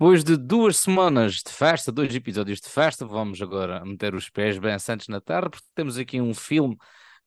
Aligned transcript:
Depois 0.00 0.22
de 0.22 0.36
duas 0.36 0.76
semanas 0.76 1.42
de 1.44 1.50
festa, 1.52 1.90
dois 1.90 2.14
episódios 2.14 2.60
de 2.60 2.68
festa, 2.68 3.04
vamos 3.04 3.42
agora 3.42 3.84
meter 3.84 4.14
os 4.14 4.30
pés 4.30 4.56
bem 4.56 4.72
assentos 4.72 5.08
na 5.08 5.20
terra, 5.20 5.50
porque 5.50 5.66
temos 5.74 5.98
aqui 5.98 6.20
um 6.20 6.32
filme 6.32 6.76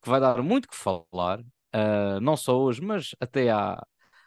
que 0.01 0.09
vai 0.09 0.21
dar 0.21 0.41
muito 0.41 0.69
que 0.69 0.75
falar, 0.77 1.41
uh, 1.41 2.21
não 2.21 2.37
só 2.37 2.57
hoje, 2.57 2.81
mas 2.81 3.13
até 3.19 3.49
à, 3.51 3.77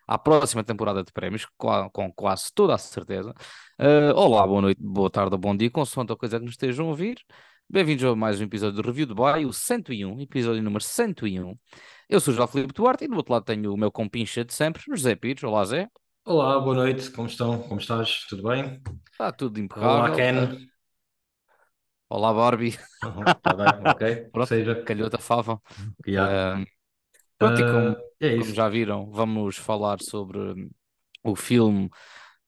à 0.06 0.18
próxima 0.18 0.62
temporada 0.62 1.02
de 1.02 1.10
prémios, 1.10 1.46
com, 1.56 1.88
com 1.88 2.12
quase 2.12 2.52
toda 2.54 2.74
a 2.74 2.78
certeza. 2.78 3.32
Uh, 3.80 4.12
olá, 4.14 4.46
boa 4.46 4.60
noite, 4.60 4.78
boa 4.78 5.08
tarde 5.08 5.34
ou 5.34 5.38
bom 5.38 5.56
dia, 5.56 5.70
consoante 5.70 6.12
a 6.12 6.16
coisa 6.16 6.38
que 6.38 6.44
nos 6.44 6.52
estejam 6.52 6.84
a 6.84 6.88
ouvir. 6.90 7.16
Bem-vindos 7.66 8.04
a 8.04 8.14
mais 8.14 8.38
um 8.42 8.44
episódio 8.44 8.82
do 8.82 8.86
Review 8.86 9.06
de 9.06 9.14
Bay, 9.14 9.46
o 9.46 9.54
101, 9.54 10.20
episódio 10.20 10.62
número 10.62 10.84
101. 10.84 11.58
Eu 12.10 12.20
sou 12.20 12.34
o 12.34 12.36
João 12.36 12.46
Filipe 12.46 12.74
Duarte 12.74 13.04
e 13.04 13.08
do 13.08 13.16
outro 13.16 13.32
lado 13.32 13.44
tenho 13.46 13.72
o 13.72 13.76
meu 13.78 13.90
compincha 13.90 14.44
de 14.44 14.52
sempre, 14.52 14.82
José 14.86 15.14
Pires. 15.16 15.42
Olá, 15.42 15.64
Zé. 15.64 15.88
Olá, 16.24 16.58
boa 16.60 16.74
noite, 16.74 17.10
como 17.10 17.26
estão? 17.28 17.62
Como 17.68 17.80
estás? 17.80 18.26
Tudo 18.28 18.42
bem? 18.48 18.82
Está 19.12 19.32
tudo 19.32 19.58
impecável. 19.60 20.02
Olá, 20.02 20.10
Ken. 20.12 20.70
Olá, 22.08 22.32
Barbie. 22.32 22.78
Está 23.36 23.54
bem, 23.54 23.86
ok. 23.86 24.02
Pronto, 24.32 24.52
Seja. 24.52 24.74
calhou-te 24.84 25.16
a 25.16 25.18
fava. 25.18 25.60
Yeah. 26.06 26.38
Pronto, 27.38 27.60
e 27.60 27.64
como, 27.66 27.88
Uh, 27.88 28.02
é 28.20 28.36
como 28.36 28.52
isso. 28.52 28.54
já 28.54 28.68
viram, 28.68 29.10
vamos 29.10 29.56
falar 29.56 30.00
sobre 30.00 30.38
hum, 30.38 30.70
o 31.24 31.36
filme 31.36 31.90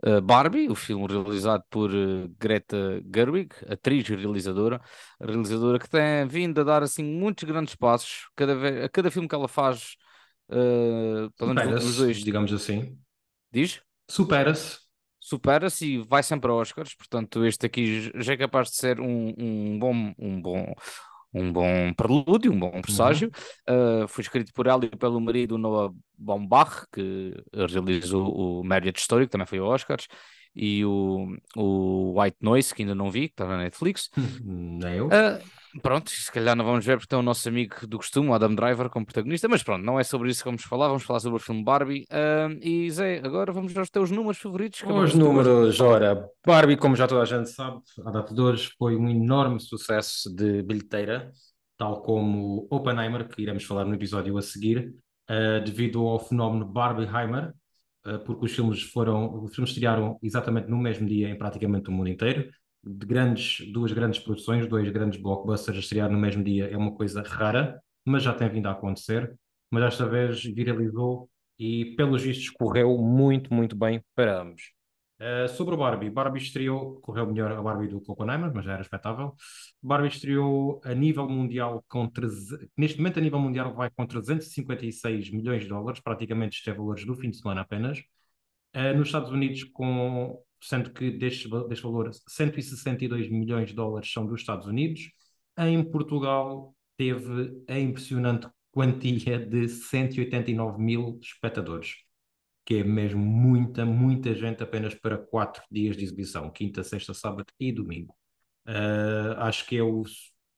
uh, 0.06 0.20
Barbie, 0.22 0.68
o 0.70 0.74
filme 0.76 1.06
realizado 1.08 1.64
por 1.70 1.90
uh, 1.92 2.28
Greta 2.38 3.02
Gerwig, 3.14 3.50
atriz 3.68 4.08
e 4.10 4.16
realizadora, 4.16 4.80
realizadora 5.20 5.78
que 5.78 5.88
tem 5.90 6.26
vindo 6.28 6.60
a 6.60 6.64
dar 6.64 6.82
assim 6.82 7.04
muitos 7.04 7.44
grandes 7.44 7.74
passos, 7.76 8.28
cada 8.36 8.54
vez, 8.56 8.84
a 8.84 8.88
cada 8.90 9.10
filme 9.10 9.28
que 9.28 9.34
ela 9.34 9.48
faz, 9.48 9.96
uh, 10.50 11.30
pelo 11.38 11.54
menos 11.54 11.80
nos 11.80 11.94
Supera-se, 11.94 11.96
dois, 11.96 12.18
digamos 12.24 12.52
assim. 12.52 12.98
Diz? 13.52 13.80
Supera-se. 14.08 14.78
supera-se 15.20 15.86
e 15.86 15.98
vai 15.98 16.22
sempre 16.22 16.50
a 16.50 16.54
Oscars, 16.54 16.94
portanto 16.94 17.44
este 17.44 17.66
aqui 17.66 18.12
já 18.14 18.34
é 18.34 18.36
capaz 18.36 18.70
de 18.70 18.76
ser 18.76 19.00
um, 19.00 19.34
um 19.36 19.78
bom, 19.78 20.14
um 20.18 20.40
bom, 20.40 20.74
um 21.34 21.52
bom 21.52 21.92
prelúdio, 21.94 22.52
um 22.52 22.58
bom 22.58 22.80
presságio. 22.80 23.30
Uh, 23.68 24.06
foi 24.06 24.22
escrito 24.22 24.52
por 24.52 24.66
ela 24.66 24.84
e 24.84 24.88
pelo 24.88 25.20
marido 25.20 25.58
Noah 25.58 25.92
Baumbach, 26.16 26.86
que 26.92 27.34
realizou 27.52 28.60
o 28.60 28.64
Marriage 28.64 28.98
Story, 29.00 29.26
que 29.26 29.32
também 29.32 29.46
foi 29.46 29.58
a 29.58 29.64
Oscars, 29.64 30.06
e 30.54 30.84
o, 30.84 31.26
o 31.56 32.20
White 32.20 32.38
Noise, 32.40 32.74
que 32.74 32.82
ainda 32.82 32.94
não 32.94 33.10
vi, 33.10 33.28
que 33.28 33.34
está 33.34 33.46
na 33.46 33.58
Netflix. 33.58 34.08
Nem 34.42 34.94
eu. 34.94 35.06
Uh, 35.08 35.42
pronto, 35.82 36.10
se 36.10 36.30
calhar 36.30 36.56
não 36.56 36.64
vamos 36.64 36.84
ver 36.84 36.96
porque 36.96 37.08
tem 37.08 37.18
o 37.18 37.22
nosso 37.22 37.48
amigo 37.48 37.86
do 37.86 37.98
costume, 37.98 38.28
o 38.28 38.34
Adam 38.34 38.54
Driver, 38.54 38.88
como 38.88 39.06
protagonista, 39.06 39.48
mas 39.48 39.62
pronto, 39.62 39.84
não 39.84 39.98
é 39.98 40.04
sobre 40.04 40.30
isso 40.30 40.42
que 40.42 40.48
vamos 40.48 40.62
falar, 40.62 40.88
vamos 40.88 41.02
falar 41.02 41.20
sobre 41.20 41.36
o 41.36 41.40
filme 41.40 41.64
Barbie. 41.64 42.04
Uh, 42.10 42.58
e 42.60 42.90
Zé, 42.90 43.20
agora 43.24 43.52
vamos 43.52 43.76
aos 43.76 43.90
teus 43.90 44.10
números 44.10 44.38
favoritos. 44.38 44.80
que 44.80 44.92
Os 44.92 45.14
números, 45.14 45.80
ora, 45.80 46.28
Barbie, 46.46 46.76
como 46.76 46.96
já 46.96 47.06
toda 47.06 47.22
a 47.22 47.24
gente 47.24 47.50
sabe, 47.50 47.80
a 48.04 48.10
data 48.10 48.34
de 48.34 48.40
hoje 48.40 48.70
foi 48.78 48.96
um 48.96 49.08
enorme 49.08 49.60
sucesso 49.60 50.34
de 50.34 50.62
bilheteira, 50.62 51.32
tal 51.76 52.02
como 52.02 52.66
Oppenheimer, 52.70 53.28
que 53.28 53.42
iremos 53.42 53.64
falar 53.64 53.84
no 53.84 53.94
episódio 53.94 54.36
a 54.38 54.42
seguir, 54.42 54.94
uh, 55.30 55.64
devido 55.64 56.06
ao 56.06 56.18
fenómeno 56.18 56.64
Barbieheimer, 56.64 57.52
uh, 58.06 58.18
porque 58.24 58.46
os 58.46 58.52
filmes 58.52 58.82
foram, 58.82 59.42
os 59.42 59.54
filmes 59.54 59.70
estrearam 59.70 60.18
exatamente 60.22 60.68
no 60.68 60.78
mesmo 60.78 61.06
dia 61.06 61.28
em 61.28 61.36
praticamente 61.36 61.88
o 61.88 61.92
mundo 61.92 62.08
inteiro. 62.08 62.50
De 62.88 63.04
grandes, 63.04 63.66
duas 63.72 63.92
grandes 63.92 64.20
produções, 64.20 64.68
dois 64.68 64.88
grandes 64.90 65.20
blockbusters 65.20 65.76
a 65.76 65.80
estrear 65.80 66.08
no 66.08 66.18
mesmo 66.18 66.44
dia 66.44 66.68
é 66.70 66.76
uma 66.76 66.94
coisa 66.94 67.20
rara, 67.20 67.82
mas 68.04 68.22
já 68.22 68.32
tem 68.32 68.48
vindo 68.48 68.66
a 68.66 68.72
acontecer. 68.72 69.36
Mas 69.70 69.82
desta 69.82 70.08
vez 70.08 70.40
viralizou 70.44 71.28
e, 71.58 71.96
pelos 71.96 72.22
vistos, 72.22 72.48
correu 72.50 72.96
muito, 72.98 73.52
muito 73.52 73.74
bem 73.74 74.00
para 74.14 74.40
ambos. 74.40 74.76
Uh, 75.18 75.48
sobre 75.48 75.74
o 75.74 75.78
Barbie, 75.78 76.10
Barbie 76.10 76.40
estreou, 76.40 77.00
correu 77.00 77.26
melhor 77.26 77.50
a 77.50 77.62
Barbie 77.62 77.88
do 77.88 78.00
que 78.00 78.12
Oppenheimer, 78.12 78.52
mas 78.54 78.66
já 78.66 78.74
era 78.74 78.82
expectável. 78.82 79.34
Barbie 79.82 80.08
estreou 80.08 80.80
a 80.84 80.94
nível 80.94 81.26
mundial 81.26 81.82
com 81.88 82.06
13, 82.06 82.70
neste 82.76 82.98
momento 82.98 83.18
a 83.18 83.22
nível 83.22 83.38
mundial 83.40 83.74
vai 83.74 83.88
com 83.90 84.06
356 84.06 85.30
milhões 85.30 85.62
de 85.62 85.68
dólares, 85.70 86.00
praticamente 86.00 86.58
isto 86.58 86.68
é 86.68 86.74
valores 86.74 87.06
do 87.06 87.14
fim 87.16 87.30
de 87.30 87.38
semana 87.38 87.62
apenas. 87.62 87.98
Uh, 88.76 88.94
nos 88.94 89.08
Estados 89.08 89.30
Unidos, 89.30 89.64
com, 89.64 90.38
sendo 90.60 90.90
que 90.90 91.10
deste, 91.10 91.48
deste 91.68 91.82
valor 91.82 92.10
162 92.28 93.30
milhões 93.30 93.68
de 93.68 93.74
dólares 93.74 94.12
são 94.12 94.26
dos 94.26 94.40
Estados 94.40 94.66
Unidos. 94.66 95.10
Em 95.58 95.82
Portugal 95.84 96.74
teve 96.96 97.62
a 97.68 97.78
impressionante 97.78 98.48
quantia 98.70 99.38
de 99.38 99.68
189 99.68 100.82
mil 100.82 101.18
espectadores 101.22 102.06
que 102.66 102.80
é 102.80 102.84
mesmo 102.84 103.24
muita, 103.24 103.86
muita 103.86 104.34
gente 104.34 104.60
apenas 104.60 104.92
para 104.92 105.16
quatro 105.16 105.62
dias 105.70 105.96
de 105.96 106.02
exibição, 106.02 106.50
quinta, 106.50 106.82
sexta, 106.82 107.14
sábado 107.14 107.46
e 107.60 107.70
domingo. 107.70 108.12
Uh, 108.66 109.38
acho 109.38 109.64
que 109.66 109.76
é 109.76 109.82
o 109.84 110.02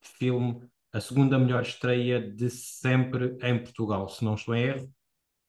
filme, 0.00 0.66
a 0.90 1.00
segunda 1.00 1.38
melhor 1.38 1.62
estreia 1.62 2.18
de 2.18 2.48
sempre 2.48 3.36
em 3.42 3.62
Portugal, 3.62 4.08
se 4.08 4.24
não 4.24 4.34
estou 4.34 4.54
em 4.54 4.62
erro, 4.62 4.94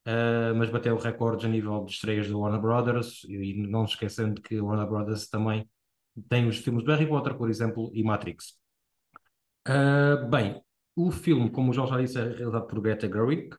uh, 0.07 0.55
mas 0.55 0.69
bateu 0.69 0.97
recordes 0.97 1.45
a 1.45 1.49
nível 1.49 1.83
de 1.85 1.91
estreias 1.91 2.29
da 2.29 2.37
Warner 2.37 2.61
Brothers, 2.61 3.23
e 3.25 3.53
não 3.67 3.87
se 3.87 3.93
esquecendo 3.93 4.41
que 4.41 4.57
a 4.57 4.63
Warner 4.63 4.87
Brothers 4.87 5.27
também 5.29 5.69
tem 6.27 6.47
os 6.47 6.57
filmes 6.57 6.83
do 6.83 6.91
Harry 6.91 7.07
Potter, 7.07 7.35
por 7.35 7.49
exemplo, 7.49 7.91
e 7.93 8.03
Matrix. 8.03 8.57
Uh, 9.67 10.27
bem, 10.29 10.61
o 10.95 11.11
filme, 11.11 11.49
como 11.49 11.71
o 11.71 11.73
João 11.73 11.87
já 11.87 11.99
disse, 12.01 12.17
é 12.17 12.23
realizado 12.23 12.67
por 12.67 12.81
Greta 12.81 13.07
Gerwig, 13.07 13.49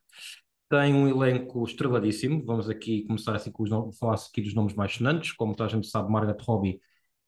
tem 0.71 0.95
um 0.95 1.09
elenco 1.09 1.65
estreladíssimo. 1.65 2.45
Vamos 2.45 2.71
aqui 2.71 3.05
começar 3.05 3.35
assim 3.35 3.51
com 3.51 3.65
os 3.65 3.99
falar 3.99 4.15
aqui 4.15 4.41
dos 4.41 4.55
nomes 4.55 4.75
mais 4.75 4.93
sonantes. 4.95 5.33
Como 5.33 5.55
toda 5.55 5.69
a 5.69 5.73
gente 5.73 5.89
sabe, 5.89 6.11
Margaret 6.11 6.37
Robbie 6.41 6.81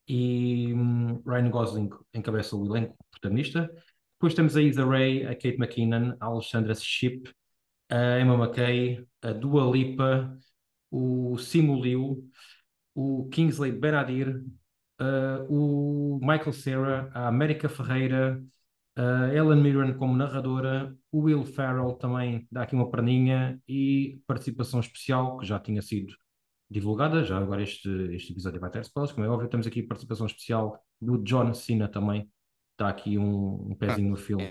e 0.08 0.72
hum, 0.72 1.20
Ryan 1.26 1.50
Gosling 1.50 1.90
encabeçam 2.14 2.60
o 2.60 2.66
elenco 2.66 2.96
protagonista. 3.10 3.68
Depois 4.14 4.34
temos 4.34 4.56
a 4.56 4.62
Issa 4.62 4.84
Rae, 4.84 5.26
a 5.26 5.34
Kate 5.34 5.56
McKinnon, 5.58 6.14
a 6.20 6.26
Alexandra 6.26 6.74
Shipp, 6.74 7.32
a 7.92 8.18
Emma 8.18 8.34
McKay, 8.34 9.06
a 9.20 9.32
Dua 9.32 9.70
Lipa, 9.70 10.38
o 10.90 11.36
Simu 11.36 11.82
Liu, 11.82 12.26
o 12.94 13.28
Kingsley 13.28 13.70
Benadir, 13.70 14.42
uh, 14.98 15.44
o 15.50 16.18
Michael 16.22 16.52
Cera, 16.54 17.10
a 17.12 17.28
América 17.28 17.68
Ferreira, 17.68 18.42
a 18.96 19.34
Ellen 19.34 19.60
Mirren 19.60 19.94
como 19.94 20.16
narradora, 20.16 20.96
o 21.10 21.20
Will 21.20 21.44
Ferrell 21.44 21.92
também 21.94 22.48
dá 22.50 22.62
aqui 22.62 22.74
uma 22.74 22.90
perninha 22.90 23.60
e 23.68 24.22
participação 24.26 24.80
especial 24.80 25.36
que 25.36 25.46
já 25.46 25.58
tinha 25.58 25.82
sido 25.82 26.14
divulgada, 26.70 27.22
já 27.22 27.36
agora 27.36 27.62
este, 27.62 27.88
este 28.14 28.32
episódio 28.32 28.58
vai 28.58 28.70
ter 28.70 28.80
spoilers, 28.80 29.12
como 29.12 29.26
é 29.26 29.28
óbvio, 29.28 29.48
temos 29.50 29.66
aqui 29.66 29.82
participação 29.82 30.26
especial 30.26 30.82
do 30.98 31.18
John 31.18 31.52
Cena 31.52 31.88
também, 31.88 32.30
está 32.72 32.88
aqui 32.88 33.18
um, 33.18 33.72
um 33.72 33.74
pezinho 33.74 34.08
no 34.08 34.16
filme. 34.16 34.50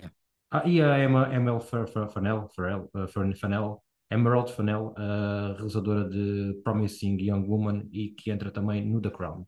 Ah, 0.51 0.67
e 0.67 0.81
a 0.81 0.99
Emma 1.03 1.29
Fennell, 1.61 2.49
Ferrell, 2.49 2.89
uh, 2.93 3.07
Fern- 3.07 3.35
Fennell, 3.35 3.81
Emerald 4.09 4.51
Fennell, 4.51 4.93
a 4.97 5.53
realizadora 5.55 6.09
de 6.09 6.59
Promising 6.63 7.17
Young 7.21 7.47
Woman 7.47 7.87
e 7.91 8.09
que 8.09 8.29
entra 8.31 8.51
também 8.51 8.85
no 8.85 9.01
The 9.01 9.09
Crown. 9.11 9.45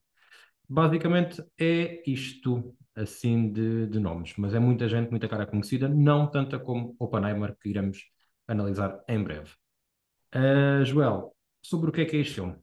Basicamente 0.69 1.43
é 1.59 2.01
isto 2.09 2.75
assim 2.95 3.51
de, 3.51 3.87
de 3.87 3.99
nomes, 3.99 4.33
mas 4.37 4.53
é 4.53 4.59
muita 4.59 4.87
gente, 4.87 5.09
muita 5.11 5.27
cara 5.27 5.45
conhecida, 5.47 5.89
não 5.89 6.27
tanta 6.29 6.59
como 6.59 6.95
Oppenheimer, 6.99 7.55
que 7.61 7.69
iremos 7.69 7.99
analisar 8.47 9.03
em 9.07 9.23
breve. 9.23 9.51
Uh, 10.35 10.85
Joel, 10.85 11.35
sobre 11.61 11.89
o 11.89 11.93
que 11.93 12.01
é 12.01 12.05
que 12.05 12.17
é 12.17 12.21
este 12.21 12.35
filme? 12.35 12.55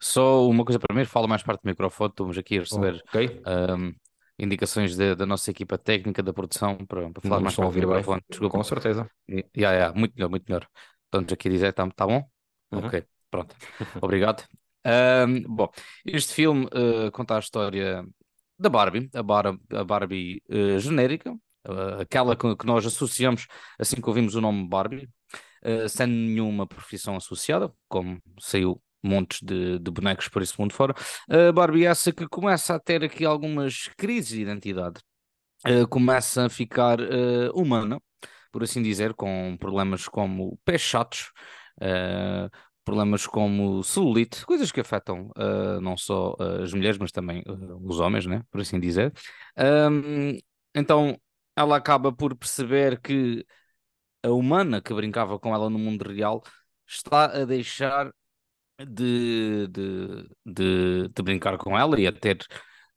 Só 0.00 0.48
uma 0.48 0.64
coisa 0.64 0.78
primeiro, 0.78 1.08
fala 1.08 1.26
mais 1.28 1.42
perto 1.42 1.62
do 1.62 1.68
microfone, 1.68 2.10
estamos 2.10 2.38
aqui 2.38 2.56
a 2.58 2.60
receber 2.60 3.04
Ok? 3.04 3.16
um, 3.46 3.94
indicações 4.42 4.96
da- 4.96 5.14
da 5.14 5.24
nossa 5.24 5.50
equipa 5.50 5.78
técnica 5.78 6.22
da 6.22 6.32
produção 6.32 6.76
para, 6.86 7.10
para 7.10 7.22
falar 7.22 7.36
Não 7.36 7.42
mais 7.44 7.58
ouvir 7.58 7.80
bem. 7.80 7.88
microfone. 7.88 8.22
Desculpa. 8.28 8.58
Com 8.58 8.64
certeza. 8.64 9.08
Yeah, 9.28 9.46
yeah, 9.56 9.98
muito 9.98 10.14
melhor, 10.14 10.28
muito 10.28 10.44
melhor. 10.48 10.66
Estamos 11.04 11.32
aqui 11.32 11.48
dizer, 11.48 11.68
está 11.68 11.88
tá 11.90 12.06
bom? 12.06 12.24
Uhum. 12.72 12.86
Ok, 12.86 13.04
pronto. 13.30 13.54
Obrigado. 14.02 14.44
Um, 14.84 15.42
bom, 15.42 15.70
este 16.04 16.34
filme 16.34 16.66
uh, 16.66 17.10
conta 17.12 17.36
a 17.36 17.38
história 17.38 18.04
da 18.58 18.68
Barbie, 18.68 19.08
a, 19.14 19.22
Bar 19.22 19.46
a 19.72 19.84
Barbie 19.84 20.42
uh, 20.50 20.78
genérica, 20.80 21.32
uh, 21.32 22.00
aquela 22.00 22.34
que, 22.34 22.56
que 22.56 22.66
nós 22.66 22.84
associamos 22.84 23.46
assim 23.78 24.00
que 24.00 24.08
ouvimos 24.08 24.34
o 24.34 24.40
nome 24.40 24.68
Barbie, 24.68 25.08
sem 25.88 26.08
nenhuma 26.08 26.66
profissão 26.66 27.14
associada, 27.14 27.72
como 27.88 28.20
saiu 28.40 28.82
montes 29.02 29.40
de, 29.42 29.78
de 29.78 29.90
bonecos 29.90 30.28
por 30.28 30.42
esse 30.42 30.58
mundo 30.60 30.72
fora. 30.72 30.94
A 31.28 31.52
Barbie 31.52 31.86
essa 31.86 32.12
que 32.12 32.26
começa 32.28 32.74
a 32.74 32.78
ter 32.80 33.02
aqui 33.04 33.24
algumas 33.24 33.88
crises 33.96 34.30
de 34.30 34.42
identidade, 34.42 35.00
Uh, 35.64 35.86
começa 35.86 36.46
a 36.46 36.48
ficar 36.48 37.00
uh, 37.00 37.52
humana, 37.54 38.00
por 38.50 38.64
assim 38.64 38.82
dizer, 38.82 39.14
com 39.14 39.56
problemas 39.60 40.08
como 40.08 40.58
pés 40.64 40.80
chatos, 40.80 41.30
uh, 41.80 42.50
problemas 42.84 43.28
como 43.28 43.80
celulite, 43.84 44.44
coisas 44.44 44.72
que 44.72 44.80
afetam 44.80 45.30
não 45.80 45.96
só 45.96 46.34
as 46.60 46.72
mulheres, 46.74 46.98
mas 46.98 47.12
também 47.12 47.44
os 47.80 48.00
homens, 48.00 48.26
né? 48.26 48.42
por 48.50 48.60
assim 48.60 48.80
dizer. 48.80 49.12
Um, 49.56 50.36
então 50.74 51.16
ela 51.54 51.76
acaba 51.76 52.12
por 52.12 52.34
perceber 52.36 53.00
que 53.00 53.46
a 54.20 54.30
humana 54.30 54.82
que 54.82 54.92
brincava 54.92 55.38
com 55.38 55.54
ela 55.54 55.70
no 55.70 55.78
mundo 55.78 56.12
real 56.12 56.42
está 56.84 57.26
a 57.26 57.44
deixar 57.44 58.12
de, 58.86 59.66
de, 59.68 60.28
de, 60.44 61.08
de 61.08 61.22
brincar 61.22 61.58
com 61.58 61.78
ela 61.78 62.00
e 62.00 62.06
a 62.06 62.12
ter 62.12 62.38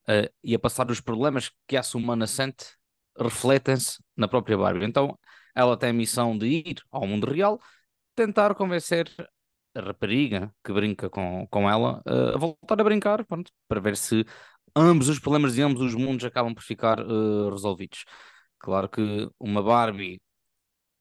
uh, 0.10 0.30
e 0.44 0.56
a 0.56 0.60
passar 0.60 0.90
os 0.92 1.02
problemas 1.02 1.52
que 1.68 1.78
essa 1.78 1.98
humana 1.98 2.28
sente 2.28 2.66
refletem-se 3.18 4.04
na 4.16 4.28
própria 4.28 4.58
Barbie. 4.58 4.86
Então 4.86 5.18
ela 5.56 5.78
tem 5.78 5.90
a 5.90 5.94
missão 5.94 6.38
de 6.38 6.48
ir 6.48 6.76
ao 6.92 7.08
mundo 7.08 7.32
real, 7.32 7.60
tentar 8.16 8.54
convencer 8.56 9.10
a 9.76 9.82
rapariga 9.82 10.54
que 10.64 10.74
brinca 10.74 11.10
com, 11.10 11.48
com 11.50 11.70
ela 11.70 12.02
uh, 12.08 12.36
a 12.36 12.38
voltar 12.38 12.80
a 12.80 12.84
brincar, 12.84 13.26
pronto, 13.26 13.52
para 13.68 13.80
ver 13.80 13.98
se 13.98 14.26
ambos 14.76 15.10
os 15.10 15.20
problemas 15.20 15.56
de 15.56 15.62
ambos 15.62 15.82
os 15.82 15.96
mundos 15.96 16.26
acabam 16.26 16.54
por 16.54 16.64
ficar 16.64 17.00
uh, 17.00 17.50
resolvidos. 17.50 18.06
Claro 18.60 18.90
que 18.90 19.30
uma 19.40 19.62
Barbie 19.62 20.22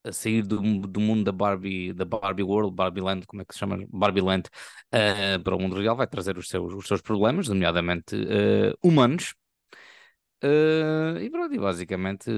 a 0.05 0.13
sair 0.13 0.43
do, 0.43 0.61
do 0.87 1.01
mundo 1.01 1.25
da 1.25 1.33
Barbie, 1.33 1.93
da 1.93 2.05
Barbie 2.05 2.43
World, 2.43 2.75
Barbie 2.75 3.01
Land, 3.01 3.27
como 3.27 3.43
é 3.43 3.45
que 3.45 3.55
se 3.55 3.59
chama? 3.59 3.85
Barbie 3.89 4.21
Land, 4.21 4.49
uh, 4.95 5.43
para 5.43 5.57
o 5.57 5.59
mundo 5.59 5.81
real, 5.81 5.97
vai 5.97 6.07
trazer 6.07 6.37
os 6.37 6.49
seus, 6.49 6.75
os 6.75 6.87
seus 6.87 7.01
problemas, 7.01 7.49
nomeadamente 7.49 8.15
uh, 8.15 8.77
humanos. 8.83 9.35
Uh, 10.43 11.17
e 11.23 11.31
pronto, 11.31 11.55
e 11.55 11.59
basicamente 11.59 12.31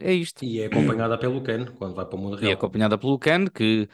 é 0.00 0.12
isto. 0.12 0.44
E 0.44 0.60
é 0.60 0.66
acompanhada 0.66 1.16
pelo 1.18 1.42
Ken 1.42 1.64
quando 1.78 1.94
vai 1.94 2.04
para 2.04 2.16
o 2.16 2.18
mundo 2.18 2.36
real. 2.36 2.50
E 2.50 2.50
é 2.50 2.54
acompanhada 2.54 2.98
pelo 2.98 3.18
Ken, 3.18 3.46
que 3.46 3.88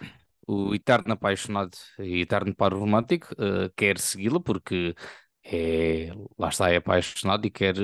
o 0.48 0.74
eterno 0.74 1.12
apaixonado 1.12 1.78
e 2.00 2.22
eterno 2.22 2.52
par 2.56 2.72
romântico 2.74 3.28
quer 3.76 3.98
segui-la 3.98 4.40
porque 4.40 4.96
é, 5.44 6.10
lá 6.36 6.48
está, 6.48 6.72
é 6.72 6.76
apaixonado 6.76 7.46
e 7.46 7.50
quer, 7.50 7.76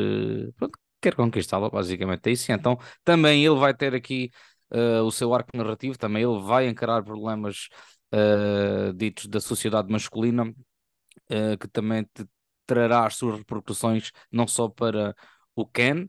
pronto, 0.57 0.77
quer 1.01 1.15
conquistá-la, 1.15 1.71
basicamente 1.71 2.27
é 2.27 2.33
isso. 2.33 2.51
Então 2.51 2.77
também 3.05 3.45
ele 3.47 3.55
vai 3.55 3.73
ter 3.73 3.95
aqui 3.95 4.31
uh, 4.73 5.03
o 5.05 5.11
seu 5.11 5.35
arco 5.35 5.57
narrativo, 5.57 5.99
também 5.99 6.23
ele 6.23 6.41
vai 6.41 6.69
encarar 6.69 7.03
problemas 7.03 7.69
uh, 8.13 8.93
ditos 8.95 9.27
da 9.27 9.41
sociedade 9.41 9.91
masculina, 9.91 10.45
uh, 10.45 11.59
que 11.59 11.69
também 11.69 12.03
te 12.03 12.27
trará 12.67 13.07
as 13.07 13.17
suas 13.17 13.39
repercussões 13.39 14.11
não 14.31 14.47
só 14.47 14.69
para 14.69 15.15
o 15.55 15.67
Ken, 15.67 16.09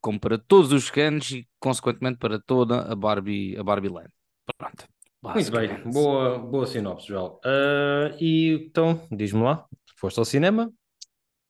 como 0.00 0.18
para 0.18 0.38
todos 0.38 0.72
os 0.72 0.90
Kens 0.90 1.30
e, 1.30 1.48
consequentemente, 1.58 2.18
para 2.18 2.40
toda 2.40 2.90
a 2.90 2.96
Barbie, 2.96 3.56
a 3.58 3.62
Barbie 3.62 3.90
Land. 3.90 4.10
Pronto. 4.56 4.86
Muito 5.22 5.52
bem, 5.52 5.82
boa, 5.92 6.38
boa 6.38 6.66
sinopse, 6.66 7.06
Joel. 7.06 7.38
Uh, 7.44 8.16
e 8.18 8.66
então, 8.68 9.06
diz-me 9.10 9.42
lá, 9.42 9.66
foste 9.96 10.18
ao 10.18 10.24
cinema 10.24 10.72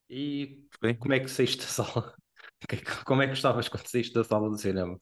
e 0.09 0.67
como 0.99 1.13
é 1.13 1.21
que 1.21 1.29
saíste 1.29 1.59
da 1.59 1.67
sala? 1.67 2.13
Como 3.05 3.21
é 3.21 3.27
que 3.27 3.33
estavas 3.33 3.67
quando 3.69 3.87
saíste 3.87 4.13
da 4.13 4.23
sala 4.23 4.49
do 4.49 4.57
cinema? 4.57 4.99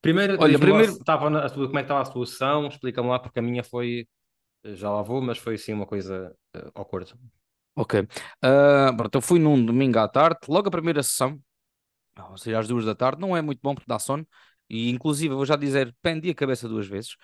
Primeiro, 0.00 0.36
Olha, 0.40 0.58
primeiro... 0.58 0.92
estava 0.92 1.28
na, 1.28 1.48
como 1.50 1.66
é 1.66 1.68
que 1.68 1.78
estava 1.80 2.00
a 2.00 2.04
sua 2.04 2.26
sessão? 2.26 2.68
Explica-me 2.68 3.08
lá, 3.08 3.18
porque 3.18 3.38
a 3.38 3.42
minha 3.42 3.62
foi, 3.62 4.06
já 4.64 4.90
lá 4.90 5.02
vou, 5.02 5.20
mas 5.20 5.38
foi 5.38 5.54
assim 5.54 5.72
uma 5.72 5.86
coisa 5.86 6.34
uh, 6.56 6.70
awkward. 6.74 7.12
Ok. 7.76 8.00
Uh, 8.00 8.96
pronto, 8.96 9.14
eu 9.14 9.20
fui 9.20 9.38
num 9.38 9.64
domingo 9.64 9.98
à 9.98 10.08
tarde, 10.08 10.38
logo 10.48 10.68
a 10.68 10.70
primeira 10.70 11.02
sessão, 11.02 11.38
ou 12.30 12.36
seja, 12.36 12.58
às 12.58 12.68
duas 12.68 12.84
da 12.84 12.94
tarde, 12.94 13.20
não 13.20 13.36
é 13.36 13.42
muito 13.42 13.60
bom 13.62 13.74
porque 13.74 13.88
dá 13.88 13.98
sono, 13.98 14.26
e 14.68 14.90
inclusive 14.90 15.34
vou 15.34 15.44
já 15.46 15.56
dizer, 15.56 15.94
pendi 16.02 16.30
a 16.30 16.34
cabeça 16.34 16.68
duas 16.68 16.86
vezes. 16.86 17.16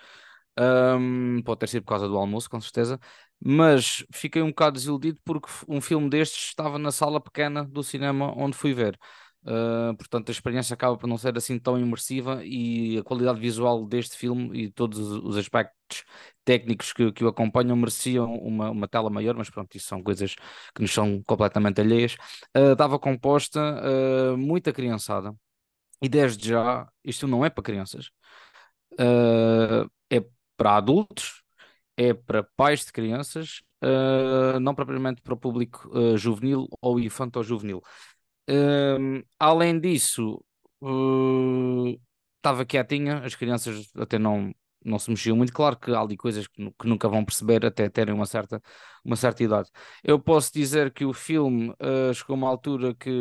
Um, 0.59 1.41
pode 1.43 1.59
ter 1.59 1.69
sido 1.69 1.83
por 1.83 1.89
causa 1.89 2.07
do 2.07 2.17
almoço, 2.17 2.49
com 2.49 2.59
certeza, 2.59 2.99
mas 3.39 4.03
fiquei 4.11 4.41
um 4.41 4.49
bocado 4.49 4.73
desiludido 4.73 5.19
porque 5.23 5.47
um 5.67 5.79
filme 5.79 6.09
destes 6.09 6.45
estava 6.47 6.79
na 6.79 6.91
sala 6.91 7.21
pequena 7.21 7.63
do 7.63 7.83
cinema 7.83 8.33
onde 8.35 8.57
fui 8.57 8.73
ver. 8.73 8.97
Uh, 9.47 9.95
portanto, 9.95 10.27
a 10.27 10.31
experiência 10.33 10.73
acaba 10.73 10.97
por 10.97 11.07
não 11.07 11.17
ser 11.17 11.37
assim 11.37 11.57
tão 11.57 11.79
imersiva 11.79 12.43
e 12.43 12.97
a 12.97 13.03
qualidade 13.03 13.39
visual 13.39 13.85
deste 13.85 14.17
filme 14.17 14.63
e 14.63 14.69
todos 14.69 14.99
os 14.99 15.37
aspectos 15.37 16.03
técnicos 16.43 16.91
que, 16.91 17.13
que 17.13 17.23
o 17.23 17.29
acompanham 17.29 17.77
mereciam 17.77 18.33
uma, 18.35 18.69
uma 18.69 18.89
tela 18.89 19.09
maior, 19.09 19.35
mas 19.35 19.49
pronto, 19.49 19.73
isso 19.77 19.87
são 19.87 20.03
coisas 20.03 20.35
que 20.75 20.81
nos 20.81 20.93
são 20.93 21.23
completamente 21.25 21.79
alheias. 21.79 22.15
Uh, 22.55 22.73
estava 22.73 22.99
composta 22.99 23.61
uh, 23.61 24.37
muita 24.37 24.73
criançada 24.73 25.33
e 26.01 26.09
desde 26.09 26.49
já 26.49 26.85
isto 27.03 27.25
não 27.25 27.45
é 27.45 27.49
para 27.49 27.63
crianças, 27.63 28.11
é 30.09 30.25
para 30.57 30.77
adultos, 30.77 31.43
é 31.95 32.13
para 32.13 32.43
pais 32.55 32.85
de 32.85 32.91
crianças, 32.91 33.61
não 34.61 34.75
propriamente 34.75 35.21
para 35.21 35.33
o 35.33 35.37
público 35.37 35.89
juvenil 36.17 36.67
ou 36.81 36.99
infanto-juvenil. 36.99 37.81
Uh, 38.49 39.23
além 39.39 39.79
disso, 39.79 40.43
uh, 40.81 41.99
estava 42.37 42.65
quietinha, 42.65 43.19
as 43.23 43.35
crianças 43.35 43.89
até 43.95 44.17
não, 44.17 44.53
não 44.83 44.99
se 44.99 45.09
mexiam 45.09 45.35
muito. 45.35 45.53
Claro 45.53 45.77
que 45.77 45.91
há 45.91 45.99
ali 45.99 46.15
coisas 46.17 46.47
que, 46.47 46.71
que, 46.71 46.87
nunca 46.87 47.09
vão 47.09 47.25
perceber 47.25 47.65
até 47.65 47.89
terem 47.89 48.13
uma 48.13 48.25
certa, 48.25 48.61
uma 49.03 49.15
certa 49.15 49.43
idade. 49.43 49.69
Eu 50.03 50.19
posso 50.19 50.51
dizer 50.53 50.93
que 50.93 51.05
o 51.05 51.13
filme 51.13 51.69
uh, 51.71 52.13
chegou 52.13 52.35
a 52.35 52.37
uma 52.37 52.49
altura 52.49 52.95
que, 52.95 53.11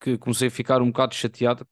que 0.00 0.18
comecei 0.18 0.48
a 0.48 0.50
ficar 0.50 0.82
um 0.82 0.86
bocado 0.88 1.14
chateado 1.14 1.66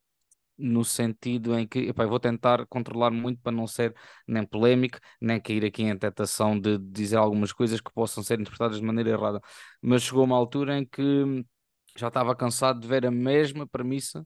no 0.61 0.85
sentido 0.85 1.59
em 1.59 1.67
que 1.67 1.89
epá, 1.89 2.07
vou 2.07 2.21
tentar 2.21 2.67
controlar 2.67 3.11
muito 3.11 3.41
para 3.41 3.53
não 3.53 3.67
ser 3.67 3.95
nem 4.27 4.45
polémico, 4.45 4.99
nem 5.21 5.41
cair 5.41 5.65
aqui 5.65 5.83
em 5.83 5.97
tentação 5.99 6.59
de 6.59 6.79
dizer 6.79 7.17
algumas 7.17 7.53
coisas 7.53 7.81
que 7.81 7.93
possam 7.93 8.23
ser 8.23 8.41
interpretadas 8.41 8.79
de 8.79 8.85
maneira 8.85 9.11
errada. 9.11 9.41
Mas 9.83 10.03
chegou 10.03 10.25
uma 10.25 10.37
altura 10.37 10.79
em 10.79 10.85
que 10.87 11.45
já 11.97 12.09
estava 12.09 12.35
cansado 12.37 12.81
de 12.81 12.89
ver 12.89 13.07
a 13.07 13.11
mesma 13.11 13.67
premissa 13.67 14.25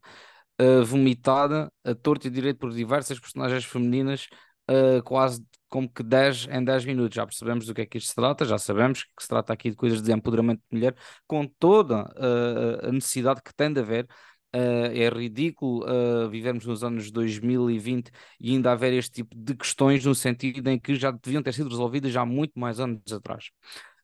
uh, 0.61 0.85
vomitada 0.85 1.73
a 1.85 1.95
torto 1.95 2.27
e 2.27 2.31
direito 2.31 2.59
por 2.59 2.73
diversas 2.73 3.19
personagens 3.19 3.65
femininas, 3.65 4.29
uh, 4.71 5.03
quase 5.05 5.45
como 5.69 5.89
que 5.89 6.03
10 6.03 6.49
em 6.51 6.65
10 6.65 6.85
minutos. 6.85 7.17
Já 7.17 7.27
percebemos 7.27 7.67
do 7.67 7.75
que 7.75 7.83
é 7.83 7.87
que 7.87 7.99
isto 7.99 8.09
se 8.09 8.15
trata, 8.15 8.45
já 8.45 8.59
sabemos 8.59 9.05
que 9.05 9.23
se 9.23 9.29
trata 9.29 9.53
aqui 9.53 9.71
de 9.71 9.77
coisas 9.77 10.01
de 10.03 10.13
empoderamento 10.13 10.61
de 10.71 10.77
mulher, 10.77 10.95
com 11.27 11.47
toda 11.47 12.03
uh, 12.03 12.89
a 12.89 12.93
necessidade 12.93 13.43
que 13.43 13.55
tem 13.55 13.73
de 13.73 13.81
haver 13.81 14.07
Uh, 14.55 14.87
é 14.95 15.09
ridículo 15.09 15.85
uh, 15.85 16.31
vivermos 16.31 16.65
nos 16.65 16.85
anos 16.85 17.11
2020 17.11 18.12
e 18.39 18.53
ainda 18.53 18.71
haver 18.71 18.93
este 18.93 19.11
tipo 19.11 19.35
de 19.37 19.53
questões 19.53 20.05
no 20.05 20.15
sentido 20.15 20.69
em 20.69 20.79
que 20.79 20.95
já 20.95 21.11
deviam 21.11 21.43
ter 21.43 21.53
sido 21.53 21.69
resolvidas 21.69 22.12
já 22.12 22.21
há 22.21 22.27
muito 22.27 22.53
mais 22.56 22.79
anos 22.79 23.12
atrás. 23.12 23.51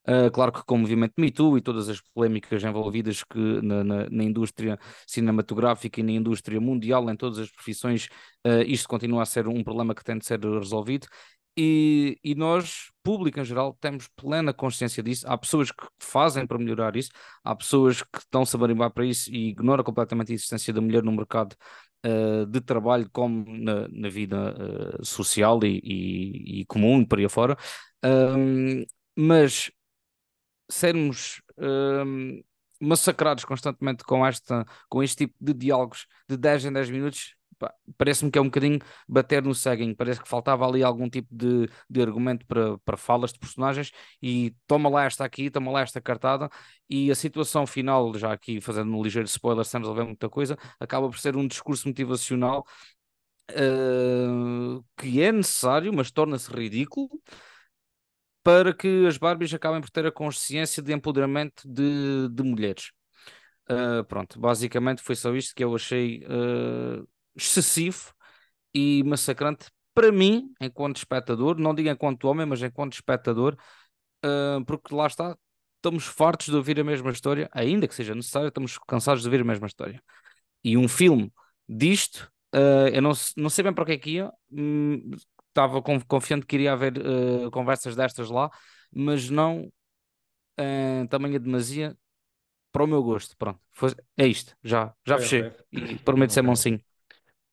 Uh, 0.09 0.29
claro 0.33 0.51
que 0.51 0.65
com 0.65 0.75
o 0.75 0.79
movimento 0.79 1.13
Me 1.19 1.31
Too 1.31 1.59
e 1.59 1.61
todas 1.61 1.89
as 1.89 2.01
polémicas 2.01 2.65
envolvidas 2.65 3.23
que 3.23 3.39
na, 3.63 3.85
na, 3.85 4.11
na, 4.11 4.25
indústria 4.25 4.77
cinematográfica 5.07 6.01
e 6.01 6.03
na 6.03 6.13
indústria 6.13 6.61
mundial, 6.61 7.09
em 7.09 7.17
todas 7.17 7.39
as 7.39 7.51
profissões, 7.51 8.09
isto 8.67 8.89
continua 8.89 9.23
a 9.23 9.27
ser 9.27 9.47
um 9.47 9.63
problema 9.63 9.95
que 9.95 10.03
tem 10.03 10.19
de 10.19 10.27
ser 10.27 10.41
resolvido 10.41 11.07
e, 11.57 12.19
e, 12.23 12.35
nós, 12.35 12.91
público 13.03 13.41
em 13.41 13.45
geral, 13.45 13.77
temos 13.81 14.09
plena 14.17 14.53
consciência 14.53 15.03
disso. 15.03 15.27
Há 15.29 15.37
pessoas 15.37 15.71
que 15.71 15.87
fazem 15.99 16.47
para 16.47 16.59
melhorar 16.59 16.97
isso, 16.97 17.11
há 17.45 17.55
pessoas 17.55 18.03
que 18.03 18.19
estão-se 18.19 18.55
a 18.57 18.59
marimbar 18.59 18.91
para 18.93 19.05
isso 19.05 19.31
e 19.31 19.49
ignoram 19.51 19.85
completamente 19.85 20.33
a 20.33 20.35
existência 20.35 20.73
da 20.73 20.81
mulher 20.81 21.03
no 21.03 21.13
mercado 21.13 21.55
uh, 22.07 22.47
de 22.47 22.61
trabalho, 22.61 23.09
como 23.13 23.45
na, 23.47 23.89
na 23.89 24.09
vida 24.09 24.55
uh, 25.01 25.05
social 25.05 25.61
e, 25.65 25.81
e, 25.85 26.61
e, 26.61 26.65
comum, 26.67 27.05
por 27.05 27.19
aí 27.19 27.25
afora. 27.25 27.57
Um, 28.05 28.85
mas 29.17 29.71
sermos 30.71 31.43
um, 31.59 32.41
massacrados 32.81 33.45
constantemente 33.45 34.05
com, 34.05 34.25
esta, 34.27 34.65
com 34.89 35.03
este 35.03 35.27
tipo 35.27 35.35
de 35.41 35.53
diálogos 35.53 36.07
de 36.29 36.37
10 36.37 36.67
em 36.67 36.73
10 36.73 36.91
minutos 36.91 37.35
parece-me 37.97 38.31
que 38.31 38.39
é 38.39 38.41
um 38.43 38.47
bocadinho 38.47 38.79
bater 39.09 39.43
no 39.43 39.55
ceguinho, 39.55 39.95
parece 39.97 40.21
que 40.23 40.29
faltava 40.29 40.67
ali 40.67 40.83
algum 40.83 41.09
tipo 41.09 41.29
de, 41.35 41.69
de 41.89 42.03
argumento 42.03 42.47
para, 42.47 42.79
para 42.79 42.97
falas 42.97 43.33
de 43.33 43.39
personagens 43.39 43.91
e 44.23 44.55
toma 44.67 44.89
lá 44.89 45.05
esta 45.05 45.25
aqui, 45.25 45.51
toma 45.51 45.71
lá 45.71 45.81
esta 45.83 46.01
cartada 46.01 46.49
e 46.89 47.11
a 47.11 47.15
situação 47.15 47.67
final, 47.67 48.15
já 48.15 48.33
aqui 48.33 48.61
fazendo 48.61 48.95
um 48.97 49.03
ligeiro 49.03 49.27
spoiler 49.29 49.65
sem 49.65 49.81
resolver 49.81 50.05
muita 50.05 50.29
coisa, 50.29 50.57
acaba 50.79 51.09
por 51.09 51.19
ser 51.19 51.37
um 51.37 51.47
discurso 51.47 51.89
motivacional 51.89 52.65
uh, 53.51 54.85
que 54.97 55.23
é 55.23 55.33
necessário, 55.33 55.93
mas 55.93 56.11
torna-se 56.11 56.51
ridículo 56.53 57.09
para 58.43 58.75
que 58.75 59.07
as 59.07 59.19
Barbies 59.19 59.53
acabem 59.53 59.81
por 59.81 59.91
ter 59.91 60.07
a 60.07 60.13
consciência 60.13 60.83
de 60.83 60.93
empoderamento 60.93 61.63
de, 61.67 62.29
de 62.31 62.43
mulheres. 62.43 62.91
Uh, 63.71 64.05
pronto, 64.05 64.41
basicamente 64.41 65.03
foi 65.03 65.15
só 65.15 65.35
isto 65.35 65.55
que 65.55 65.63
eu 65.63 65.75
achei 65.75 66.25
uh, 66.25 67.07
excessivo 67.43 68.13
e 68.75 69.03
massacrante 69.05 69.67
para 69.95 70.13
mim, 70.13 70.53
enquanto 70.61 70.97
espectador, 70.97 71.59
não 71.59 71.75
digo 71.75 71.89
enquanto 71.89 72.25
homem, 72.25 72.47
mas 72.47 72.63
enquanto 72.63 72.95
espectador, 72.95 73.57
uh, 74.25 74.65
porque 74.65 74.95
lá 74.95 75.07
está, 75.07 75.37
estamos 75.77 76.05
fartos 76.05 76.47
de 76.47 76.57
ouvir 76.57 76.79
a 76.79 76.85
mesma 76.85 77.11
história, 77.11 77.49
ainda 77.53 77.89
que 77.89 77.95
seja 77.95 78.15
necessário, 78.15 78.49
estamos 78.49 78.79
cansados 78.87 79.23
de 79.23 79.29
ouvir 79.29 79.41
a 79.41 79.45
mesma 79.45 79.67
história. 79.67 80.03
E 80.63 80.77
um 80.77 80.87
filme 80.89 81.33
disto, 81.69 82.31
uh, 82.55 82.89
eu 82.93 83.03
não, 83.03 83.13
não 83.37 83.51
sei 83.51 83.65
bem 83.65 83.73
para 83.73 83.83
o 83.83 83.87
que 83.87 83.93
é 83.93 83.99
que 83.99 84.11
ia, 84.13 84.31
hum, 84.51 85.11
estava 85.49 85.83
confiante 85.83 86.47
que 86.47 86.57
iria 86.57 86.73
haver 86.73 86.95
uh, 86.99 87.51
conversas 87.51 87.97
destas 87.97 88.31
lá, 88.31 88.51
mas 88.93 89.29
não 89.29 89.71
uh, 90.59 91.09
tamanha 91.09 91.41
demasia 91.41 91.97
para 92.73 92.85
o 92.85 92.87
meu 92.87 93.03
gosto. 93.03 93.37
Pronto, 93.37 93.61
foi, 93.73 93.95
é 94.17 94.27
isto, 94.27 94.57
já, 94.63 94.95
já 95.07 95.19
fechei. 95.19 95.53
E 95.73 95.97
prometo 95.97 96.33
ser 96.33 96.43
mansinho. 96.43 96.81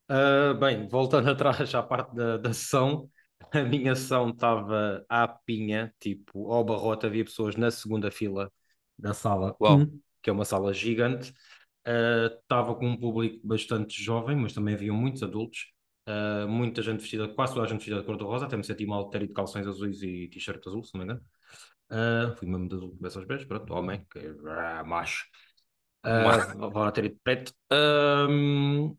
Uh, 0.09 0.57
bem, 0.57 0.87
voltando 0.87 1.29
atrás 1.31 1.73
à 1.75 1.83
parte 1.83 2.15
da, 2.15 2.37
da 2.37 2.53
sessão, 2.53 3.09
a 3.51 3.61
minha 3.61 3.95
sessão 3.95 4.29
estava 4.29 5.05
à 5.09 5.27
pinha, 5.27 5.93
tipo, 5.99 6.51
ao 6.51 6.63
barrote, 6.63 7.05
havia 7.05 7.25
pessoas 7.25 7.55
na 7.55 7.69
segunda 7.69 8.09
fila 8.09 8.51
da 8.97 9.13
sala 9.13 9.55
Uau. 9.61 9.79
1, 9.79 9.99
que 10.21 10.29
é 10.29 10.33
uma 10.33 10.45
sala 10.45 10.73
gigante. 10.73 11.33
Estava 11.85 12.75
com 12.75 12.87
um 12.87 12.97
público 12.97 13.39
bastante 13.47 14.01
jovem, 14.01 14.35
mas 14.35 14.53
também 14.53 14.73
havia 14.73 14.91
muitos 14.91 15.23
adultos. 15.23 15.71
Uh, 16.07 16.47
muita 16.47 16.81
gente 16.81 17.01
vestida, 17.01 17.27
quase 17.27 17.53
toda 17.53 17.65
a 17.65 17.69
gente 17.69 17.79
vestida 17.79 17.99
de 17.99 18.05
cor-de-rosa, 18.05 18.45
até 18.45 18.55
me 18.55 18.63
senti 18.63 18.85
mal 18.85 19.05
de 19.05 19.11
ter 19.11 19.23
ido 19.23 19.27
de 19.27 19.33
calções 19.33 19.67
azuis 19.67 20.01
e 20.01 20.29
t-shirt 20.29 20.65
azul, 20.65 20.81
se 20.81 20.93
não 20.93 20.99
me 20.99 21.05
engano. 21.05 21.25
Uh, 21.89 22.35
fui 22.37 22.47
mesmo 22.47 22.67
de 22.67 22.75
azul, 22.75 22.95
cabeça 22.95 23.19
aos 23.19 23.27
beijos, 23.27 23.45
pronto, 23.45 23.73
homem, 23.73 24.05
que 24.09 24.19
é 24.19 24.33
ah, 24.47 24.83
macho. 24.85 25.25
Uh, 26.05 26.69
vou 26.69 26.91
ter 26.91 27.05
ido 27.05 27.17
preto. 27.23 27.53
Uh, 27.71 28.97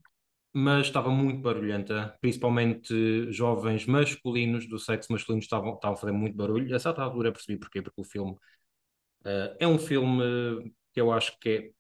mas 0.59 0.87
estava 0.89 1.09
muito 1.11 1.41
barulhenta, 1.41 2.17
principalmente 2.21 3.31
jovens 3.33 3.87
masculinos 3.87 4.69
do 4.69 4.79
sexo 4.79 5.13
masculino 5.13 5.41
estavam, 5.41 5.75
estavam 5.75 5.95
a 5.95 6.01
fazer 6.01 6.13
muito 6.13 6.37
barulho. 6.37 6.75
A 6.75 6.79
certa 6.81 7.01
altura 7.03 7.31
percebi 7.31 7.59
porquê, 7.59 7.81
porque 7.81 8.01
o 8.01 8.05
filme 8.05 8.33
uh, 8.33 9.57
é 9.61 9.67
um 9.69 9.79
filme 9.79 10.73
que 10.93 11.01
eu 11.01 11.13
acho 11.13 11.39
que 11.41 11.49
é 11.49 11.71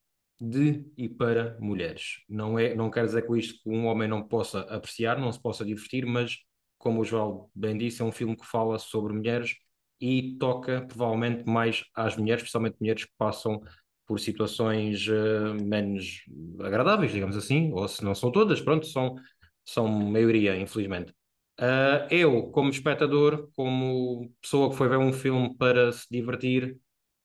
de 0.41 0.87
e 0.97 1.09
para 1.09 1.59
mulheres. 1.61 2.23
Não, 2.29 2.57
é, 2.57 2.75
não 2.77 2.89
quer 2.91 3.05
dizer 3.05 3.23
com 3.27 3.37
isto 3.37 3.61
que 3.61 3.69
um 3.69 3.87
homem 3.87 4.09
não 4.09 4.23
possa 4.23 4.61
apreciar, 4.61 5.19
não 5.19 5.33
se 5.33 5.43
possa 5.43 5.65
divertir, 5.65 6.07
mas, 6.07 6.39
como 6.79 7.01
o 7.01 7.05
João 7.05 7.51
bem 7.53 7.77
disse, 7.77 8.01
é 8.01 8.05
um 8.05 8.13
filme 8.13 8.37
que 8.37 8.47
fala 8.47 8.79
sobre 8.79 9.13
mulheres 9.13 9.57
e 10.01 10.37
toca 10.39 10.83
provavelmente 10.87 11.45
mais 11.45 11.85
às 11.95 12.17
mulheres, 12.17 12.43
especialmente 12.43 12.77
mulheres 12.81 13.05
que 13.05 13.13
passam 13.19 13.61
por 14.09 14.19
situações 14.19 15.07
uh, 15.09 15.55
menos 15.63 16.25
agradáveis, 16.61 17.13
digamos 17.13 17.37
assim, 17.37 17.71
ou 17.73 17.87
se 17.87 18.03
não 18.03 18.15
são 18.15 18.33
todas, 18.33 18.61
pronto, 18.61 18.87
são, 18.87 19.17
são 19.65 19.87
maioria, 19.87 20.57
infelizmente. 20.57 21.13
Uh, 21.61 22.09
eu, 22.11 22.51
como 22.51 22.71
espectador, 22.71 23.51
como 23.55 24.33
pessoa 24.41 24.71
que 24.71 24.77
foi 24.77 24.89
ver 24.89 24.99
um 24.99 25.13
filme 25.13 25.55
para 25.57 25.93
se 25.93 26.07
divertir, 26.11 26.79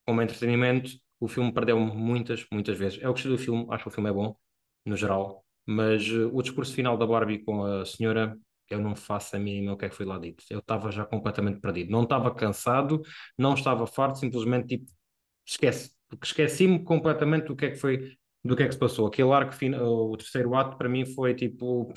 como 0.06 0.22
entretenimento, 0.22 0.92
o 1.20 1.28
filme 1.28 1.54
perdeu-me 1.54 1.92
muitas, 1.96 2.46
muitas 2.52 2.78
vezes. 2.78 3.02
Eu 3.02 3.12
gostei 3.12 3.32
do 3.32 3.38
filme, 3.38 3.66
acho 3.70 3.84
que 3.84 3.90
o 3.90 3.92
filme 3.92 4.10
é 4.10 4.14
bom, 4.14 4.36
no 4.86 4.98
geral, 4.98 5.46
mas 5.66 6.08
uh, 6.10 6.30
o 6.34 6.42
discurso 6.42 6.74
final 6.74 6.98
da 6.98 7.08
Barbie 7.08 7.44
com 7.44 7.64
a 7.64 7.86
senhora, 7.86 8.38
eu 8.70 8.82
não 8.82 8.96
faço 8.96 9.36
a 9.36 9.40
mínima 9.40 9.74
o 9.74 9.78
que 9.78 9.86
é 9.86 9.90
que 9.90 9.96
foi 9.96 10.06
lá 10.06 10.18
dito. 10.20 10.44
Eu 10.50 10.60
estava 10.60 10.92
já 10.92 11.06
completamente 11.06 11.62
perdido. 11.62 11.92
Não 11.92 12.04
estava 12.04 12.34
cansado, 12.34 13.02
não 13.38 13.54
estava 13.54 13.88
farto, 13.88 14.20
simplesmente 14.20 14.68
tipo, 14.80 14.92
esquece. 15.46 15.92
Porque 16.18 16.28
esqueci-me 16.28 16.84
completamente 16.84 17.48
do 17.48 17.56
que 17.56 17.66
é 17.66 17.70
que 17.72 17.78
foi, 17.78 18.16
do 18.44 18.56
que 18.56 18.64
é 18.64 18.68
que 18.68 18.74
se 18.74 18.80
passou. 18.80 19.08
Aquele 19.08 19.32
arco, 19.32 19.54
o 19.82 20.18
terceiro 20.18 20.56
ato, 20.56 20.78
para 20.78 20.90
mim 20.90 21.06
foi 21.06 21.34
tipo. 21.34 21.94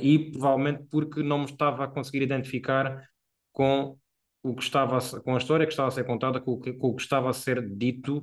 E 0.00 0.30
provavelmente 0.32 0.84
porque 0.90 1.22
não 1.22 1.38
me 1.38 1.44
estava 1.46 1.84
a 1.84 1.88
conseguir 1.88 2.22
identificar 2.22 3.08
com 3.52 3.96
o 4.42 4.54
que 4.54 4.62
estava 4.62 4.98
a, 4.98 5.20
com 5.20 5.34
a 5.34 5.38
história 5.38 5.66
que 5.66 5.72
estava 5.72 5.88
a 5.88 5.92
ser 5.92 6.04
contada, 6.04 6.40
com 6.40 6.52
o 6.52 6.60
que, 6.60 6.72
com 6.72 6.88
o 6.88 6.96
que 6.96 7.02
estava 7.02 7.30
a 7.30 7.32
ser 7.32 7.66
dito, 7.74 8.18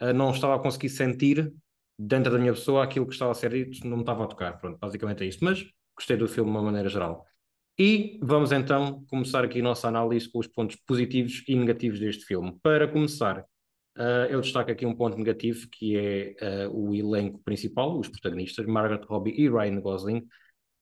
uh, 0.00 0.12
não 0.14 0.30
estava 0.30 0.54
a 0.54 0.58
conseguir 0.58 0.88
sentir 0.88 1.52
dentro 1.98 2.32
da 2.32 2.38
minha 2.38 2.52
pessoa 2.52 2.84
aquilo 2.84 3.06
que 3.06 3.12
estava 3.12 3.32
a 3.32 3.34
ser 3.34 3.50
dito, 3.50 3.86
não 3.86 3.96
me 3.96 4.02
estava 4.02 4.24
a 4.24 4.26
tocar. 4.26 4.58
Pronto, 4.58 4.78
basicamente 4.78 5.24
é 5.24 5.26
isto. 5.26 5.44
Mas 5.44 5.66
gostei 5.96 6.16
do 6.16 6.28
filme 6.28 6.50
de 6.50 6.56
uma 6.56 6.62
maneira 6.62 6.88
geral. 6.88 7.26
E 7.78 8.18
vamos 8.22 8.52
então 8.52 9.04
começar 9.10 9.44
aqui 9.44 9.60
a 9.60 9.62
nossa 9.62 9.88
análise 9.88 10.30
com 10.30 10.38
os 10.38 10.46
pontos 10.46 10.76
positivos 10.86 11.44
e 11.46 11.54
negativos 11.54 12.00
deste 12.00 12.24
filme. 12.24 12.58
Para 12.62 12.88
começar, 12.88 13.44
uh, 13.96 14.26
eu 14.30 14.40
destaco 14.40 14.70
aqui 14.70 14.86
um 14.86 14.94
ponto 14.94 15.16
negativo 15.16 15.68
que 15.70 15.96
é 15.96 16.66
uh, 16.66 16.70
o 16.70 16.94
elenco 16.94 17.38
principal, 17.42 17.98
os 17.98 18.08
protagonistas, 18.08 18.66
Margaret 18.66 19.04
Robbie 19.06 19.34
e 19.36 19.48
Ryan 19.48 19.80
Gosling. 19.80 20.26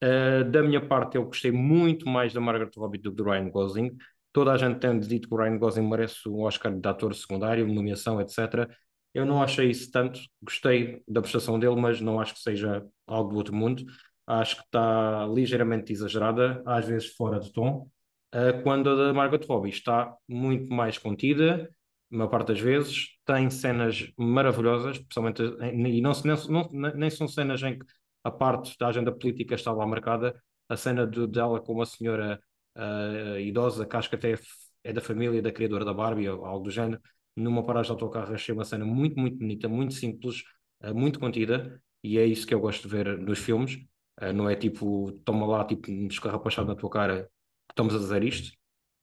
Uh, 0.02 0.44
da 0.50 0.62
minha 0.62 0.86
parte, 0.86 1.16
eu 1.16 1.24
gostei 1.24 1.50
muito 1.50 2.08
mais 2.08 2.32
da 2.32 2.40
Margaret 2.40 2.70
Robbie 2.76 2.98
do 2.98 3.10
que 3.10 3.16
do 3.16 3.24
Ryan 3.24 3.48
Gosling. 3.50 3.96
Toda 4.32 4.52
a 4.52 4.56
gente 4.56 4.78
tem 4.80 4.98
dito 4.98 5.28
que 5.28 5.34
o 5.34 5.38
Ryan 5.38 5.58
Gosling 5.58 5.88
merece 5.88 6.28
um 6.28 6.42
Oscar 6.42 6.72
de 6.74 6.88
ator 6.88 7.14
secundário, 7.14 7.66
nomeação, 7.66 8.20
etc. 8.20 8.68
Eu 9.14 9.24
não 9.24 9.42
achei 9.42 9.70
isso 9.70 9.90
tanto, 9.92 10.20
gostei 10.42 11.02
da 11.06 11.22
prestação 11.22 11.58
dele, 11.58 11.76
mas 11.76 12.00
não 12.00 12.20
acho 12.20 12.34
que 12.34 12.40
seja 12.40 12.84
algo 13.06 13.30
do 13.30 13.36
outro 13.36 13.54
mundo. 13.54 13.84
Acho 14.26 14.56
que 14.56 14.62
está 14.64 15.26
ligeiramente 15.26 15.92
exagerada, 15.92 16.62
às 16.66 16.86
vezes 16.86 17.14
fora 17.14 17.38
de 17.38 17.52
tom, 17.52 17.88
uh, 18.34 18.62
quando 18.62 18.90
a 18.90 18.96
da 18.96 19.12
Margot 19.12 19.46
Robbie 19.46 19.70
está 19.70 20.14
muito 20.28 20.72
mais 20.72 20.98
contida, 20.98 21.70
maior 22.16 22.28
parte 22.28 22.48
das 22.48 22.60
vezes, 22.60 23.08
tem 23.24 23.50
cenas 23.50 24.10
maravilhosas, 24.16 24.96
especialmente, 24.96 25.42
e 25.42 26.00
não, 26.00 26.12
não, 26.48 26.68
não, 26.70 26.94
nem 26.94 27.10
são 27.10 27.28
cenas 27.28 27.62
em 27.62 27.78
que 27.78 27.86
a 28.22 28.30
parte 28.30 28.76
da 28.78 28.88
agenda 28.88 29.12
política 29.12 29.54
está 29.54 29.72
lá 29.72 29.86
marcada, 29.86 30.34
a 30.68 30.76
cena 30.76 31.06
de, 31.06 31.26
dela 31.26 31.60
com 31.60 31.72
uma 31.74 31.86
senhora 31.86 32.40
uh, 32.76 33.38
idosa, 33.38 33.86
que 33.86 33.96
acho 33.96 34.08
que 34.08 34.16
até 34.16 34.34
é 34.82 34.92
da 34.92 35.00
família 35.00 35.42
da 35.42 35.52
criadora 35.52 35.84
da 35.84 35.92
Barbie 35.92 36.28
ou 36.28 36.44
algo 36.44 36.64
do 36.64 36.70
género, 36.70 37.00
numa 37.36 37.64
paragem 37.64 37.94
de 37.94 38.02
autocarro 38.02 38.34
achei 38.34 38.54
uma 38.54 38.64
cena 38.64 38.84
muito, 38.84 39.18
muito 39.18 39.38
bonita, 39.38 39.68
muito 39.68 39.94
simples, 39.94 40.42
uh, 40.82 40.94
muito 40.94 41.18
contida, 41.18 41.82
e 42.02 42.18
é 42.18 42.26
isso 42.26 42.46
que 42.46 42.54
eu 42.54 42.60
gosto 42.60 42.82
de 42.82 42.88
ver 42.88 43.18
nos 43.18 43.38
filmes. 43.38 43.76
Uh, 44.20 44.32
não 44.32 44.48
é 44.48 44.54
tipo, 44.54 45.12
toma 45.24 45.46
lá, 45.46 45.64
tipo, 45.64 45.90
um 45.90 46.06
escarrapachado 46.06 46.68
na 46.68 46.76
tua 46.76 46.90
cara, 46.90 47.30
estamos 47.70 47.94
a 47.94 47.98
dizer 47.98 48.22
isto. 48.22 48.52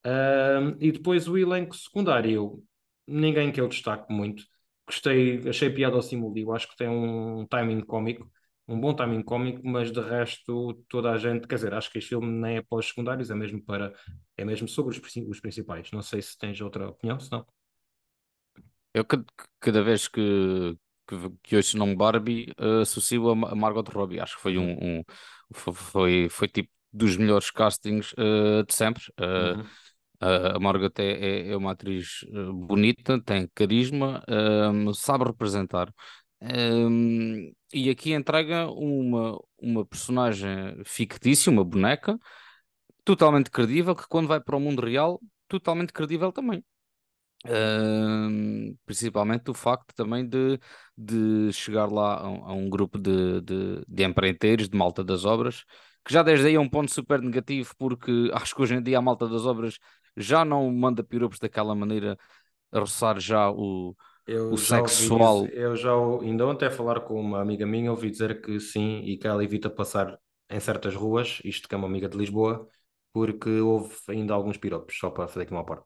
Uh, 0.06 0.75
e 0.80 0.91
depois 0.91 1.27
o 1.27 1.38
elenco 1.38 1.75
secundário, 1.75 2.63
ninguém 3.08 3.51
que 3.51 3.62
eu 3.62 3.67
destaque 3.67 4.12
muito. 4.13 4.43
Gostei, 4.86 5.48
achei 5.48 5.70
piada 5.70 5.96
ao 5.96 6.01
simulio, 6.01 6.51
acho 6.53 6.67
que 6.67 6.75
tem 6.75 6.89
um 6.89 7.46
timing 7.48 7.81
cómico 7.81 8.29
um 8.72 8.79
bom 8.79 8.93
timing 8.93 9.22
cómico, 9.22 9.62
mas 9.67 9.91
de 9.91 10.00
resto 10.00 10.74
toda 10.88 11.12
a 11.12 11.17
gente, 11.17 11.48
quer 11.48 11.55
dizer, 11.55 11.74
acho 11.74 11.91
que 11.91 11.98
este 11.98 12.10
filme 12.10 12.27
nem 12.27 12.58
é 12.58 12.62
para 12.62 12.77
os 12.77 12.88
secundários, 12.88 13.29
é 13.29 13.36
mesmo 13.36 13.62
para 13.62 13.93
é 14.38 14.46
mesmo 14.46 14.67
sobre 14.67 14.98
os, 14.98 15.15
os 15.27 15.39
principais. 15.39 15.91
Não 15.91 16.01
sei 16.01 16.22
se 16.22 16.38
tens 16.38 16.60
outra 16.62 16.89
opinião, 16.89 17.20
se 17.20 17.29
não. 17.31 17.46
Eu 18.93 19.05
cada 19.60 19.84
vez 19.84 20.08
que, 20.08 20.77
que, 21.08 21.15
que 21.43 21.55
ouço 21.55 21.75
o 21.75 21.79
nome 21.79 21.96
Barbie 21.96 22.53
uh, 22.60 22.81
associo 22.81 23.29
a 23.29 23.36
Margot 23.55 23.84
Robbie. 23.91 24.20
Acho 24.20 24.36
que 24.38 24.41
foi 24.41 24.58
um, 24.58 25.00
um 25.00 25.03
foi, 25.53 25.74
foi, 25.74 26.29
foi, 26.29 26.48
tipo 26.48 26.70
dos 26.93 27.15
melhores 27.17 27.51
castings 27.51 28.13
uh, 28.13 28.63
de 28.65 28.74
sempre. 28.74 29.03
Uh, 29.20 29.60
uhum. 29.60 29.65
A 30.22 30.60
Margot 30.60 30.92
é, 31.00 31.04
é, 31.04 31.50
é, 31.50 31.58
uma 31.58 31.72
atriz 31.72 32.25
bonita, 32.54 33.22
tem 33.22 33.50
carisma, 33.56 34.24
sabe 34.94 35.25
representar. 35.25 35.94
Um, 36.42 37.51
e 37.74 37.90
aqui 37.90 38.13
entrega 38.13 38.68
uma, 38.72 39.40
uma 39.60 39.86
personagem 39.86 40.82
fictícia, 40.86 41.51
uma 41.51 41.63
boneca, 41.63 42.18
totalmente 43.04 43.51
credível, 43.51 43.96
que 43.96 44.08
quando 44.08 44.28
vai 44.28 44.42
para 44.42 44.56
o 44.58 44.60
mundo 44.60 44.82
real, 44.86 45.22
totalmente 45.48 45.94
credível 45.94 46.32
também. 46.32 46.63
Um, 47.44 48.75
principalmente 48.86 49.50
o 49.50 49.54
facto 49.54 49.96
também 49.96 50.28
de, 50.28 50.60
de 50.96 51.51
chegar 51.51 51.92
lá 51.92 52.16
a, 52.16 52.25
a 52.28 52.54
um 52.54 52.70
grupo 52.70 53.00
de, 53.00 53.42
de, 53.42 53.84
de 53.88 54.04
empreiteiros, 54.04 54.70
de 54.70 54.78
malta 54.78 55.04
das 55.04 55.25
obras, 55.25 55.63
que 56.06 56.13
já 56.13 56.22
desde 56.24 56.48
aí 56.48 56.56
é 56.56 56.60
um 56.60 56.70
ponto 56.70 56.92
super 56.92 57.22
negativo, 57.22 57.74
porque 57.78 58.12
acho 58.34 58.56
que 58.56 58.62
hoje 58.62 58.75
em 58.75 58.84
dia 58.84 59.00
a 59.00 59.01
malta 59.01 59.28
das 59.28 59.46
obras 59.46 59.78
já 60.15 60.44
não 60.44 60.72
manda 60.72 61.03
piropos 61.03 61.39
daquela 61.39 61.75
maneira 61.75 62.18
a 62.72 62.80
roçar 62.80 63.20
já 63.20 63.50
o, 63.51 63.96
eu 64.27 64.51
o 64.51 64.58
sexual. 64.58 65.46
Eu 65.48 65.75
já 65.75 65.91
ainda 66.22 66.48
ontem 66.48 66.65
a 66.68 66.72
falar 66.72 67.01
com 67.01 67.20
uma 67.20 67.41
amiga 67.41 67.65
minha 67.65 67.91
ouvi 67.91 68.10
dizer 68.10 68.41
que 68.41 68.60
sim 68.60 69.01
e 69.03 69.18
que 69.18 69.27
ela 69.27 69.44
evita 69.44 69.70
passar 69.70 70.18
em 70.50 70.60
certas 70.60 70.96
ruas, 70.96 71.39
isto 71.44 71.68
que 71.68 71.75
é 71.75 71.77
uma 71.77 71.88
amiga 71.88 72.10
de 72.10 72.18
Lisboa, 72.18 72.68
porque 73.13 73.50
houve 73.50 73.94
ainda 74.10 74.34
alguns 74.34 74.58
piropos, 74.58 74.98
só 74.98 75.10
para 75.10 75.27
fazer 75.27 75.44
aqui 75.44 75.51
uma 75.51 75.65
parte. 75.65 75.86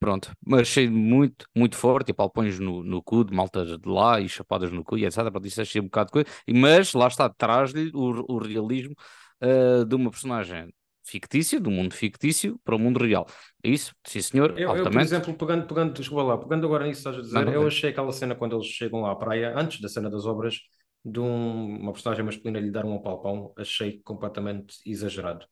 Pronto, 0.00 0.30
mas 0.46 0.60
achei 0.60 0.88
muito, 0.88 1.44
muito 1.56 1.76
forte, 1.76 2.10
e 2.10 2.14
palpões 2.14 2.58
no, 2.58 2.84
no 2.84 3.02
cu 3.02 3.24
de 3.24 3.34
maltas 3.34 3.76
de 3.76 3.88
lá 3.88 4.20
e 4.20 4.28
chapadas 4.28 4.70
no 4.70 4.84
cu 4.84 4.96
e 4.96 5.04
etc. 5.04 5.28
Pronto, 5.30 5.46
isso 5.46 5.60
achei 5.60 5.80
um 5.80 5.84
bocado 5.84 6.06
de 6.06 6.12
coisa, 6.12 6.28
mas 6.54 6.92
lá 6.94 7.08
está, 7.08 7.28
traz-lhe 7.28 7.90
o, 7.92 8.24
o 8.32 8.38
realismo 8.38 8.94
uh, 9.42 9.84
de 9.84 9.94
uma 9.96 10.10
personagem 10.10 10.72
fictícia, 11.08 11.58
do 11.60 11.70
mundo 11.70 11.94
fictício 11.94 12.58
para 12.64 12.76
o 12.76 12.78
mundo 12.78 12.98
real. 12.98 13.26
É 13.62 13.68
isso, 13.68 13.94
sim 14.06 14.20
senhor, 14.20 14.58
eu, 14.58 14.70
altamente. 14.70 14.86
Eu, 14.86 14.92
por 14.92 15.02
exemplo, 15.02 15.34
pegando, 15.34 15.66
pegando, 15.66 15.92
desculpa 15.94 16.22
lá, 16.22 16.38
pegando 16.38 16.66
agora 16.66 16.86
nisso 16.86 17.00
estás 17.00 17.16
a 17.16 17.20
dizer, 17.20 17.34
não, 17.34 17.44
não, 17.44 17.52
eu 17.52 17.66
achei 17.66 17.90
aquela 17.90 18.12
cena 18.12 18.34
quando 18.34 18.56
eles 18.56 18.66
chegam 18.66 19.00
lá 19.00 19.12
à 19.12 19.16
praia, 19.16 19.52
antes 19.56 19.80
da 19.80 19.88
cena 19.88 20.10
das 20.10 20.26
obras, 20.26 20.58
de 21.04 21.20
um, 21.20 21.80
uma 21.80 21.92
personagem 21.92 22.24
masculina 22.24 22.60
lhe 22.60 22.70
dar 22.70 22.84
um 22.84 22.98
palpão, 23.00 23.52
achei 23.56 24.00
completamente 24.02 24.76
exagerado. 24.84 25.46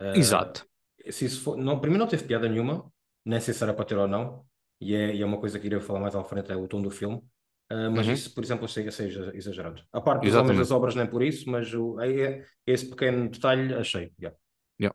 Uh, 0.00 0.16
Exato. 0.16 0.66
Se 1.08 1.24
isso 1.24 1.42
for, 1.42 1.56
não, 1.56 1.78
primeiro 1.78 2.02
não 2.02 2.10
teve 2.10 2.24
piada 2.24 2.48
nenhuma, 2.48 2.90
nem 3.24 3.40
sei 3.40 3.54
se 3.54 3.62
era 3.62 3.72
para 3.72 3.84
ter 3.84 3.96
ou 3.96 4.08
não, 4.08 4.44
e 4.80 4.94
é, 4.94 5.14
e 5.14 5.22
é 5.22 5.26
uma 5.26 5.38
coisa 5.38 5.58
que 5.58 5.66
irei 5.66 5.80
falar 5.80 6.00
mais 6.00 6.14
à 6.14 6.22
frente, 6.24 6.50
é 6.50 6.56
o 6.56 6.68
tom 6.68 6.82
do 6.82 6.90
filme. 6.90 7.22
Uh, 7.70 7.90
mas 7.90 8.06
uhum. 8.06 8.12
isso, 8.12 8.32
por 8.32 8.44
exemplo, 8.44 8.64
achei, 8.64 8.86
achei 8.86 9.08
exagerado. 9.34 9.82
A 9.92 10.00
parte 10.00 10.24
dos 10.24 10.34
homens 10.34 10.58
das 10.58 10.70
obras 10.70 10.94
nem 10.94 11.06
por 11.06 11.22
isso, 11.22 11.50
mas 11.50 11.72
o, 11.74 12.00
é, 12.00 12.10
é, 12.10 12.44
esse 12.66 12.88
pequeno 12.88 13.28
detalhe 13.28 13.74
achei. 13.74 14.12
Yeah. 14.20 14.38
Yeah. 14.78 14.94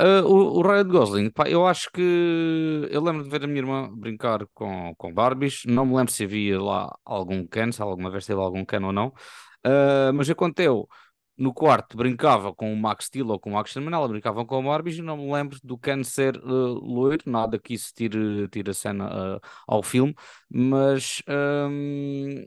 Uh, 0.00 0.26
o, 0.26 0.58
o 0.58 0.62
Ryan 0.62 0.88
Gosling, 0.88 1.30
pá, 1.30 1.48
eu 1.48 1.66
acho 1.66 1.90
que 1.92 2.00
eu 2.90 3.00
lembro 3.02 3.22
de 3.22 3.30
ver 3.30 3.44
a 3.44 3.46
minha 3.46 3.60
irmã 3.60 3.88
brincar 3.94 4.44
com, 4.54 4.94
com 4.96 5.14
Barbies, 5.14 5.62
não 5.66 5.86
me 5.86 5.94
lembro 5.94 6.12
se 6.12 6.24
havia 6.24 6.60
lá 6.60 6.92
algum 7.04 7.46
Ken, 7.46 7.70
se 7.70 7.80
alguma 7.80 8.10
vez 8.10 8.26
teve 8.26 8.40
algum 8.40 8.64
Ken 8.64 8.82
ou 8.82 8.92
não, 8.92 9.08
uh, 9.08 10.12
mas 10.14 10.28
aconteceu 10.28 10.88
no 11.40 11.54
quarto 11.54 11.96
brincava 11.96 12.52
com 12.54 12.72
o 12.72 12.76
Max 12.76 13.06
Steel 13.06 13.28
ou 13.28 13.40
com 13.40 13.52
o 13.54 13.58
Action 13.58 13.82
Man, 13.82 14.08
brincavam 14.08 14.44
com 14.44 14.58
o 14.58 14.62
Morbius 14.62 14.98
e 14.98 15.02
não 15.02 15.16
me 15.16 15.32
lembro 15.32 15.58
do 15.64 15.78
Ken 15.78 16.04
ser 16.04 16.36
uh, 16.36 16.74
loiro, 16.84 17.22
nada 17.26 17.58
que 17.58 17.72
isso 17.72 17.92
tire, 17.94 18.46
tire 18.48 18.70
a 18.70 18.74
cena 18.74 19.36
uh, 19.36 19.40
ao 19.66 19.82
filme, 19.82 20.14
mas 20.50 21.22
um, 21.28 22.44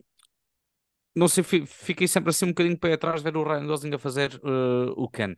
não 1.15 1.27
sei, 1.27 1.43
fiquei 1.43 2.07
sempre 2.07 2.29
assim 2.29 2.45
um 2.45 2.49
bocadinho 2.49 2.77
para 2.77 2.93
atrás 2.93 3.23
de 3.23 3.31
ver 3.31 3.37
o 3.37 3.43
Ryan 3.43 3.65
Gosling 3.65 3.95
a 3.95 3.99
fazer 3.99 4.35
uh, 4.43 4.93
o 4.95 5.09
Ken. 5.09 5.35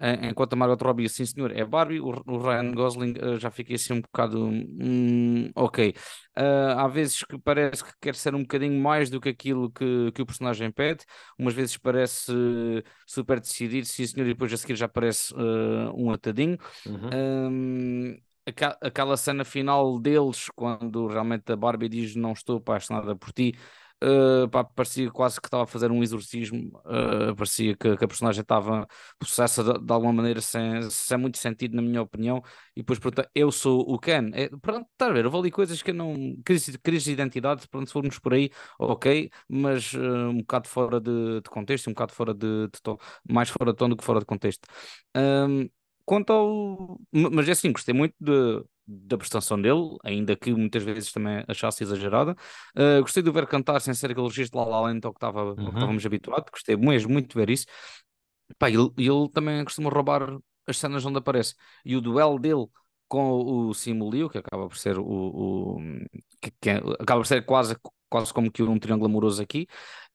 Enquanto 0.00 0.54
a 0.54 0.56
Margot 0.56 0.84
Robbie, 0.84 1.08
sim 1.08 1.24
senhor, 1.24 1.52
é 1.56 1.64
Barbie, 1.64 2.00
o, 2.00 2.10
Ryan 2.10 2.72
Gosling 2.72 3.14
uh, 3.22 3.38
já 3.38 3.50
fiquei 3.50 3.76
assim 3.76 3.94
um 3.94 4.00
bocado 4.00 4.44
hum, 4.44 5.50
ok. 5.54 5.94
Uh, 6.36 6.76
há 6.76 6.88
vezes 6.88 7.22
que 7.22 7.38
parece 7.38 7.84
que 7.84 7.92
quer 8.00 8.14
ser 8.14 8.34
um 8.34 8.42
bocadinho 8.42 8.78
mais 8.80 9.08
do 9.08 9.20
que 9.20 9.28
aquilo 9.28 9.70
que, 9.70 10.10
que 10.12 10.20
o 10.20 10.26
personagem 10.26 10.70
pede, 10.70 11.04
umas 11.38 11.54
vezes 11.54 11.76
parece 11.76 12.32
super 13.06 13.40
decidido, 13.40 13.86
sim 13.86 14.04
senhor, 14.06 14.26
e 14.26 14.32
depois 14.32 14.52
a 14.52 14.56
seguir 14.56 14.74
já 14.74 14.88
parece 14.88 15.32
uh, 15.32 15.92
um 15.94 16.10
atadinho. 16.10 16.58
Uhum. 16.86 17.10
Um, 17.14 18.16
aquela 18.80 19.16
cena 19.16 19.44
final 19.44 19.98
deles, 19.98 20.48
quando 20.54 21.06
realmente 21.06 21.50
a 21.50 21.56
Barbie 21.56 21.88
diz 21.88 22.14
não 22.14 22.32
estou 22.32 22.58
apaixonada 22.58 23.16
por 23.16 23.32
ti, 23.32 23.54
uh, 24.02 24.48
pá, 24.48 24.64
parecia 24.64 25.10
quase 25.10 25.40
que 25.40 25.46
estava 25.46 25.64
a 25.64 25.66
fazer 25.66 25.90
um 25.90 26.02
exorcismo, 26.02 26.80
uh, 26.84 27.34
parecia 27.36 27.76
que, 27.76 27.96
que, 27.96 28.04
a 28.04 28.08
personagem 28.08 28.42
estava 28.42 28.86
possessa 29.18 29.62
de, 29.62 29.84
de, 29.84 29.92
alguma 29.92 30.12
maneira, 30.12 30.40
sem, 30.40 30.82
sem 30.90 31.18
muito 31.18 31.38
sentido, 31.38 31.76
na 31.76 31.82
minha 31.82 32.02
opinião, 32.02 32.42
e 32.76 32.80
depois, 32.80 32.98
pronto, 32.98 33.22
eu 33.34 33.50
sou 33.52 33.80
o 33.80 33.98
Ken. 33.98 34.30
É, 34.34 34.48
pronto, 34.60 34.86
está 34.92 35.06
a 35.06 35.12
ver, 35.12 35.26
houve 35.26 35.38
ali 35.38 35.50
coisas 35.50 35.82
que 35.82 35.90
eu 35.90 35.94
não. 35.94 36.36
Crise, 36.44 36.78
crise 36.78 37.06
de 37.06 37.12
identidade, 37.12 37.68
pronto, 37.68 37.86
se 37.86 37.92
formos 37.92 38.18
por 38.18 38.34
aí, 38.34 38.50
ok, 38.78 39.30
mas 39.48 39.92
uh, 39.94 40.28
um 40.30 40.38
bocado 40.38 40.68
fora 40.68 41.00
de, 41.00 41.40
de, 41.40 41.50
contexto, 41.50 41.88
um 41.88 41.92
bocado 41.92 42.12
fora 42.12 42.34
de, 42.34 42.68
de 42.68 42.82
tom, 42.82 42.96
mais 43.28 43.48
fora 43.50 43.72
de 43.72 43.78
tom 43.78 43.88
do 43.88 43.96
que 43.96 44.04
fora 44.04 44.20
de 44.20 44.26
contexto. 44.26 44.66
Um, 45.16 45.68
quanto 46.04 46.32
ao. 46.32 47.00
Mas 47.12 47.48
é 47.48 47.52
assim, 47.52 47.72
gostei 47.72 47.94
muito 47.94 48.14
de, 48.20 48.64
da 48.86 49.16
prestação 49.16 49.60
dele, 49.60 49.96
ainda 50.04 50.36
que 50.36 50.52
muitas 50.52 50.82
vezes 50.82 51.12
também 51.12 51.44
achasse 51.48 51.82
exagerada. 51.82 52.36
Uh, 52.76 53.00
gostei 53.00 53.22
de 53.22 53.30
o 53.30 53.32
ver 53.32 53.46
cantar 53.46 53.80
sem 53.80 53.94
ser 53.94 54.10
aquele 54.10 54.26
registro 54.26 54.58
lá 54.60 54.66
lá 54.66 54.86
lento 54.88 55.06
ao 55.06 55.12
que, 55.12 55.18
estava, 55.18 55.44
uhum. 55.44 55.56
que 55.56 55.62
estávamos 55.62 56.06
habituados, 56.06 56.50
gostei 56.50 56.76
mesmo 56.76 57.12
muito 57.12 57.28
de 57.28 57.34
ver 57.34 57.50
isso. 57.50 57.66
Pá, 58.58 58.68
ele, 58.68 58.90
ele 58.98 59.28
também 59.32 59.64
costuma 59.64 59.90
roubar 59.90 60.38
as 60.66 60.78
cenas 60.78 61.04
onde 61.04 61.18
aparece. 61.18 61.54
E 61.84 61.96
o 61.96 62.00
duelo 62.00 62.38
dele 62.38 62.66
com 63.08 63.68
o 63.68 63.74
Simulio, 63.74 64.28
que 64.28 64.38
acaba 64.38 64.68
por 64.68 64.76
ser 64.76 64.98
o, 64.98 65.04
o 65.04 65.78
que, 66.40 66.50
que 66.60 66.70
é, 66.70 66.76
acaba 66.98 67.20
por 67.20 67.26
ser 67.26 67.44
quase, 67.44 67.76
quase 68.08 68.32
como 68.32 68.50
que 68.50 68.62
um 68.62 68.78
triângulo 68.78 69.08
amoroso 69.10 69.42
aqui, 69.42 69.66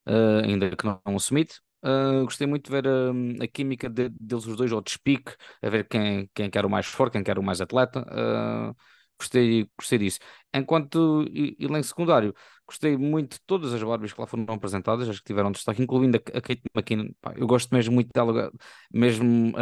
uh, 0.07 0.45
ainda 0.45 0.75
que 0.75 0.85
não 0.85 1.01
assumite. 1.15 1.59
Uh, 1.83 2.25
gostei 2.25 2.45
muito 2.45 2.65
de 2.65 2.71
ver 2.71 2.85
uh, 2.87 3.43
a 3.43 3.47
química 3.47 3.89
de, 3.89 4.09
deles 4.09 4.45
os 4.45 4.55
dois, 4.55 4.71
ou 4.71 4.81
de 4.81 4.91
speak, 4.91 5.33
a 5.61 5.69
ver 5.69 5.87
quem, 5.87 6.29
quem 6.33 6.49
quer 6.49 6.65
o 6.65 6.69
mais 6.69 6.85
forte, 6.85 7.13
quem 7.13 7.23
quer 7.23 7.39
o 7.39 7.43
mais 7.43 7.61
atleta. 7.61 8.01
Uh, 8.01 8.75
gostei, 9.17 9.67
gostei 9.77 9.97
disso. 9.99 10.19
Enquanto 10.53 11.23
e, 11.31 11.55
e 11.57 11.65
em 11.65 11.83
secundário, 11.83 12.33
gostei 12.67 12.97
muito 12.97 13.33
de 13.33 13.41
todas 13.45 13.73
as 13.73 13.81
Barbies 13.81 14.13
que 14.13 14.19
lá 14.19 14.27
foram 14.27 14.45
apresentadas, 14.49 15.07
as 15.07 15.19
que 15.19 15.25
tiveram 15.25 15.51
destaque, 15.51 15.81
incluindo 15.81 16.17
a, 16.17 16.37
a 16.37 16.41
Kate 16.41 16.61
McKinnon. 16.75 17.09
Pá, 17.21 17.33
eu 17.37 17.47
gosto 17.47 17.73
mesmo 17.73 17.93
muito 17.93 18.09
dela, 18.13 18.51
mesmo 18.93 19.53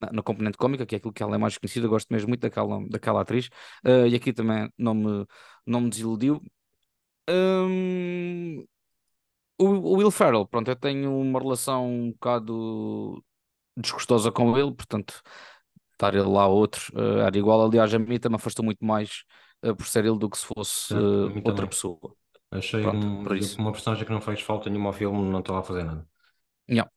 na, 0.00 0.12
na, 0.12 0.22
componente 0.22 0.58
cómica, 0.58 0.86
que 0.86 0.94
é 0.94 0.98
aquilo 0.98 1.12
que 1.12 1.22
ela 1.22 1.34
é 1.36 1.38
mais 1.38 1.58
conhecida, 1.58 1.88
gosto 1.88 2.08
mesmo 2.12 2.28
muito 2.28 2.40
daquela, 2.42 2.78
daquela 2.88 3.20
atriz. 3.22 3.48
e 3.84 4.14
aqui 4.14 4.32
também 4.32 4.70
não 4.78 4.94
me, 4.94 5.26
não 5.66 5.80
me 5.80 5.90
desiludiu. 5.90 6.40
Um, 7.28 8.64
o, 9.58 9.96
Will 9.96 10.10
Ferrell, 10.10 10.46
pronto, 10.46 10.68
eu 10.68 10.76
tenho 10.76 11.18
uma 11.18 11.38
relação 11.38 11.86
um 11.86 12.10
bocado 12.12 13.22
desgostosa 13.76 14.32
com 14.32 14.56
ele, 14.56 14.72
portanto, 14.72 15.22
estar 15.92 16.14
ele 16.14 16.28
lá 16.28 16.46
outro 16.46 16.92
uh, 16.94 17.18
era 17.20 17.36
igual. 17.36 17.64
Aliás, 17.64 17.92
a 17.92 17.98
mim 17.98 18.18
também 18.18 18.36
afastou 18.36 18.64
muito 18.64 18.84
mais 18.84 19.24
uh, 19.64 19.74
por 19.74 19.86
ser 19.86 20.04
ele 20.04 20.18
do 20.18 20.30
que 20.30 20.38
se 20.38 20.46
fosse 20.46 20.94
uh, 20.94 21.34
outra 21.36 21.54
também. 21.54 21.68
pessoa. 21.68 21.98
Achei 22.50 22.82
pronto, 22.82 23.06
um, 23.06 23.24
uma 23.58 23.72
personagem 23.72 24.04
que 24.04 24.12
não 24.12 24.20
fez 24.20 24.40
falta 24.40 24.70
nenhuma 24.70 24.90
ao 24.90 24.92
filme, 24.92 25.30
não 25.30 25.40
estava 25.40 25.60
a 25.60 25.62
fazer 25.62 25.84
nada. 25.84 26.06
Yeah. 26.70 26.90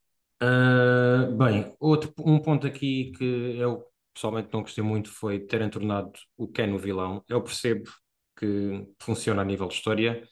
Bem, 1.38 1.75
outro, 1.79 2.13
um 2.19 2.39
ponto 2.39 2.67
aqui 2.67 3.12
que 3.17 3.57
eu 3.57 3.84
pessoalmente 4.13 4.49
não 4.53 4.62
gostei 4.62 4.84
muito 4.84 5.10
foi 5.10 5.39
terem 5.39 5.69
tornado 5.69 6.12
o 6.38 6.47
Ken 6.47 6.71
o 6.73 6.77
vilão. 6.77 7.23
Eu 7.27 7.41
percebo 7.41 7.89
que 8.38 8.88
funciona 8.99 9.41
a 9.41 9.45
nível 9.45 9.67
de 9.67 9.73
história, 9.73 10.23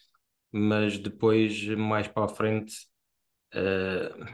mas 0.57 0.97
depois, 0.97 1.65
mais 1.77 2.07
para 2.07 2.25
a 2.25 2.27
frente, 2.29 2.75
uh, 3.55 4.25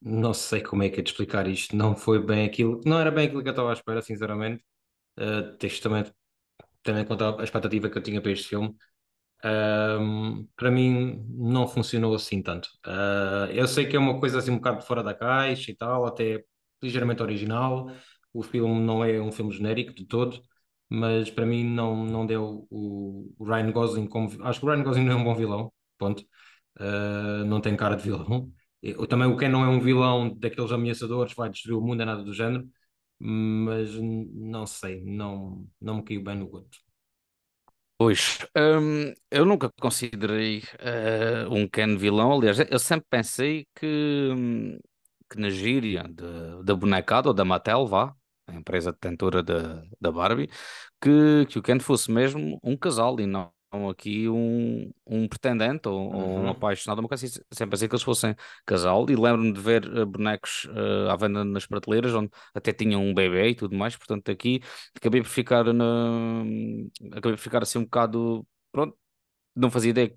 não 0.00 0.34
sei 0.34 0.62
como 0.62 0.82
é 0.82 0.90
que 0.90 1.00
é 1.00 1.02
de 1.02 1.10
explicar 1.10 1.46
isto. 1.48 1.76
Não 1.76 1.96
foi 1.96 2.24
bem 2.24 2.46
aquilo, 2.46 2.80
não 2.86 2.98
era 2.98 3.10
bem 3.10 3.26
aquilo 3.26 3.42
que 3.42 3.48
eu 3.48 3.52
estava 3.52 3.70
à 3.70 3.72
espera, 3.74 4.02
sinceramente. 4.02 4.64
Uh, 5.18 5.56
tens 5.58 5.80
também, 5.80 6.04
também 6.82 7.04
contar 7.06 7.40
a 7.40 7.44
expectativa 7.44 7.90
que 7.90 7.98
eu 7.98 8.02
tinha 8.02 8.22
para 8.22 8.32
este 8.32 8.48
filme. 8.48 8.74
Uh, 9.44 10.46
para 10.56 10.70
mim, 10.70 11.24
não 11.30 11.68
funcionou 11.68 12.14
assim 12.14 12.42
tanto. 12.42 12.68
Uh, 12.86 13.50
eu 13.52 13.66
sei 13.68 13.86
que 13.86 13.96
é 13.96 13.98
uma 13.98 14.20
coisa 14.20 14.38
assim 14.38 14.50
um 14.52 14.56
bocado 14.56 14.82
fora 14.82 15.02
da 15.02 15.14
caixa 15.14 15.70
e 15.70 15.76
tal, 15.76 16.06
até 16.06 16.44
ligeiramente 16.82 17.22
original. 17.22 17.90
O 18.32 18.42
filme 18.42 18.80
não 18.80 19.04
é 19.04 19.20
um 19.20 19.32
filme 19.32 19.52
genérico 19.52 19.94
de 19.94 20.06
todo 20.06 20.42
mas 20.90 21.30
para 21.30 21.46
mim 21.46 21.64
não, 21.64 22.04
não 22.04 22.26
deu 22.26 22.66
o, 22.70 23.32
Ryan 23.40 23.70
Gosling 23.72 24.06
como. 24.08 24.28
Acho 24.44 24.60
que 24.60 24.66
o 24.66 24.70
Ryan 24.70 24.82
Gosling 24.82 25.04
não 25.04 25.12
é 25.12 25.16
um 25.16 25.24
bom 25.24 25.34
vilão, 25.34 25.72
ponto. 25.96 26.24
Uh, 26.78 27.44
não 27.46 27.60
tem 27.60 27.76
cara 27.76 27.94
de 27.96 28.02
vilão. 28.02 28.52
Eu, 28.82 29.06
também 29.06 29.28
o 29.28 29.36
Ken 29.36 29.48
não 29.48 29.64
é 29.64 29.68
um 29.68 29.80
vilão 29.80 30.34
daqueles 30.36 30.72
ameaçadores, 30.72 31.34
vai 31.34 31.50
destruir 31.50 31.76
o 31.76 31.80
mundo, 31.82 32.02
é 32.02 32.04
nada 32.04 32.22
do 32.24 32.32
género, 32.32 32.68
mas 33.18 33.94
não 33.94 34.66
sei, 34.66 35.04
não, 35.04 35.66
não 35.80 35.96
me 35.96 36.04
caiu 36.04 36.22
bem 36.24 36.36
no 36.36 36.48
gosto. 36.48 36.78
Pois, 37.98 38.38
hum, 38.56 39.12
eu 39.30 39.44
nunca 39.44 39.70
considerei 39.78 40.60
uh, 40.60 41.54
um 41.54 41.68
Ken 41.68 41.96
vilão. 41.96 42.32
Aliás, 42.32 42.58
eu 42.58 42.78
sempre 42.78 43.06
pensei 43.10 43.66
que, 43.74 44.30
hum, 44.34 44.78
que 45.28 45.38
na 45.38 45.50
gíria 45.50 46.04
da 46.64 46.74
bonecada 46.74 47.28
ou 47.28 47.34
da 47.34 47.44
Mattel, 47.44 47.86
vá, 47.86 48.14
a 48.50 48.54
empresa 48.54 48.92
detentora 48.92 49.42
da, 49.42 49.82
da 50.00 50.12
Barbie, 50.12 50.50
que, 51.00 51.46
que 51.46 51.58
o 51.58 51.62
Ken 51.62 51.78
fosse 51.80 52.10
mesmo 52.10 52.58
um 52.62 52.76
casal 52.76 53.18
e 53.20 53.26
não 53.26 53.52
aqui 53.88 54.28
um, 54.28 54.90
um 55.06 55.28
pretendente 55.28 55.88
ou, 55.88 56.10
uhum. 56.10 56.16
ou 56.16 56.38
um 56.38 56.42
uhum. 56.42 56.48
apaixonado, 56.48 56.98
uma 56.98 57.08
coisa 57.08 57.26
assim, 57.26 57.40
sempre 57.52 57.76
assim 57.76 57.88
que 57.88 57.94
eles 57.94 58.02
fossem 58.02 58.34
casal. 58.66 59.08
E 59.08 59.14
lembro-me 59.14 59.52
de 59.52 59.60
ver 59.60 59.86
uh, 59.86 60.04
bonecos 60.06 60.64
uh, 60.66 61.10
à 61.10 61.16
venda 61.16 61.44
nas 61.44 61.66
prateleiras, 61.66 62.12
onde 62.14 62.30
até 62.54 62.72
tinham 62.72 63.02
um 63.02 63.14
bebê 63.14 63.50
e 63.50 63.54
tudo 63.54 63.76
mais. 63.76 63.96
Portanto, 63.96 64.30
aqui 64.30 64.60
acabei 64.94 65.22
por 65.22 65.28
ficar 65.28 65.64
na... 65.72 66.42
acabei 67.12 67.32
por 67.32 67.38
ficar 67.38 67.62
assim 67.62 67.78
um 67.78 67.84
bocado 67.84 68.46
pronto, 68.72 68.96
não 69.54 69.70
fazia 69.70 69.90
ideia 69.90 70.08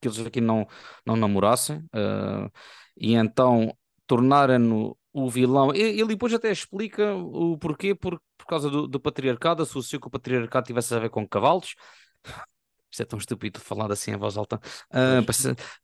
que 0.00 0.08
eles 0.08 0.18
aqui 0.20 0.40
não, 0.40 0.66
não 1.06 1.16
namorassem. 1.16 1.78
Uh, 1.94 2.50
e 2.96 3.14
então 3.14 3.76
tornarem-no 4.06 4.96
o 5.12 5.28
vilão. 5.28 5.74
Ele 5.74 6.06
depois 6.06 6.32
até 6.32 6.50
explica 6.50 7.14
o 7.14 7.58
porquê, 7.58 7.94
por, 7.94 8.20
por 8.36 8.46
causa 8.46 8.70
do, 8.70 8.86
do 8.86 9.00
patriarcado, 9.00 9.62
associou 9.62 10.00
que 10.00 10.08
o 10.08 10.10
patriarcado 10.10 10.66
tivesse 10.66 10.94
a 10.94 10.98
ver 10.98 11.10
com 11.10 11.26
cavalos. 11.26 11.74
Isto 12.92 13.02
é 13.02 13.04
tão 13.06 13.18
estúpido 13.18 13.60
falar 13.60 13.90
assim 13.92 14.10
em 14.12 14.16
voz 14.16 14.36
alta. 14.36 14.60
Uh, 14.90 15.24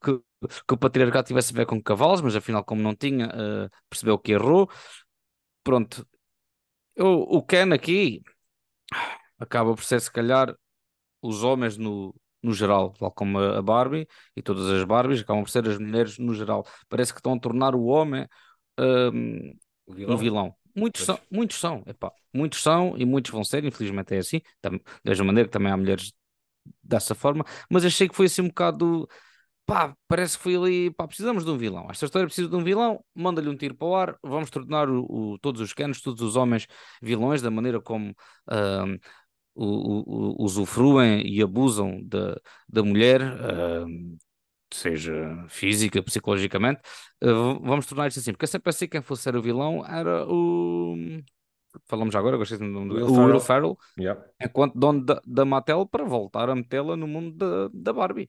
que, 0.03 0.19
que, 0.67 0.75
o 0.75 0.77
patriarcado 0.77 1.29
tivesse 1.29 1.53
a 1.53 1.57
ver 1.57 1.67
com 1.67 1.81
cavalos, 1.81 2.21
mas 2.21 2.35
afinal, 2.35 2.65
como 2.65 2.83
não 2.83 2.97
tinha, 2.97 3.27
uh, 3.29 3.71
percebeu 3.89 4.19
que 4.19 4.33
errou. 4.33 4.69
Pronto. 5.63 6.07
O, 6.99 7.39
o 7.39 7.43
Ken 7.43 7.73
aqui 7.73 8.23
acaba 9.39 9.75
por 9.75 9.85
ser, 9.85 10.01
se 10.01 10.11
calhar, 10.11 10.55
os 11.23 11.43
homens 11.45 11.77
no, 11.77 12.15
no 12.43 12.53
geral, 12.55 12.93
tal 12.99 13.11
como 13.13 13.39
a 13.39 13.63
Barbie 13.63 14.07
e 14.35 14.43
todas 14.43 14.67
as 14.71 14.85
Barbies, 14.85 15.21
acabam 15.21 15.43
por 15.45 15.51
ser 15.51 15.69
as 15.69 15.79
mulheres 15.79 16.19
no 16.19 16.35
geral. 16.35 16.67
Parece 16.89 17.13
que 17.13 17.19
estão 17.21 17.35
a 17.35 17.41
tornar 17.41 17.75
o 17.75 17.85
homem 17.85 18.27
um, 18.79 19.55
vilão? 19.89 20.15
um 20.15 20.19
vilão. 20.19 20.55
Muitos 20.75 21.05
são, 21.05 21.19
muitos 21.31 21.59
são, 21.59 21.83
epá, 21.87 22.13
muitos 22.35 22.63
são 22.63 22.95
e 22.99 23.05
muitos 23.07 23.33
vão 23.33 23.43
ser, 23.43 23.65
infelizmente 23.65 24.15
é 24.15 24.19
assim, 24.19 24.43
da 24.63 24.71
mesma 25.03 25.25
maneira 25.25 25.49
que 25.49 25.53
também 25.53 25.73
há 25.73 25.77
mulheres 25.77 26.13
dessa 26.83 27.15
forma, 27.15 27.45
mas 27.71 27.85
achei 27.85 28.09
que 28.09 28.15
foi 28.15 28.27
assim 28.27 28.43
um 28.43 28.49
bocado, 28.49 29.09
pá, 29.65 29.97
parece 30.07 30.37
que 30.37 30.43
foi 30.43 30.57
ali, 30.57 30.91
pá, 30.91 31.07
precisamos 31.07 31.45
de 31.45 31.51
um 31.51 31.57
vilão. 31.57 31.87
Esta 31.91 32.05
história 32.05 32.27
precisa 32.27 32.49
de 32.49 32.57
um 32.57 32.63
vilão, 32.63 33.03
manda-lhe 33.15 33.49
um 33.49 33.57
tiro 33.57 33.75
para 33.75 33.87
o 33.87 33.95
ar, 33.97 34.19
vamos 34.23 34.51
tornar 34.51 34.91
o, 34.91 35.05
o, 35.09 35.39
todos 35.39 35.63
os 35.63 35.73
canos, 35.73 36.03
todos 36.03 36.21
os 36.21 36.37
homens 36.37 36.67
vilões, 37.01 37.41
da 37.41 37.51
maneira 37.51 37.81
como 37.81 38.15
um, 38.51 38.99
o, 39.55 40.45
usufruem 40.45 41.27
e 41.27 41.43
abusam 41.43 42.01
da, 42.05 42.39
da 42.69 42.83
mulher, 42.83 43.23
seja 44.73 45.45
física, 45.49 46.03
psicologicamente, 46.03 46.81
uh, 47.23 47.61
vamos 47.61 47.87
tornar 47.87 48.09
isto 48.09 48.21
assim, 48.21 48.33
porque 48.33 48.45
eu 48.45 48.49
sempre 48.49 48.65
pensei 48.65 48.89
que 48.89 48.93
quem 48.93 49.03
fosse 49.03 49.23
ser 49.23 49.37
o 49.37 49.43
vilão 49.43 49.85
era 49.87 50.27
o. 50.29 50.97
Falamos 51.87 52.13
já 52.13 52.19
agora, 52.19 52.39
gostei 52.39 52.57
do 52.57 52.65
nome 52.65 52.89
do 52.89 52.95
Will, 52.95 53.07
o 53.07 53.27
Will 53.27 53.41
Ferrell, 53.41 53.77
yep. 53.99 54.21
enquanto 54.41 54.79
dono 54.79 55.05
da, 55.05 55.21
da 55.27 55.45
Mattel, 55.45 55.87
para 55.87 56.05
voltar 56.05 56.49
a 56.49 56.55
metê-la 56.55 56.97
no 56.97 57.07
mundo 57.07 57.37
da, 57.37 57.69
da 57.73 57.93
Barbie. 57.93 58.29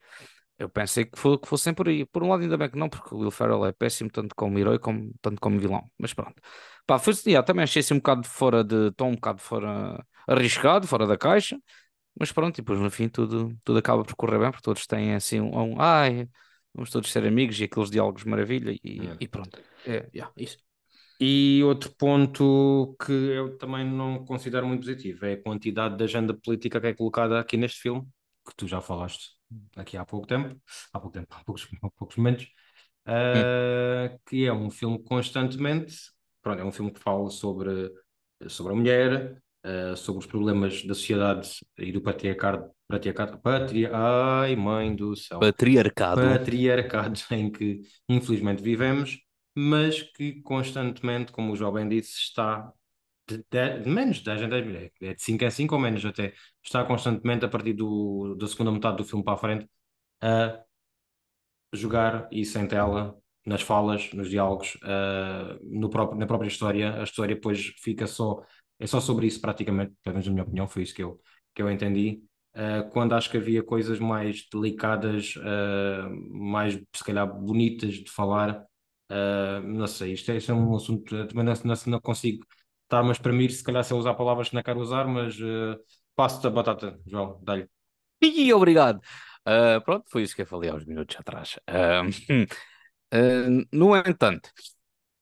Eu 0.59 0.67
pensei 0.67 1.05
que, 1.05 1.17
foi, 1.17 1.37
que 1.37 1.47
fossem 1.47 1.73
por 1.73 1.87
aí. 1.87 2.03
Por 2.05 2.23
um 2.23 2.29
lado, 2.29 2.41
ainda 2.41 2.57
bem 2.57 2.69
que 2.69 2.77
não, 2.77 2.89
porque 2.89 3.13
o 3.13 3.19
Will 3.19 3.29
Ferrell 3.29 3.63
é 3.65 3.71
péssimo, 3.71 4.09
tanto 4.09 4.35
como 4.35 4.57
herói, 4.57 4.79
como, 4.79 5.13
tanto 5.21 5.39
como 5.39 5.59
vilão. 5.59 5.83
Mas 5.99 6.13
pronto. 6.13 6.41
Pá, 6.85 6.97
foi, 6.97 7.13
yeah, 7.27 7.45
também 7.45 7.63
achei 7.63 7.81
assim 7.81 7.93
um 7.93 7.97
bocado 7.97 8.23
fora 8.27 8.63
de 8.63 8.91
tom, 8.93 9.09
um 9.09 9.15
bocado 9.15 9.39
fora 9.39 10.03
arriscado, 10.27 10.87
fora 10.87 11.05
da 11.05 11.15
caixa. 11.15 11.57
Mas 12.19 12.31
pronto, 12.31 12.57
e 12.57 12.61
depois 12.61 12.79
no 12.79 12.89
fim 12.89 13.09
tudo, 13.09 13.55
tudo 13.63 13.79
acaba 13.79 14.03
por 14.03 14.15
correr 14.15 14.39
bem, 14.39 14.51
porque 14.51 14.63
todos 14.63 14.85
têm 14.87 15.13
assim 15.15 15.39
um, 15.39 15.73
um 15.73 15.81
ai, 15.81 16.27
vamos 16.73 16.89
todos 16.89 17.11
ser 17.11 17.25
amigos 17.25 17.59
e 17.59 17.65
aqueles 17.65 17.89
diálogos 17.89 18.23
maravilha 18.23 18.71
e, 18.83 18.99
É. 19.05 19.17
e 19.19 19.27
pronto. 19.27 19.59
É, 19.85 20.09
yeah, 20.13 20.31
isso. 20.37 20.57
E 21.19 21.63
outro 21.63 21.91
ponto 21.95 22.95
que 23.03 23.11
eu 23.11 23.57
também 23.57 23.83
não 23.85 24.23
considero 24.25 24.67
muito 24.67 24.81
positivo 24.81 25.25
é 25.25 25.33
a 25.33 25.41
quantidade 25.41 25.97
de 25.97 26.03
agenda 26.03 26.33
política 26.33 26.79
que 26.79 26.87
é 26.87 26.93
colocada 26.93 27.39
aqui 27.39 27.57
neste 27.57 27.81
filme, 27.81 28.07
que 28.47 28.55
tu 28.55 28.67
já 28.67 28.81
falaste 28.81 29.31
aqui 29.75 29.97
há 29.97 30.05
pouco 30.05 30.27
tempo, 30.27 30.55
há 30.93 30.99
pouco 30.99 31.17
tempo, 31.17 31.27
há 31.31 31.43
poucos, 31.43 31.67
há 31.81 31.89
poucos 31.91 32.15
momentos, 32.17 32.45
uh, 33.07 34.19
que 34.27 34.45
é 34.45 34.53
um 34.53 34.69
filme 34.69 35.03
constantemente, 35.03 35.95
pronto, 36.41 36.61
é 36.61 36.65
um 36.65 36.71
filme 36.71 36.91
que 36.91 36.99
fala 36.99 37.29
sobre, 37.29 37.91
sobre 38.47 38.73
a 38.73 38.75
mulher, 38.75 39.41
uh, 39.93 39.95
sobre 39.97 40.19
os 40.21 40.25
problemas 40.25 40.83
da 40.83 40.93
sociedade 40.93 41.49
e 41.77 41.91
do 41.91 42.01
patriarcado, 42.01 42.69
patriarcado, 42.87 43.39
patria, 43.39 43.91
ai 43.93 44.55
mãe 44.55 44.95
do 44.95 45.15
céu, 45.15 45.39
Patriarcado. 45.39 46.21
patriarcado 46.21 47.19
em 47.31 47.51
que 47.51 47.81
infelizmente 48.09 48.61
vivemos, 48.63 49.17
mas 49.55 50.01
que 50.01 50.41
constantemente, 50.41 51.31
como 51.31 51.53
o 51.53 51.55
jovem 51.55 51.87
disse, 51.89 52.13
está 52.19 52.71
de, 53.27 53.37
de- 53.51 53.79
de 53.81 53.89
menos 53.89 54.17
de 54.17 54.23
10 54.25 54.41
em 54.43 54.49
10 54.49 54.65
mil, 54.67 54.91
é 55.01 55.13
de 55.15 55.21
5 55.23 55.43
em 55.45 55.51
5 55.51 55.75
ou 55.75 55.81
menos 55.81 56.05
até, 56.05 56.33
está 56.63 56.83
constantemente 56.85 57.45
a 57.45 57.49
partir 57.49 57.73
do, 57.73 58.35
da 58.35 58.47
segunda 58.47 58.71
metade 58.71 58.97
do 58.97 59.05
filme 59.05 59.23
para 59.23 59.33
a 59.35 59.37
frente 59.37 59.67
a 60.21 60.63
jogar 61.73 62.27
e 62.31 62.45
sem 62.45 62.67
tela, 62.67 63.15
nas 63.45 63.61
falas, 63.61 64.11
nos 64.13 64.29
diálogos, 64.29 64.77
ah, 64.83 65.57
no 65.63 65.89
próprio, 65.89 66.19
na 66.19 66.25
própria 66.27 66.47
história. 66.47 66.99
A 66.99 67.03
história 67.03 67.35
depois 67.35 67.73
fica 67.81 68.07
só, 68.07 68.41
é 68.79 68.87
só 68.87 68.99
sobre 69.01 69.27
isso 69.27 69.41
praticamente, 69.41 69.93
pelo 70.03 70.15
menos 70.15 70.27
na 70.27 70.33
minha 70.33 70.43
opinião, 70.43 70.67
foi 70.67 70.83
isso 70.83 70.93
que 70.95 71.03
eu, 71.03 71.19
que 71.53 71.61
eu 71.61 71.69
entendi. 71.71 72.21
Ah, 72.53 72.83
quando 72.91 73.13
acho 73.13 73.29
que 73.29 73.37
havia 73.37 73.63
coisas 73.63 73.99
mais 73.99 74.47
delicadas, 74.51 75.35
ah, 75.43 76.09
mais 76.29 76.73
se 76.93 77.03
calhar 77.03 77.27
bonitas 77.31 77.95
de 77.95 78.09
falar, 78.11 78.63
ah, 79.09 79.61
não 79.63 79.87
sei, 79.87 80.13
isto 80.13 80.31
é, 80.31 80.37
isto 80.37 80.51
é 80.51 80.55
um 80.55 80.75
assunto, 80.75 81.15
eh, 81.15 81.25
também 81.27 81.43
não, 81.45 81.53
não, 81.63 81.75
não 81.87 82.01
consigo 82.01 82.45
estar-me 82.83 83.09
a 83.09 83.11
exprimir, 83.11 83.51
se 83.51 83.63
calhar 83.63 83.83
se 83.83 83.93
eu 83.93 83.97
usar 83.97 84.13
palavras 84.15 84.49
que 84.49 84.55
não 84.55 84.63
quero 84.63 84.79
usar, 84.79 85.05
mas 85.07 85.35
ah, 85.41 85.77
passo-te 86.15 86.47
a 86.47 86.49
batata, 86.49 86.99
João, 87.05 87.39
dá-lhe. 87.43 87.67
E 88.21 88.53
obrigado. 88.53 89.01
Ah, 89.45 89.81
pronto, 89.83 90.05
foi 90.09 90.23
isso 90.23 90.35
que 90.35 90.41
eu 90.41 90.47
falei 90.47 90.69
há 90.69 90.75
uns 90.75 90.85
minutos 90.85 91.15
atrás. 91.19 91.59
Ah, 91.67 92.03
no 93.71 93.95
entanto, 93.95 94.49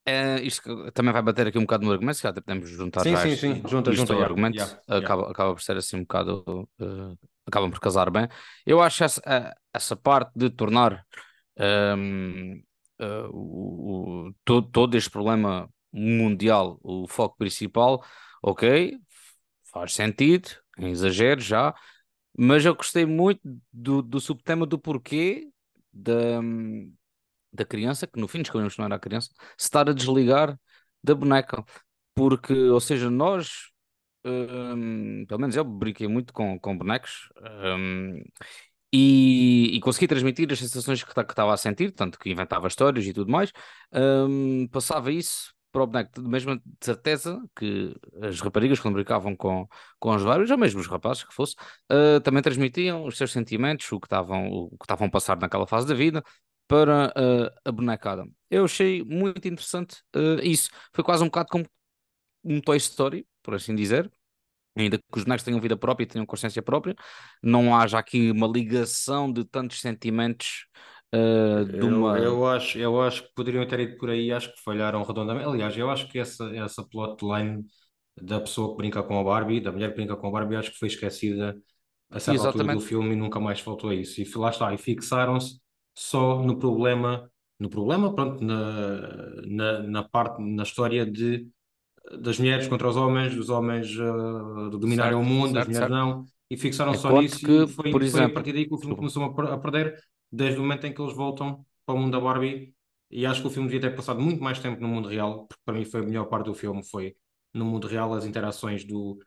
ah, 0.07 0.39
isto 0.41 0.91
também 0.91 1.13
vai 1.13 1.21
bater 1.21 1.47
aqui 1.47 1.57
um 1.57 1.61
bocado 1.61 1.85
no 1.85 1.91
argumento, 1.91 2.15
se 2.17 2.21
calhar 2.23 2.35
podemos 2.43 2.69
juntar 2.69 3.05
Sim, 3.05 3.09
já 3.09 3.17
sim, 3.17 3.35
sim, 3.35 3.67
junta, 3.67 3.91
isto 3.91 4.13
junta, 4.13 4.13
ao 4.13 4.21
argumento, 4.23 4.63
já, 4.63 4.79
já. 4.91 5.13
acaba, 5.13 5.31
acaba 5.31 5.53
por 5.53 5.61
ser 5.61 5.77
assim 5.77 5.97
um 5.97 6.01
bocado, 6.01 6.69
ah, 6.81 7.15
acabam 7.47 7.71
por 7.71 7.79
casar 7.79 8.09
bem. 8.11 8.27
Eu 8.65 8.81
acho 8.81 9.03
essa, 9.03 9.55
essa 9.73 9.95
parte 9.95 10.31
de 10.35 10.49
tornar 10.49 11.05
ahm, 11.59 12.61
ah, 12.99 13.27
o, 13.31 14.27
o- 14.29 14.33
todo, 14.45 14.69
todo 14.71 14.97
este 14.97 15.09
problema 15.09 15.69
mundial 15.93 16.79
o 16.83 17.07
foco 17.07 17.37
principal, 17.37 18.03
ok, 18.43 18.97
faz 19.71 19.93
sentido, 19.93 20.49
em 20.77 20.91
exagero 20.91 21.41
já, 21.41 21.73
mas 22.37 22.65
eu 22.65 22.75
gostei 22.75 23.05
muito 23.05 23.41
do, 23.73 24.01
do 24.01 24.19
subtema 24.21 24.65
do 24.65 24.79
porquê 24.79 25.49
da, 25.93 26.41
da 27.55 27.65
criança, 27.65 28.07
que 28.07 28.19
no 28.19 28.27
fim 28.27 28.39
descobrimos 28.39 28.73
que 28.75 28.79
não 28.79 28.85
era 28.85 28.95
a 28.95 28.99
criança, 28.99 29.29
se 29.57 29.65
estar 29.65 29.89
a 29.89 29.93
desligar 29.93 30.59
da 31.03 31.15
boneca. 31.15 31.63
Porque, 32.15 32.53
ou 32.53 32.79
seja, 32.79 33.09
nós, 33.09 33.71
hum, 34.25 35.25
pelo 35.27 35.41
menos 35.41 35.55
eu 35.55 35.63
brinquei 35.65 36.07
muito 36.07 36.33
com, 36.33 36.59
com 36.59 36.77
bonecos, 36.77 37.29
hum, 37.77 38.23
e, 38.93 39.75
e 39.75 39.79
consegui 39.81 40.07
transmitir 40.07 40.51
as 40.51 40.59
sensações 40.59 41.03
que 41.03 41.11
estava 41.11 41.53
a 41.53 41.57
sentir, 41.57 41.91
tanto 41.91 42.17
que 42.19 42.31
inventava 42.31 42.67
histórias 42.67 43.05
e 43.05 43.13
tudo 43.13 43.31
mais, 43.31 43.51
hum, 43.93 44.67
passava 44.71 45.11
isso 45.11 45.53
para 45.75 45.83
o 45.83 45.87
boneco, 45.87 46.21
de 46.21 46.29
mesma 46.29 46.61
certeza 46.81 47.41
que 47.53 47.93
as 48.21 48.39
raparigas, 48.39 48.79
quando 48.79 48.95
brincavam 48.95 49.35
com, 49.35 49.67
com 49.99 50.15
os 50.15 50.23
vários, 50.23 50.49
ou 50.49 50.57
mesmo 50.57 50.79
os 50.79 50.87
rapazes 50.87 51.25
que 51.25 51.33
fosse, 51.33 51.55
uh, 51.91 52.21
também 52.21 52.41
transmitiam 52.41 53.05
os 53.05 53.17
seus 53.17 53.31
sentimentos, 53.33 53.91
o 53.91 53.99
que 53.99 54.05
estavam, 54.07 54.47
o 54.47 54.69
que 54.69 54.85
estavam 54.85 55.07
a 55.07 55.11
passar 55.11 55.37
naquela 55.37 55.67
fase 55.67 55.85
da 55.85 55.93
vida, 55.93 56.23
para 56.67 57.07
uh, 57.09 57.59
a 57.63 57.71
bonecada. 57.71 58.25
Eu 58.49 58.65
achei 58.65 59.03
muito 59.03 59.47
interessante 59.47 59.97
uh, 60.15 60.39
isso. 60.41 60.69
Foi 60.93 61.03
quase 61.03 61.23
um 61.23 61.27
bocado 61.27 61.49
como 61.49 61.65
um 62.43 62.59
Toy 62.61 62.77
Story, 62.77 63.27
por 63.43 63.55
assim 63.55 63.75
dizer. 63.75 64.11
Ainda 64.77 64.97
que 64.97 65.03
os 65.17 65.23
bonecos 65.23 65.43
tenham 65.43 65.61
vida 65.61 65.77
própria 65.77 66.03
e 66.03 66.07
tenham 66.07 66.25
consciência 66.25 66.61
própria, 66.61 66.95
não 67.41 67.73
haja 67.75 67.97
aqui 67.97 68.29
uma 68.29 68.45
ligação 68.45 69.31
de 69.31 69.45
tantos 69.45 69.79
sentimentos 69.79 70.67
uh, 71.13 71.63
de 71.63 71.77
Eu, 71.77 71.87
uma. 71.87 72.19
eu 72.19 72.45
acho, 72.45 72.77
eu 72.77 73.01
acho 73.01 73.23
que 73.23 73.33
poderiam 73.33 73.65
ter 73.65 73.79
ido 73.79 73.97
por 73.97 74.09
aí, 74.09 74.33
acho 74.33 74.53
que 74.53 74.61
falharam 74.61 75.01
redondamente. 75.03 75.47
Aliás, 75.47 75.77
eu 75.77 75.89
acho 75.89 76.09
que 76.09 76.19
essa, 76.19 76.45
essa 76.55 76.83
plotline 76.83 77.63
da 78.21 78.41
pessoa 78.41 78.71
que 78.71 78.77
brinca 78.77 79.01
com 79.01 79.17
a 79.17 79.23
Barbie, 79.23 79.61
da 79.61 79.71
mulher 79.71 79.91
que 79.91 79.95
brinca 79.95 80.15
com 80.17 80.27
a 80.27 80.31
Barbie, 80.31 80.57
acho 80.57 80.71
que 80.71 80.79
foi 80.79 80.89
esquecida 80.89 81.55
a 82.09 82.19
certa 82.19 82.47
altura 82.47 82.63
do 82.65 82.71
Exatamente. 82.71 82.87
filme 82.87 83.13
e 83.13 83.15
nunca 83.15 83.39
mais 83.39 83.61
faltou 83.61 83.89
a 83.89 83.95
isso. 83.95 84.21
E 84.21 84.29
lá 84.35 84.49
está, 84.49 84.73
e 84.73 84.77
fixaram-se 84.77 85.59
só 85.95 86.43
no 86.43 86.57
problema, 86.57 87.31
no 87.57 87.69
problema, 87.69 88.13
pronto, 88.13 88.43
na, 88.43 89.41
na, 89.47 89.79
na 89.83 90.03
parte, 90.03 90.41
na 90.41 90.63
história 90.63 91.05
de 91.05 91.47
das 92.19 92.37
mulheres 92.37 92.67
contra 92.67 92.87
os 92.87 92.95
homens, 92.95 93.35
dos 93.35 93.49
homens 93.49 93.89
uh, 93.97 94.69
dominarem 94.69 95.13
Certo, 95.13 95.19
o 95.19 95.25
mundo, 95.25 95.53
das 95.53 95.65
certo, 95.65 95.67
mulheres 95.67 95.89
certo. 95.89 95.91
não, 95.91 96.25
e 96.49 96.57
fixaram 96.57 96.93
só 96.93 97.09
Enquanto 97.09 97.23
nisso 97.23 97.39
que, 97.39 97.63
e 97.63 97.67
foi, 97.67 97.91
por 97.91 98.01
foi 98.01 98.03
a 98.03 98.05
exemplo, 98.05 98.33
partir 98.33 98.53
daí 98.53 98.67
que 98.67 98.73
o 98.73 98.77
filme 98.77 98.95
começou 98.95 99.23
a 99.23 99.53
a 99.53 99.57
perder, 99.57 99.99
desde 100.31 100.59
o 100.59 100.61
momento 100.61 100.85
em 100.85 100.93
que 100.93 101.01
eles 101.01 101.15
voltam 101.15 101.65
para 101.85 101.95
o 101.95 101.97
mundo 101.97 102.11
da 102.11 102.19
Barbie, 102.19 102.75
e 103.09 103.25
acho 103.25 103.41
que 103.41 103.47
o 103.47 103.49
filme 103.49 103.67
devia 103.69 103.89
ter 103.89 103.95
passado 103.95 104.21
muito 104.21 104.43
mais 104.43 104.59
tempo 104.59 104.79
no 104.81 104.87
mundo 104.87 105.07
real, 105.07 105.47
porque 105.47 105.61
para 105.65 105.75
mim 105.75 105.85
foi 105.85 106.01
a 106.01 106.03
melhor 106.03 106.25
parte 106.25 106.45
do 106.45 106.53
filme, 106.53 106.83
foi 106.83 107.15
no 107.53 107.65
mundo 107.65 107.87
real 107.87 108.13
as 108.13 108.25
interações 108.25 108.83
do, 108.83 109.17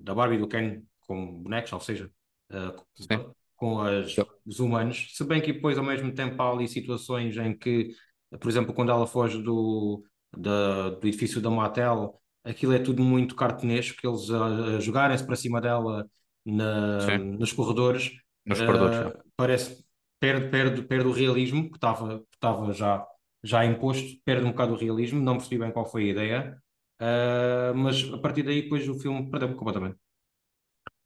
da 0.00 0.14
Barbie 0.14 0.36
e 0.36 0.38
do 0.38 0.48
Ken 0.48 0.82
com 1.00 1.42
bonecos, 1.42 1.72
ou 1.72 1.80
seja, 1.80 2.10
uh. 2.50 3.34
Com 3.62 3.80
as, 3.80 4.16
os 4.44 4.58
humanos, 4.58 5.10
se 5.16 5.22
bem 5.22 5.40
que 5.40 5.52
depois 5.52 5.78
ao 5.78 5.84
mesmo 5.84 6.12
tempo 6.12 6.42
há 6.42 6.50
ali 6.50 6.66
situações 6.66 7.36
em 7.36 7.56
que, 7.56 7.94
por 8.40 8.50
exemplo, 8.50 8.74
quando 8.74 8.90
ela 8.90 9.06
foge 9.06 9.40
do, 9.40 10.04
da, 10.36 10.90
do 10.90 11.06
edifício 11.06 11.40
da 11.40 11.48
Mattel, 11.48 12.20
aquilo 12.42 12.72
é 12.72 12.80
tudo 12.80 13.04
muito 13.04 13.36
cartunesco, 13.36 14.04
eles 14.04 14.28
a, 14.32 14.46
a 14.46 14.80
jogarem-se 14.80 15.24
para 15.24 15.36
cima 15.36 15.60
dela 15.60 16.10
na, 16.44 17.20
nos 17.20 17.52
corredores, 17.52 18.10
nos 18.44 18.58
corredores. 18.60 18.98
uh, 18.98 19.02
já. 19.10 19.24
parece, 19.36 19.84
perde, 20.18 20.48
perde, 20.50 20.82
perde 20.82 21.06
o 21.06 21.12
realismo 21.12 21.70
que 21.70 21.76
estava 21.76 22.18
que 22.18 22.34
estava 22.34 22.72
já, 22.72 23.06
já 23.44 23.64
imposto, 23.64 24.20
perde 24.24 24.44
um 24.44 24.50
bocado 24.50 24.74
o 24.74 24.76
realismo, 24.76 25.22
não 25.22 25.36
percebi 25.36 25.60
bem 25.60 25.70
qual 25.70 25.86
foi 25.86 26.06
a 26.06 26.10
ideia, 26.10 26.62
uh, 27.00 27.76
mas 27.76 28.12
a 28.12 28.18
partir 28.18 28.42
daí 28.42 28.62
depois 28.62 28.88
o 28.88 28.98
filme 28.98 29.30
perdeu-me 29.30 29.54
completamente. 29.54 30.01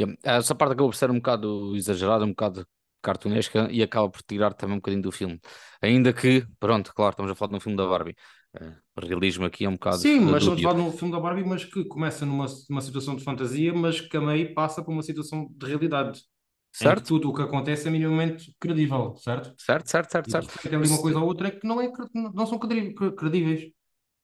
Yeah. 0.01 0.17
Essa 0.23 0.55
parte 0.55 0.73
acabou 0.73 0.91
por 0.91 0.97
ser 0.97 1.11
um 1.11 1.17
bocado 1.17 1.75
exagerada, 1.77 2.25
um 2.25 2.31
bocado 2.31 2.67
cartunesca 3.03 3.69
e 3.71 3.83
acaba 3.83 4.11
por 4.11 4.23
tirar 4.23 4.53
também 4.55 4.75
um 4.77 4.79
bocadinho 4.79 5.03
do 5.03 5.13
filme. 5.13 5.41
Ainda 5.81 6.13
que, 6.13 6.47
pronto, 6.59 6.93
claro, 6.95 7.11
estamos 7.13 7.31
a 7.31 7.35
falar 7.35 7.51
de 7.51 7.57
um 7.57 7.61
filme 7.61 7.77
da 7.77 7.87
Barbie. 7.87 8.17
O 8.97 9.01
realismo 9.01 9.45
aqui 9.45 9.65
é 9.65 9.69
um 9.69 9.75
bocado 9.75 9.99
Sim, 9.99 10.21
mas 10.21 10.43
estamos 10.43 10.61
a 10.61 10.63
falar 10.63 10.75
de 10.75 10.81
um 10.81 10.93
filme 10.93 11.13
da 11.13 11.21
Barbie, 11.21 11.45
mas 11.45 11.65
que 11.65 11.85
começa 11.85 12.27
numa, 12.27 12.47
numa 12.69 12.81
situação 12.81 13.15
de 13.17 13.23
fantasia, 13.25 13.73
mas 13.73 14.01
que 14.01 14.17
a 14.17 14.21
meio 14.21 14.55
passa 14.55 14.83
por 14.83 14.93
uma 14.93 15.03
situação 15.03 15.47
de 15.51 15.67
realidade, 15.67 16.23
Certo? 16.73 17.07
tudo 17.09 17.31
o 17.31 17.35
que 17.35 17.43
acontece 17.43 17.89
é 17.89 17.91
minimamente 17.91 18.55
credível, 18.59 19.15
certo? 19.17 19.55
Certo, 19.57 19.89
certo, 19.89 20.11
certo, 20.11 20.31
certo. 20.31 20.55
tem 20.63 20.75
ali 20.79 20.89
uma 20.89 21.01
coisa 21.01 21.19
ou 21.19 21.27
outra 21.27 21.51
que 21.51 21.67
não, 21.67 21.81
é, 21.81 21.91
não 22.35 22.47
são 22.47 22.59
credí- 22.59 22.95
cre- 22.95 23.13
credíveis. 23.13 23.71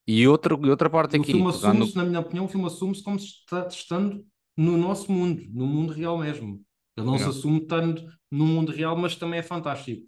E 0.06 0.26
outra, 0.28 0.54
e 0.66 0.68
outra 0.70 0.90
parte 0.90 1.16
o 1.16 1.22
aqui, 1.22 1.32
filme 1.32 1.48
pegando 1.52 1.84
assume-se, 1.84 1.96
na 1.96 2.04
minha 2.04 2.20
opinião, 2.20 2.44
o 2.46 2.48
filme 2.48 2.66
assume-se 2.66 3.02
como 3.02 3.18
se 3.18 3.26
está 3.26 3.66
estando 3.66 4.24
no 4.56 4.76
nosso 4.76 5.10
mundo, 5.12 5.42
no 5.50 5.66
mundo 5.66 5.92
real 5.92 6.18
mesmo. 6.18 6.64
Ele 6.96 7.06
não 7.06 7.18
se 7.18 7.28
Yeah. 7.28 7.30
assume 7.30 7.60
estando 7.62 8.02
no 8.30 8.46
mundo 8.46 8.72
real, 8.72 8.96
mas 8.96 9.16
também 9.16 9.40
é 9.40 9.42
fantástico. 9.42 10.06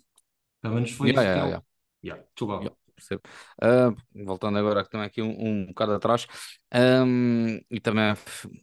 Pelo 0.63 0.75
menos 0.77 0.93
foi 0.93 1.13
Yeah, 1.13 1.13
isso 1.13 1.31
que 1.31 1.39
yeah, 1.39 1.41
ele. 1.41 1.57
yeah. 1.57 1.61
Yeah. 2.05 2.23
Yeah, 2.59 2.71
percebo. 2.95 3.23
Ah, 3.61 3.91
voltando 4.15 4.59
agora 4.59 4.85
também 4.85 5.07
aqui 5.07 5.21
um, 5.23 5.63
um 5.65 5.67
bocado 5.67 5.93
atrás, 5.95 6.27
ahm, 6.73 7.59
e 7.71 7.81
também 7.81 8.15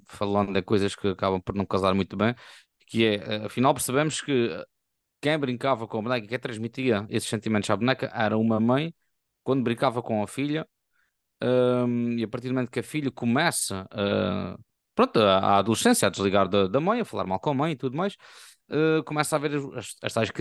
falando 0.08 0.54
de 0.54 0.62
coisas 0.62 0.96
que 0.96 1.10
acabam 1.10 1.42
por 1.42 1.56
não 1.56 1.66
casar 1.66 1.94
muito 1.94 2.16
bem, 2.16 2.34
que 2.88 3.06
é, 3.06 3.44
ah, 3.44 3.46
afinal 3.48 3.74
percebemos 3.74 4.22
que 4.22 4.50
quem 5.22 5.38
brincava 5.40 5.88
com 5.88 6.00
a 6.00 6.02
boneca, 6.04 6.28
quem 6.28 6.40
transmitia 6.40 7.06
esses 7.10 7.30
sentimentos 7.30 7.70
à 7.70 7.78
boneca 7.78 8.12
era 8.14 8.38
uma 8.38 8.60
mãe 8.60 8.94
quando 9.44 9.64
brincava 9.64 10.02
com 10.04 10.24
a 10.24 10.28
filha, 10.28 10.68
ahm, 11.42 12.18
e 12.20 12.24
a 12.24 12.28
partir 12.28 12.48
do 12.50 12.54
momento 12.56 12.72
que 12.72 12.80
a 12.80 12.84
filha 12.84 13.12
começa 13.12 13.88
a, 13.92 14.58
pronto, 14.96 15.20
a 15.20 15.58
adolescência, 15.58 16.08
a 16.08 16.12
desligar 16.12 16.48
da, 16.48 16.68
da 16.68 16.80
mãe, 16.80 17.02
a 17.02 17.06
falar 17.06 17.26
mal 17.26 17.40
com 17.40 17.52
a 17.52 17.54
mãe 17.54 17.74
e 17.74 17.76
tudo 17.76 17.96
mais, 17.98 18.16
uh, 18.70 19.04
começa 19.04 19.36
a 19.36 19.38
haver 19.38 19.56
as, 19.56 19.96
as, 20.02 20.14
tais, 20.14 20.32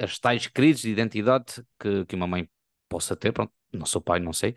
as 0.00 0.18
tais 0.18 0.46
crises 0.46 0.82
de 0.82 0.90
identidade 0.90 1.62
que, 1.78 2.04
que 2.06 2.14
uma 2.14 2.26
mãe 2.26 2.48
possa 2.88 3.16
ter, 3.16 3.32
pronto, 3.32 3.52
não 3.72 3.86
sou 3.86 4.00
pai, 4.00 4.20
não 4.20 4.32
sei. 4.32 4.54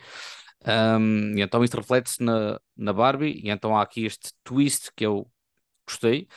Um, 0.66 1.38
e 1.38 1.42
então 1.42 1.64
isso 1.64 1.78
reflete-se 1.78 2.22
na, 2.22 2.60
na 2.76 2.94
Barbie, 2.94 3.42
e 3.44 3.50
então 3.50 3.78
há 3.78 3.82
aqui 3.82 4.06
este 4.06 4.32
twist 4.44 4.92
que 4.96 5.06
eu 5.06 5.30
gostei, 5.88 6.28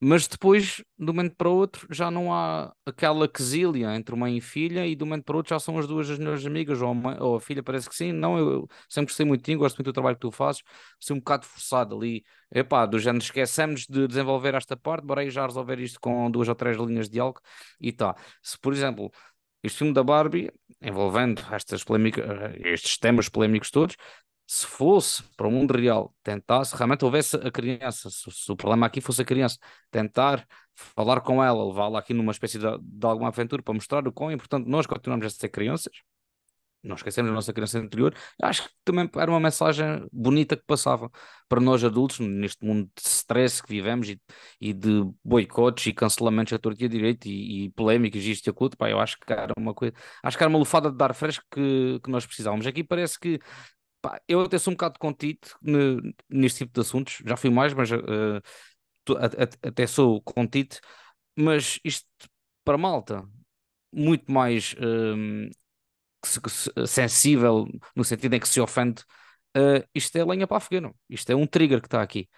mas 0.00 0.26
depois, 0.26 0.76
de 0.98 1.04
um 1.10 1.14
momento 1.14 1.36
para 1.36 1.48
outro, 1.48 1.86
já 1.90 2.10
não 2.10 2.32
há 2.32 2.72
aquela 2.86 3.28
quesilha 3.28 3.94
entre 3.94 4.16
mãe 4.16 4.36
e 4.38 4.40
filha, 4.40 4.86
e 4.86 4.96
de 4.96 5.04
um 5.04 5.06
momento 5.06 5.24
para 5.24 5.36
outro 5.36 5.50
já 5.50 5.58
são 5.60 5.78
as 5.78 5.86
duas 5.86 6.08
as 6.08 6.18
melhores 6.18 6.46
amigas, 6.46 6.80
ou 6.80 6.90
a, 6.90 6.94
mãe, 6.94 7.16
ou 7.20 7.36
a 7.36 7.40
filha 7.40 7.62
parece 7.62 7.88
que 7.88 7.94
sim. 7.94 8.12
Não, 8.12 8.38
eu 8.38 8.68
sempre 8.88 9.10
gostei 9.10 9.26
muito 9.26 9.42
de 9.42 9.52
ti, 9.52 9.56
gosto 9.56 9.76
muito 9.76 9.86
do 9.86 9.92
trabalho 9.92 10.16
que 10.16 10.20
tu 10.22 10.30
fazes, 10.30 10.62
ser 10.98 11.12
um 11.12 11.18
bocado 11.18 11.44
forçado 11.46 11.94
ali, 11.96 12.24
epá, 12.50 12.86
do 12.86 12.98
género 12.98 13.22
esquecemos 13.24 13.86
de 13.86 14.06
desenvolver 14.08 14.54
esta 14.54 14.76
parte, 14.76 15.04
bora 15.06 15.20
aí 15.20 15.30
já 15.30 15.44
resolver 15.46 15.78
isto 15.78 16.00
com 16.00 16.30
duas 16.30 16.48
ou 16.48 16.54
três 16.54 16.76
linhas 16.78 17.06
de 17.06 17.12
diálogo 17.14 17.40
e 17.80 17.92
tá. 17.92 18.14
Se, 18.42 18.58
por 18.58 18.72
exemplo, 18.72 19.10
este 19.62 19.78
filme 19.78 19.92
da 19.92 20.02
Barbie, 20.02 20.50
envolvendo 20.80 21.42
estas 21.52 21.84
polémicas, 21.84 22.24
estes 22.64 22.96
temas 22.98 23.28
polémicos 23.28 23.70
todos, 23.70 23.96
se 24.52 24.66
fosse 24.66 25.22
para 25.36 25.46
o 25.46 25.50
mundo 25.50 25.72
real, 25.78 26.12
tentasse, 26.24 26.74
realmente 26.74 27.04
houvesse 27.04 27.36
a 27.36 27.52
criança, 27.52 28.10
se, 28.10 28.28
se, 28.32 28.50
o 28.50 28.56
problema 28.56 28.84
aqui 28.84 29.00
fosse 29.00 29.22
a 29.22 29.24
criança, 29.24 29.56
tentar 29.92 30.44
falar 30.74 31.20
com 31.20 31.42
ela, 31.42 31.64
levá-la 31.64 32.00
aqui 32.00 32.12
numa 32.12 32.32
espécie 32.32 32.58
de, 32.58 32.66
de, 32.82 33.06
alguma 33.06 33.28
aventura 33.28 33.62
para 33.62 33.74
mostrar 33.74 34.08
o 34.08 34.12
quão 34.12 34.32
importante 34.32 34.68
nós 34.68 34.86
continuamos 34.88 35.24
a 35.24 35.30
ser 35.30 35.50
crianças, 35.50 35.92
não 36.82 36.96
esquecemos 36.96 37.30
a 37.30 37.34
nossa 37.34 37.52
criança 37.52 37.78
anterior, 37.78 38.12
acho 38.42 38.64
que 38.64 38.70
também 38.84 39.08
era 39.16 39.30
uma 39.30 39.38
mensagem 39.38 40.04
bonita 40.12 40.56
que 40.56 40.64
passava 40.66 41.08
para 41.48 41.60
nós 41.60 41.84
adultos, 41.84 42.18
neste 42.18 42.64
mundo 42.66 42.90
de 42.96 43.08
stress 43.08 43.62
que 43.62 43.68
vivemos 43.68 44.08
e, 44.08 44.20
e 44.60 44.72
de 44.72 45.04
boicotes 45.24 45.86
e 45.86 45.92
cancelamentos 45.92 46.52
a 46.52 46.58
torto 46.58 46.82
e 46.82 46.88
direito 46.88 47.26
e, 47.26 47.66
e 47.66 47.70
polémicas 47.70 48.24
e 48.24 48.32
isto 48.32 48.48
e 48.48 48.50
aquilo, 48.50 48.70
pá, 48.76 48.90
eu 48.90 48.98
acho 48.98 49.16
que 49.20 49.32
era 49.32 49.52
uma 49.56 49.72
coisa, 49.72 49.94
acho 50.24 50.36
que 50.36 50.42
era 50.42 50.50
uma 50.50 50.58
lufada 50.58 50.90
de 50.90 50.96
dar 50.96 51.14
fresco 51.14 51.44
que, 51.52 52.00
que 52.02 52.10
nós 52.10 52.26
precisávamos. 52.26 52.66
Aqui 52.66 52.82
parece 52.82 53.16
que 53.20 53.38
Pá, 54.00 54.20
eu 54.26 54.40
até 54.40 54.58
sou 54.58 54.72
um 54.72 54.74
bocado 54.74 54.98
contido 54.98 55.48
neste 56.28 56.64
tipo 56.64 56.72
de 56.72 56.80
assuntos, 56.80 57.22
já 57.24 57.36
fui 57.36 57.50
mais, 57.50 57.74
mas 57.74 57.90
uh, 57.90 58.40
até 59.62 59.86
sou 59.86 60.22
contido, 60.22 60.76
mas 61.36 61.78
isto 61.84 62.08
para 62.64 62.78
malta, 62.78 63.28
muito 63.92 64.30
mais 64.32 64.74
uh, 64.74 65.50
sensível, 66.86 67.66
no 67.94 68.04
sentido 68.04 68.34
em 68.34 68.40
que 68.40 68.48
se 68.48 68.60
ofende, 68.60 69.02
uh, 69.56 69.86
isto 69.94 70.16
é 70.16 70.24
lenha 70.24 70.46
para 70.46 70.56
a 70.56 70.60
fogueira, 70.60 70.94
isto 71.08 71.30
é 71.30 71.36
um 71.36 71.46
trigger 71.46 71.80
que 71.80 71.86
está 71.86 72.00
aqui. 72.00 72.28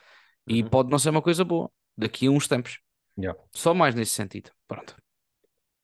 E 0.46 0.62
uhum. 0.62 0.68
pode 0.68 0.90
não 0.90 0.98
ser 0.98 1.10
uma 1.10 1.22
coisa 1.22 1.44
boa 1.44 1.70
daqui 1.96 2.26
a 2.26 2.30
uns 2.30 2.48
tempos. 2.48 2.80
Yeah. 3.16 3.38
Só 3.54 3.72
mais 3.72 3.94
nesse 3.94 4.12
sentido. 4.12 4.50
Pronto. 4.66 4.96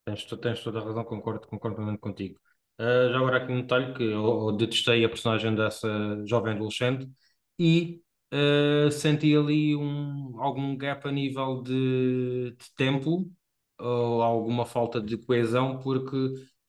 Tens, 0.05 0.25
tens 0.25 0.65
toda 0.65 0.81
a 0.81 0.85
razão, 0.85 1.05
concordo, 1.05 1.47
concordo 1.47 1.99
contigo. 1.99 2.41
Uh, 2.79 3.11
já 3.11 3.19
agora 3.19 3.39
aqui 3.39 3.53
um 3.53 3.61
detalhe 3.63 3.93
que 3.93 4.05
eu, 4.05 4.49
eu, 4.51 4.53
detestei 4.53 5.05
a 5.05 5.09
personagem 5.09 5.53
dessa 5.53 5.89
jovem 6.25 6.55
adolescente 6.55 7.11
e 7.59 8.01
uh, 8.33 8.91
senti 8.93 9.37
ali 9.37 9.75
um, 9.75 10.41
algum 10.41 10.77
gap 10.77 11.09
a 11.09 11.11
nível 11.11 11.61
de, 11.61 12.53
de, 12.57 12.75
tempo 12.77 13.29
ou 13.81 14.23
alguma 14.23 14.65
falta 14.65 15.01
de 15.01 15.17
coesão 15.19 15.81
porque 15.81 16.17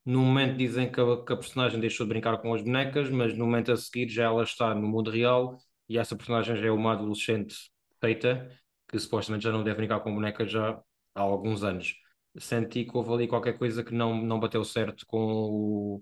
no 0.04 0.22
momento 0.22 0.58
dizem 0.58 0.92
que 0.92 1.00
a, 1.00 1.24
que 1.24 1.34
a, 1.34 1.38
personagem 1.38 1.80
deixou 1.80 2.08
de 2.08 2.10
brincar 2.10 2.40
com 2.40 2.56
as 2.56 2.64
bonecas 2.64 3.10
mas 3.12 3.38
no 3.38 3.46
momento 3.46 3.72
a 3.72 3.78
seguir 3.78 4.10
já 4.10 4.24
ela 4.26 4.44
está 4.44 4.74
no 4.74 4.88
mundo 4.88 5.12
real 5.12 5.60
e 5.88 6.00
essa 6.00 6.16
personagem 6.16 6.56
já 6.56 6.68
é 6.68 6.72
uma 6.72 6.94
adolescente 6.94 7.56
feita 8.02 8.50
que 8.88 8.98
supostamente 8.98 9.44
já 9.44 9.52
não 9.52 9.64
deve 9.64 9.78
brincar 9.78 10.00
com 10.00 10.14
bonecas 10.14 10.50
já 10.50 10.82
há 11.14 11.22
alguns 11.22 11.64
anos 11.64 11.94
senti 12.38 12.86
que 12.86 12.96
houve 12.96 13.12
ali 13.14 13.28
qualquer 13.28 13.58
coisa 13.58 13.84
que 13.84 13.94
não, 13.94 14.22
não 14.22 14.40
bateu 14.40 14.64
certo 14.64 15.06
com 15.08 15.18
o, 15.18 16.02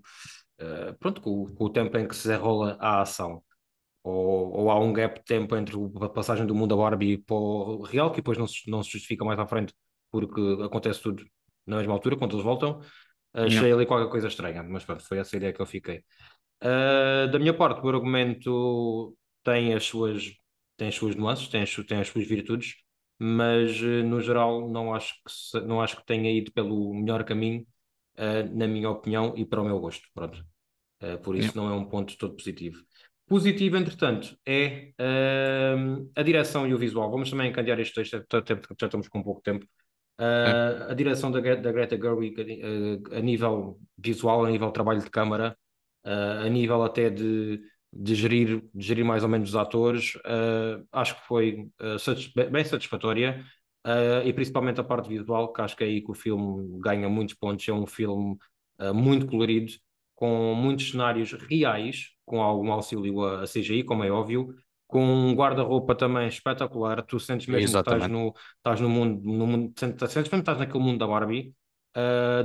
uh, 0.60 0.98
pronto, 0.98 1.20
com, 1.20 1.54
com, 1.54 1.64
o 1.64 1.70
tempo 1.70 1.96
em 1.98 2.06
que 2.06 2.14
se 2.14 2.28
desenrola 2.28 2.76
a 2.80 3.02
ação. 3.02 3.42
Ou, 4.02 4.52
ou 4.52 4.70
há 4.70 4.78
um 4.78 4.92
gap 4.92 5.18
de 5.18 5.24
tempo 5.24 5.56
entre 5.56 5.76
a 6.02 6.08
passagem 6.08 6.46
do 6.46 6.54
mundo 6.54 6.74
da 6.74 6.82
Barbie 6.82 7.18
para 7.18 7.36
o 7.36 7.82
real, 7.82 8.10
que 8.10 8.18
depois 8.18 8.38
não 8.38 8.46
se, 8.46 8.70
não 8.70 8.82
se 8.82 8.90
justifica 8.90 9.24
mais 9.24 9.38
à 9.38 9.46
frente, 9.46 9.74
porque 10.10 10.40
acontece 10.62 11.02
tudo 11.02 11.24
na 11.66 11.76
mesma 11.76 11.92
altura, 11.94 12.16
quando 12.16 12.32
eles 12.32 12.44
voltam. 12.44 12.80
Achei 13.32 13.72
ali 13.72 13.86
qualquer 13.86 14.10
coisa 14.10 14.28
estranha, 14.28 14.62
mas 14.62 14.84
pronto, 14.84 15.04
foi 15.06 15.18
essa 15.18 15.36
a 15.36 15.38
ideia 15.38 15.52
que 15.52 15.60
eu 15.60 15.66
fiquei. 15.66 16.02
Uh, 16.62 17.30
da 17.30 17.38
minha 17.38 17.54
parte, 17.54 17.84
o 17.84 17.88
argumento 17.88 19.16
tem 19.44 19.74
as 19.74 19.84
suas, 19.84 20.32
tem 20.76 20.88
as 20.88 20.94
suas 20.94 21.14
nuances, 21.14 21.48
tem 21.48 21.62
as, 21.62 21.74
tem 21.86 22.00
as 22.00 22.08
suas 22.08 22.26
virtudes 22.26 22.74
mas 23.18 23.82
eh, 23.82 24.02
no 24.02 24.20
geral 24.20 24.70
não 24.70 24.94
acho 24.94 25.14
que, 25.14 25.60
não 25.60 25.80
acho 25.80 25.96
que 25.96 26.06
tenha 26.06 26.30
ido 26.30 26.52
pelo 26.52 26.94
melhor 26.94 27.24
caminho, 27.24 27.66
uh, 28.16 28.56
na 28.56 28.68
minha 28.68 28.88
opinião, 28.88 29.34
e 29.36 29.44
para 29.44 29.60
o 29.60 29.64
meu 29.64 29.80
gosto. 29.80 30.08
Pronto. 30.14 30.44
Uh, 31.02 31.18
por 31.18 31.36
isso 31.36 31.56
não 31.56 31.68
é 31.68 31.72
um 31.72 31.84
ponto 31.84 32.16
todo 32.16 32.36
positivo. 32.36 32.82
Positivo, 33.26 33.76
entretanto, 33.76 34.36
é 34.46 34.92
uh, 35.00 36.10
a 36.14 36.22
direção 36.22 36.66
e 36.66 36.72
o 36.72 36.78
visual. 36.78 37.10
Vamos 37.10 37.30
também 37.30 37.50
encadear 37.50 37.80
este 37.80 37.94
texto, 37.94 38.24
já 38.30 38.86
estamos 38.86 39.08
com 39.08 39.22
pouco 39.22 39.42
tempo. 39.42 39.66
a 40.18 40.94
direção 40.94 41.30
da, 41.30 41.40
da 41.40 41.72
Greta 41.72 41.96
Gerwig 41.96 42.62
a, 43.12 43.18
a, 43.18 43.20
nível 43.20 43.78
visual, 43.96 44.44
a 44.44 44.50
nível 44.50 44.70
trabalho 44.70 45.02
de 45.02 45.10
câmara, 45.10 45.56
a 46.04 46.48
nível 46.48 46.82
até 46.82 47.10
de 47.10 47.60
de 48.00 48.14
gerir, 48.14 48.62
de 48.72 48.86
gerir 48.86 49.04
mais 49.04 49.24
ou 49.24 49.28
menos 49.28 49.50
os 49.50 49.56
atores, 49.56 50.14
uh, 50.16 50.86
acho 50.92 51.16
que 51.16 51.26
foi 51.26 51.68
uh, 51.82 51.98
satis 51.98 52.28
bem 52.28 52.64
satisfatória 52.64 53.44
uh, 53.84 54.24
e 54.24 54.32
principalmente 54.32 54.80
a 54.80 54.84
parte 54.84 55.08
visual, 55.08 55.52
que 55.52 55.60
acho 55.60 55.76
que 55.76 55.82
é 55.82 55.88
aí 55.88 56.00
que 56.00 56.10
o 56.12 56.14
filme 56.14 56.78
ganha 56.80 57.08
muitos 57.08 57.34
pontos. 57.34 57.66
É 57.68 57.72
um 57.72 57.86
filme 57.86 58.36
muito 58.94 59.26
colorido, 59.26 59.72
com 60.14 60.54
muitos 60.54 60.92
cenários 60.92 61.32
reais, 61.32 62.10
com 62.24 62.40
algum 62.40 62.70
auxílio 62.70 63.24
a, 63.24 63.42
a 63.42 63.44
CGI, 63.44 63.82
como 63.82 64.04
é 64.04 64.10
óbvio, 64.10 64.54
com 64.86 65.02
um 65.04 65.34
guarda-roupa 65.34 65.96
também 65.96 66.28
espetacular. 66.28 67.02
Tu 67.02 67.18
sentes 67.18 67.48
mesmo 67.48 67.64
Exatamente. 67.64 68.02
que 68.02 68.06
estás 68.06 68.24
no, 68.24 68.34
estás 68.58 68.80
no 68.80 68.88
mundo, 68.88 69.20
no 69.24 69.46
mundo 69.48 69.72
sentes, 69.76 70.12
sentes 70.12 70.30
mesmo 70.30 70.44
que 70.44 70.50
estás 70.50 70.58
naquele 70.58 70.84
mundo 70.84 70.98
da 70.98 71.08
Barbie. 71.08 71.52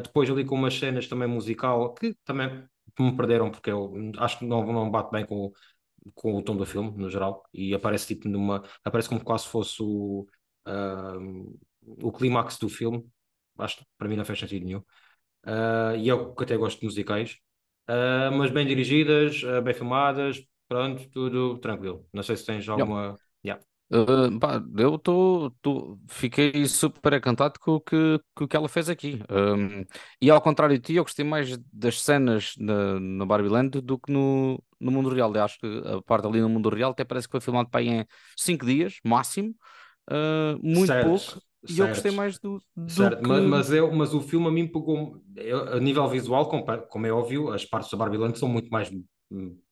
depois 0.01 0.27
ali 0.31 0.43
com 0.43 0.55
umas 0.55 0.73
cenas 0.73 1.07
também 1.07 1.27
musical, 1.27 1.93
que 1.93 2.15
também 2.25 2.67
me 3.01 3.15
perderam 3.15 3.49
porque 3.49 3.71
eu 3.71 3.93
acho 4.17 4.39
que 4.39 4.45
não, 4.45 4.65
não 4.65 4.89
bate 4.91 5.11
bem 5.11 5.25
com, 5.25 5.51
com 6.13 6.35
o 6.35 6.43
tom 6.43 6.55
do 6.55 6.65
filme, 6.65 6.91
no 6.97 7.09
geral, 7.09 7.43
e 7.53 7.73
aparece 7.73 8.07
tipo 8.07 8.27
numa. 8.29 8.63
aparece 8.83 9.09
como 9.09 9.23
quase 9.23 9.47
fosse 9.47 9.81
o, 9.81 10.27
uh, 10.67 11.59
o 12.03 12.11
clímax 12.11 12.57
do 12.57 12.69
filme. 12.69 13.05
Acho 13.57 13.77
que 13.77 13.85
para 13.97 14.07
mim 14.07 14.15
não 14.15 14.25
faz 14.25 14.39
sentido 14.39 14.65
nenhum. 14.65 14.83
Uh, 15.45 15.95
e 15.97 16.07
eu 16.07 16.33
que 16.33 16.43
até 16.43 16.55
gosto 16.57 16.79
de 16.79 16.85
musicais, 16.85 17.37
uh, 17.89 18.31
mas 18.37 18.51
bem 18.51 18.65
dirigidas, 18.65 19.43
uh, 19.43 19.61
bem 19.61 19.73
filmadas, 19.73 20.43
pronto, 20.67 21.07
tudo 21.09 21.57
tranquilo. 21.59 22.07
Não 22.13 22.23
sei 22.23 22.37
se 22.37 22.45
tens 22.45 22.67
alguma. 22.67 23.17
Yeah. 23.45 23.63
Uh, 23.93 24.81
eu 24.81 24.97
tô, 24.97 25.51
tô, 25.61 25.99
fiquei 26.07 26.65
super 26.65 27.13
encantado 27.13 27.59
com 27.59 27.73
o 27.73 27.79
que, 27.79 28.19
com 28.33 28.45
o 28.45 28.47
que 28.47 28.57
ela 28.57 28.67
fez 28.67 28.89
aqui. 28.89 29.21
Um, 29.29 29.85
e 30.19 30.31
ao 30.31 30.41
contrário 30.41 30.75
de 30.75 30.81
ti, 30.81 30.95
eu 30.95 31.03
gostei 31.03 31.23
mais 31.23 31.55
das 31.71 32.01
cenas 32.01 32.55
na, 32.57 32.99
na 32.99 33.23
Barbie 33.23 33.49
Land 33.49 33.81
do 33.81 33.99
que 33.99 34.11
no, 34.11 34.59
no 34.79 34.91
mundo 34.91 35.09
real. 35.09 35.31
Eu 35.35 35.43
acho 35.43 35.59
que 35.59 35.67
a 35.85 36.01
parte 36.01 36.25
ali 36.25 36.41
no 36.41 36.49
mundo 36.49 36.69
real 36.69 36.89
até 36.89 37.03
parece 37.03 37.27
que 37.27 37.33
foi 37.33 37.39
filmado 37.39 37.69
para 37.69 37.83
em 37.83 38.03
5 38.35 38.65
dias, 38.65 38.97
máximo, 39.05 39.53
uh, 40.09 40.57
muito 40.59 40.87
certo, 40.87 41.07
pouco. 41.07 41.41
E 41.69 41.77
eu 41.77 41.87
gostei 41.87 42.11
mais 42.11 42.39
do, 42.39 42.59
do 42.75 42.91
certo. 42.91 43.21
que... 43.21 43.27
Mas, 43.27 43.43
mas, 43.43 43.71
eu, 43.71 43.91
mas 43.93 44.13
o 44.15 44.21
filme 44.21 44.47
a 44.47 44.51
mim 44.51 44.65
pegou, 44.65 45.21
eu, 45.35 45.73
a 45.75 45.79
nível 45.79 46.07
visual, 46.09 46.49
como, 46.49 46.65
como 46.89 47.05
é 47.05 47.11
óbvio, 47.11 47.51
as 47.51 47.63
partes 47.63 47.91
da 47.91 47.97
Barbie 47.97 48.17
Land 48.17 48.39
são 48.39 48.49
muito 48.49 48.69
mais, 48.71 48.91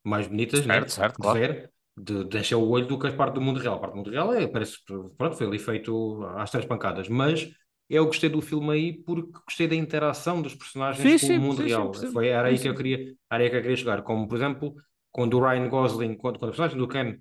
mais 0.04 0.28
bonitas 0.28 0.60
certo, 0.64 0.68
né? 0.68 0.88
certo, 0.88 1.16
claro. 1.16 1.38
ver 1.40 1.72
de, 1.96 2.38
encher 2.38 2.56
o 2.56 2.68
olho 2.68 2.86
do 2.86 2.98
que 2.98 3.06
a 3.06 3.12
parte 3.12 3.34
do 3.34 3.40
mundo 3.40 3.60
real. 3.60 3.76
A 3.76 3.78
parte 3.78 3.92
do 3.92 3.96
mundo 3.98 4.10
real 4.10 4.32
é, 4.32 4.46
parece, 4.46 4.78
pronto, 5.16 5.36
foi 5.36 5.46
ali 5.46 5.58
feito 5.58 6.24
às 6.36 6.50
três 6.50 6.66
pancadas, 6.66 7.08
mas 7.08 7.50
eu 7.88 8.06
gostei 8.06 8.30
do 8.30 8.40
filme 8.40 8.72
aí 8.72 8.92
porque 8.92 9.40
gostei 9.46 9.68
da 9.68 9.74
interação 9.74 10.40
dos 10.40 10.54
personagens 10.54 11.02
sim, 11.02 11.12
com 11.12 11.32
sim, 11.32 11.38
o 11.38 11.40
mundo 11.40 11.62
sim, 11.62 11.68
real. 11.68 11.92
Foi, 12.12 12.28
era 12.28 12.48
aí 12.48 12.58
que 12.58 12.68
eu 12.68 12.74
queria, 12.74 13.14
era 13.30 13.42
aí 13.42 13.50
que 13.50 13.56
eu 13.56 13.60
queria 13.60 13.76
chegar. 13.76 14.02
Como, 14.02 14.26
por 14.26 14.36
exemplo, 14.36 14.74
quando 15.10 15.38
o 15.38 15.46
Ryan 15.46 15.68
Gosling, 15.68 16.16
quando, 16.16 16.38
quando 16.38 16.50
o 16.50 16.52
personagem 16.52 16.78
do 16.78 16.88
Ken 16.88 17.18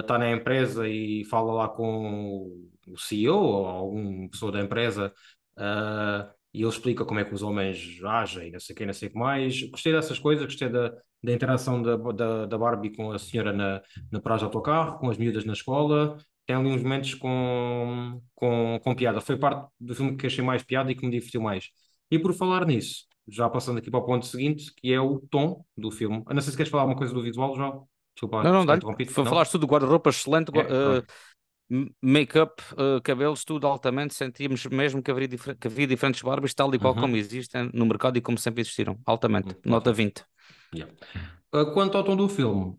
está 0.00 0.16
uh, 0.16 0.18
na 0.18 0.30
empresa 0.30 0.86
e 0.86 1.24
fala 1.24 1.52
lá 1.52 1.68
com 1.68 2.68
o 2.86 2.98
CEO 2.98 3.38
ou 3.38 3.66
alguma 3.66 4.28
pessoa 4.28 4.52
da 4.52 4.60
empresa 4.60 5.12
uh, 5.56 6.30
e 6.52 6.60
ele 6.60 6.68
explica 6.68 7.04
como 7.04 7.20
é 7.20 7.24
que 7.24 7.34
os 7.34 7.42
homens 7.42 7.98
agem, 8.04 8.50
não 8.50 8.60
sei 8.60 8.74
o 8.74 8.76
que, 8.76 8.86
não 8.86 8.92
sei 8.92 9.08
o 9.08 9.12
que 9.12 9.18
mais. 9.18 9.62
Gostei 9.70 9.92
dessas 9.92 10.18
coisas, 10.18 10.44
gostei 10.44 10.68
da, 10.68 10.92
da 11.22 11.32
interação 11.32 11.82
da, 11.82 11.96
da, 11.96 12.46
da 12.46 12.58
Barbie 12.58 12.94
com 12.94 13.10
a 13.10 13.18
senhora 13.18 13.52
na, 13.52 13.82
na 14.10 14.20
praia 14.20 14.38
de 14.38 14.44
autocarro, 14.44 14.98
com 14.98 15.10
as 15.10 15.18
miúdas 15.18 15.44
na 15.44 15.52
escola. 15.52 16.16
Tem 16.46 16.54
ali 16.54 16.68
uns 16.68 16.82
momentos 16.82 17.14
com, 17.14 18.20
com, 18.34 18.80
com 18.82 18.94
piada. 18.94 19.20
Foi 19.20 19.36
parte 19.36 19.68
do 19.80 19.94
filme 19.94 20.16
que 20.16 20.26
achei 20.26 20.44
mais 20.44 20.62
piada 20.62 20.90
e 20.90 20.94
que 20.94 21.04
me 21.04 21.10
divertiu 21.10 21.40
mais. 21.40 21.70
E 22.10 22.18
por 22.18 22.32
falar 22.32 22.64
nisso, 22.64 23.04
já 23.28 23.48
passando 23.50 23.78
aqui 23.78 23.90
para 23.90 23.98
o 23.98 24.04
ponto 24.04 24.24
seguinte, 24.26 24.72
que 24.76 24.92
é 24.92 25.00
o 25.00 25.18
tom 25.30 25.64
do 25.76 25.90
filme. 25.90 26.22
Eu 26.28 26.34
não 26.34 26.40
sei 26.40 26.52
se 26.52 26.56
queres 26.56 26.70
falar 26.70 26.84
alguma 26.84 26.98
coisa 26.98 27.12
do 27.12 27.22
visual, 27.22 27.54
João. 27.56 27.88
Desculpa, 28.14 28.42
não, 28.42 28.52
não, 28.52 28.66
dá. 28.66 28.78
Foi 29.10 29.24
falar 29.24 29.46
tudo 29.46 29.66
do 29.66 29.70
guarda-roupa 29.70 30.10
excelente. 30.10 30.50
É, 30.56 30.98
uh, 30.98 31.90
make-up, 32.00 32.62
uh, 32.72 33.02
cabelos, 33.02 33.44
tudo 33.44 33.66
altamente. 33.66 34.14
Sentíamos 34.14 34.64
mesmo 34.66 35.02
que 35.02 35.10
havia, 35.10 35.28
que 35.28 35.66
havia 35.66 35.86
diferentes 35.86 36.22
Barbies, 36.22 36.54
tal 36.54 36.72
e 36.74 36.78
qual 36.78 36.94
uhum. 36.94 37.00
como 37.00 37.16
existem 37.16 37.68
no 37.74 37.84
mercado 37.84 38.16
e 38.16 38.20
como 38.20 38.38
sempre 38.38 38.60
existiram. 38.60 38.98
Altamente. 39.04 39.48
Uhum. 39.48 39.60
Nota 39.72 39.92
20. 39.92 40.24
Yeah. 40.74 40.92
Uh, 41.54 41.72
quanto 41.72 41.96
ao 41.96 42.04
tom 42.04 42.16
do 42.16 42.28
filme, 42.28 42.76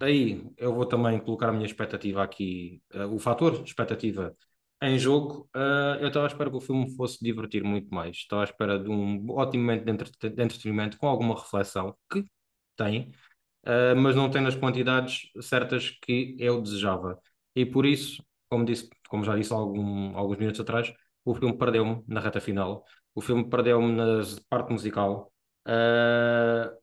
aí 0.00 0.42
eu 0.56 0.74
vou 0.74 0.86
também 0.86 1.18
colocar 1.20 1.48
a 1.48 1.52
minha 1.52 1.66
expectativa 1.66 2.22
aqui, 2.22 2.82
uh, 2.94 3.14
o 3.14 3.18
fator 3.18 3.62
expectativa 3.64 4.34
em 4.82 4.98
jogo. 4.98 5.48
eu 6.00 6.08
estava 6.08 6.24
à 6.24 6.28
espera 6.28 6.50
que 6.50 6.56
o 6.56 6.60
filme 6.60 6.96
fosse 6.96 7.22
divertir 7.22 7.62
muito 7.62 7.92
mais. 7.94 8.16
Estava 8.16 8.42
à 8.42 8.44
espera 8.44 8.78
de 8.78 8.88
um 8.88 9.30
ótimo 9.30 9.62
momento 9.62 9.84
de, 9.84 9.90
entre 9.90 10.10
de 10.30 10.42
entretenimento 10.42 10.96
com 10.96 11.06
alguma 11.06 11.34
reflexão, 11.34 11.94
que 12.10 12.24
tem, 12.76 13.12
mas 14.02 14.16
não 14.16 14.30
tem 14.30 14.40
nas 14.40 14.56
quantidades 14.56 15.30
certas 15.42 15.90
que 15.90 16.34
eu 16.38 16.62
desejava. 16.62 17.20
E 17.54 17.66
por 17.66 17.84
isso, 17.84 18.24
como 18.48 18.64
disse, 18.64 18.88
como 19.10 19.22
já 19.22 19.36
disse 19.36 19.52
algum, 19.52 20.16
alguns 20.16 20.38
minutos 20.38 20.60
atrás, 20.60 20.90
o 21.26 21.34
filme 21.34 21.58
perdeu-me 21.58 22.02
na 22.08 22.20
reta 22.20 22.40
final. 22.40 22.82
O 23.14 23.20
filme 23.20 23.48
perdeu-me 23.50 23.92
na 23.92 24.22
parte 24.48 24.72
musical. 24.72 25.30
Uh, 25.68 26.79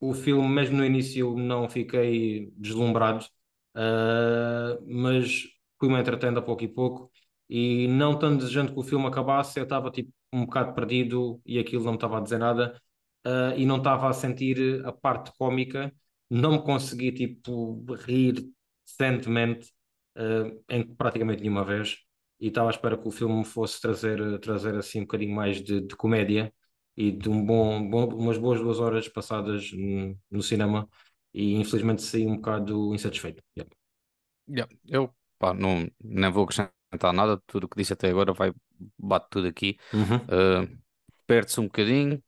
o 0.00 0.14
filme, 0.14 0.48
mesmo 0.48 0.78
no 0.78 0.84
início, 0.84 1.36
não 1.36 1.68
fiquei 1.68 2.52
deslumbrado, 2.56 3.24
uh, 3.76 4.82
mas 4.86 5.44
fui-me 5.78 6.00
entretendo 6.00 6.38
a 6.38 6.42
pouco 6.42 6.64
e 6.64 6.68
pouco. 6.68 7.10
E 7.48 7.88
não 7.88 8.18
tão 8.18 8.36
desejando 8.36 8.72
que 8.72 8.78
o 8.80 8.82
filme 8.82 9.06
acabasse, 9.06 9.58
eu 9.58 9.64
estava 9.64 9.90
tipo 9.90 10.10
um 10.32 10.44
bocado 10.46 10.74
perdido 10.74 11.40
e 11.44 11.58
aquilo 11.58 11.84
não 11.84 11.92
me 11.92 11.96
estava 11.96 12.18
a 12.18 12.20
dizer 12.20 12.38
nada. 12.38 12.80
Uh, 13.26 13.52
e 13.56 13.66
não 13.66 13.76
estava 13.78 14.08
a 14.08 14.12
sentir 14.14 14.84
a 14.86 14.92
parte 14.92 15.30
cómica, 15.38 15.92
não 16.30 16.52
me 16.52 16.62
consegui 16.62 17.12
tipo 17.12 17.84
rir 18.06 18.50
decentemente 18.86 19.70
uh, 20.16 20.62
em 20.70 20.84
praticamente 20.94 21.42
nenhuma 21.42 21.64
vez 21.64 21.98
e 22.40 22.48
estava 22.48 22.70
à 22.70 22.72
espera 22.72 22.96
que 22.96 23.06
o 23.06 23.10
filme 23.10 23.44
fosse 23.44 23.80
trazer, 23.80 24.38
trazer 24.40 24.74
assim 24.76 25.00
um 25.00 25.02
bocadinho 25.02 25.34
mais 25.34 25.62
de, 25.62 25.80
de 25.82 25.96
comédia 25.96 26.52
e 27.00 27.10
de 27.10 27.30
um 27.30 27.42
bom, 27.42 27.88
bom, 27.88 28.14
umas 28.14 28.36
boas 28.36 28.60
duas 28.60 28.78
horas 28.78 29.08
passadas 29.08 29.70
no, 30.30 30.42
cinema 30.42 30.86
e 31.32 31.54
infelizmente 31.54 32.02
saí 32.02 32.26
um 32.26 32.36
bocado 32.36 32.94
insatisfeito. 32.94 33.42
Yeah. 33.56 33.74
Yeah. 34.46 34.74
Eu 34.86 35.14
pá, 35.38 35.54
não, 35.54 35.90
nem 35.98 36.30
vou 36.30 36.44
acrescentar 36.44 37.14
nada, 37.14 37.40
tudo 37.46 37.64
o 37.64 37.68
que 37.68 37.78
disse 37.78 37.94
até 37.94 38.10
agora 38.10 38.34
vai 38.34 38.52
bate 38.98 39.28
tudo 39.30 39.48
aqui. 39.48 39.78
Uhum. 39.94 40.16
Uh, 40.16 40.78
Perde-se 41.26 41.58
um 41.58 41.64
bocadinho, 41.64 42.22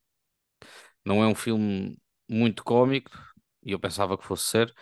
não 1.05 1.23
é 1.23 1.27
um 1.27 1.35
filme 1.35 1.99
muito 2.27 2.65
cómico, 2.65 3.11
e 3.63 3.73
eu 3.73 3.79
pensava 3.79 4.17
que 4.17 4.25
fosse 4.25 4.45
ser. 4.45 4.73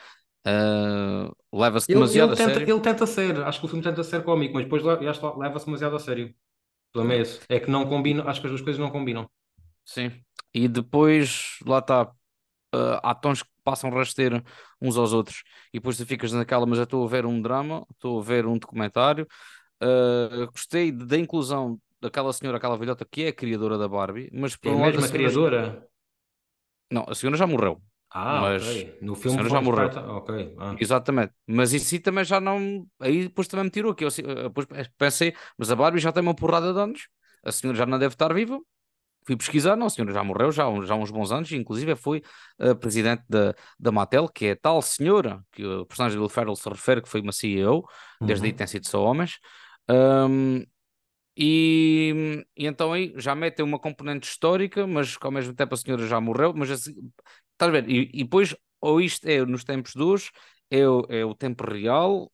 Uh, 0.47 1.35
leva-se 1.53 1.89
demasiado 1.89 2.35
ele, 2.35 2.43
ele 2.43 2.47
tenta, 2.47 2.55
sério. 2.55 2.75
Ele 2.75 2.81
tenta 2.81 3.07
ser, 3.07 3.43
acho 3.43 3.59
que 3.59 3.67
o 3.67 3.69
filme 3.69 3.83
tenta 3.83 4.05
ser 4.05 4.23
cómico, 4.23 4.55
mas 4.55 4.65
depois 4.65 4.85
leva-se 4.85 5.65
demasiado 5.65 5.97
a 5.97 5.99
sério. 5.99 6.29
O 6.29 6.93
problema 6.93 7.15
é 7.15 7.23
esse. 7.23 7.41
É 7.49 7.59
que 7.59 7.71
não 7.71 7.89
combina, 7.89 8.23
acho 8.25 8.41
que 8.41 8.47
as 8.47 8.53
duas 8.53 8.63
coisas 8.63 8.79
não 8.79 8.91
combinam. 8.91 9.29
Sim. 9.85 10.13
E 10.53 10.69
depois, 10.69 11.59
lá 11.67 11.79
está, 11.79 12.05
uh, 12.05 13.01
há 13.03 13.15
tons 13.15 13.43
que 13.43 13.51
passam 13.63 13.91
rasteiro 13.91 14.43
uns 14.81 14.97
aos 14.97 15.13
outros. 15.13 15.43
E 15.73 15.79
depois 15.79 15.97
tu 15.97 16.07
ficas 16.07 16.33
naquela, 16.33 16.67
mas 16.67 16.79
eu 16.79 16.85
estou 16.85 17.05
a 17.05 17.09
ver 17.09 17.27
um 17.27 17.41
drama, 17.41 17.87
estou 17.93 18.21
a 18.21 18.23
ver 18.23 18.47
um 18.47 18.59
documentário. 18.59 19.27
Uh, 19.83 20.51
gostei 20.51 20.93
da 20.93 21.17
inclusão 21.17 21.81
daquela 22.01 22.33
senhora, 22.33 22.59
aquela 22.59 22.77
velhota 22.77 23.05
que 23.05 23.25
é 23.25 23.29
a 23.29 23.33
criadora 23.33 23.79
da 23.79 23.89
Barbie, 23.89 24.31
mas 24.33 24.57
por 24.57 24.71
é 24.71 24.75
um 24.75 24.81
mesmo 24.81 25.05
a 25.05 25.09
criadora? 25.09 25.87
Não, 26.91 27.05
a 27.09 27.15
senhora 27.15 27.37
já 27.37 27.47
morreu. 27.47 27.81
Ah, 28.13 28.41
mas 28.41 28.67
ok. 28.67 28.99
No 29.01 29.15
filme 29.15 29.49
já 29.49 29.61
morreu. 29.61 29.89
Ok. 30.17 30.57
Ah. 30.59 30.75
Exatamente. 30.79 31.33
Mas 31.47 31.73
isso 31.73 31.87
sim 31.87 32.01
também 32.01 32.25
já 32.25 32.41
não. 32.41 32.85
Aí 32.99 33.25
depois 33.25 33.47
também 33.47 33.65
me 33.65 33.71
tirou. 33.71 33.95
Que 33.95 34.05
eu 34.05 34.11
depois 34.11 34.67
pensei, 34.99 35.35
mas 35.57 35.71
a 35.71 35.77
Barbie 35.77 36.01
já 36.01 36.11
tem 36.11 36.23
uma 36.23 36.35
porrada 36.35 36.73
de 36.73 36.81
anos. 36.81 37.09
A 37.45 37.53
senhora 37.53 37.79
já 37.79 37.87
não 37.87 37.99
deve 37.99 38.15
estar 38.15 38.35
viva. 38.35 38.61
Fui 39.27 39.37
pesquisar, 39.37 39.77
não, 39.77 39.87
a 39.87 39.91
senhora 39.91 40.13
já 40.13 40.25
morreu 40.25 40.51
já, 40.51 40.65
já 40.85 40.95
há 40.95 40.97
uns 40.97 41.11
bons 41.11 41.31
anos, 41.31 41.53
inclusive 41.53 41.95
foi 41.95 42.23
a 42.59 42.75
presidente 42.75 43.23
da, 43.29 43.55
da 43.79 43.93
Mattel, 43.93 44.29
que 44.29 44.47
é 44.47 44.51
a 44.53 44.57
tal 44.57 44.81
senhora 44.81 45.45
que 45.53 45.65
o 45.65 45.85
personagem 45.85 46.17
do 46.17 46.23
Will 46.23 46.31
Ferrell 46.31 46.57
se 46.57 46.69
refere, 46.69 47.03
que 47.03 47.09
foi 47.09 47.21
uma 47.21 47.33
CEO, 47.33 47.85
desde 48.21 48.45
uhum. 48.45 48.51
aí 48.51 48.57
tem 48.57 48.67
sido 48.67 48.89
só 48.89 49.03
homens. 49.03 49.39
Um, 49.89 50.65
e, 51.37 52.45
e, 52.57 52.67
então 52.67 52.93
aí 52.93 53.13
já 53.17 53.35
metem 53.35 53.65
uma 53.65 53.79
componente 53.79 54.29
histórica, 54.29 54.87
mas 54.87 55.17
que 55.17 55.27
ao 55.27 55.33
mesmo 55.33 55.55
tempo 55.55 55.75
a 55.75 55.77
senhora 55.77 56.07
já 56.07 56.21
morreu, 56.21 56.53
mas 56.55 56.71
assim, 56.71 56.93
estás 57.53 57.69
a 57.69 57.81
ver? 57.81 57.89
E, 57.89 58.11
e 58.13 58.25
depois, 58.25 58.55
ou 58.81 59.01
isto 59.01 59.27
é 59.27 59.45
nos 59.45 59.65
tempos 59.65 59.93
de 59.93 60.03
hoje, 60.03 60.31
é 60.71 60.87
o, 60.89 61.07
é 61.09 61.25
o 61.25 61.35
tempo 61.35 61.65
real, 61.71 62.31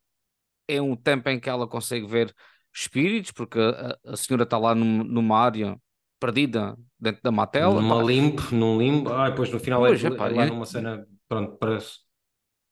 é 0.67 0.81
um 0.81 0.95
tempo 0.95 1.29
em 1.29 1.39
que 1.39 1.49
ela 1.49 1.67
consegue 1.67 2.07
ver 2.07 2.33
espíritos, 2.73 3.31
porque 3.31 3.59
a, 3.59 3.97
a 4.05 4.17
senhora 4.17 4.43
está 4.43 4.57
lá 4.57 4.75
num, 4.75 5.03
numa 5.03 5.39
área 5.39 5.77
perdida 6.19 6.77
dentro 6.99 7.21
da 7.23 7.31
Mattel. 7.31 7.73
Numa 7.73 8.01
limbo, 8.01 8.41
num 8.51 8.77
limbo, 8.77 9.13
ah, 9.13 9.29
depois 9.29 9.51
no 9.51 9.59
final 9.59 9.81
pois, 9.81 10.03
é, 10.03 10.11
pá, 10.11 10.29
é 10.29 10.33
lá 10.33 10.45
numa 10.47 10.65
cena, 10.65 11.07
pronto, 11.27 11.57
parece. 11.57 11.99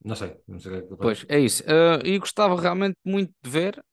Não 0.04 0.16
sei, 0.16 0.38
não 0.48 0.60
sei 0.60 0.72
o 0.72 0.76
que 0.76 0.86
é 0.86 0.88
que 0.88 0.96
Pois, 0.98 1.26
é 1.28 1.40
isso. 1.40 1.64
Uh, 1.64 2.06
e 2.06 2.20
gostava 2.20 2.60
realmente 2.60 2.96
muito 3.04 3.34
de 3.42 3.50
ver 3.50 3.84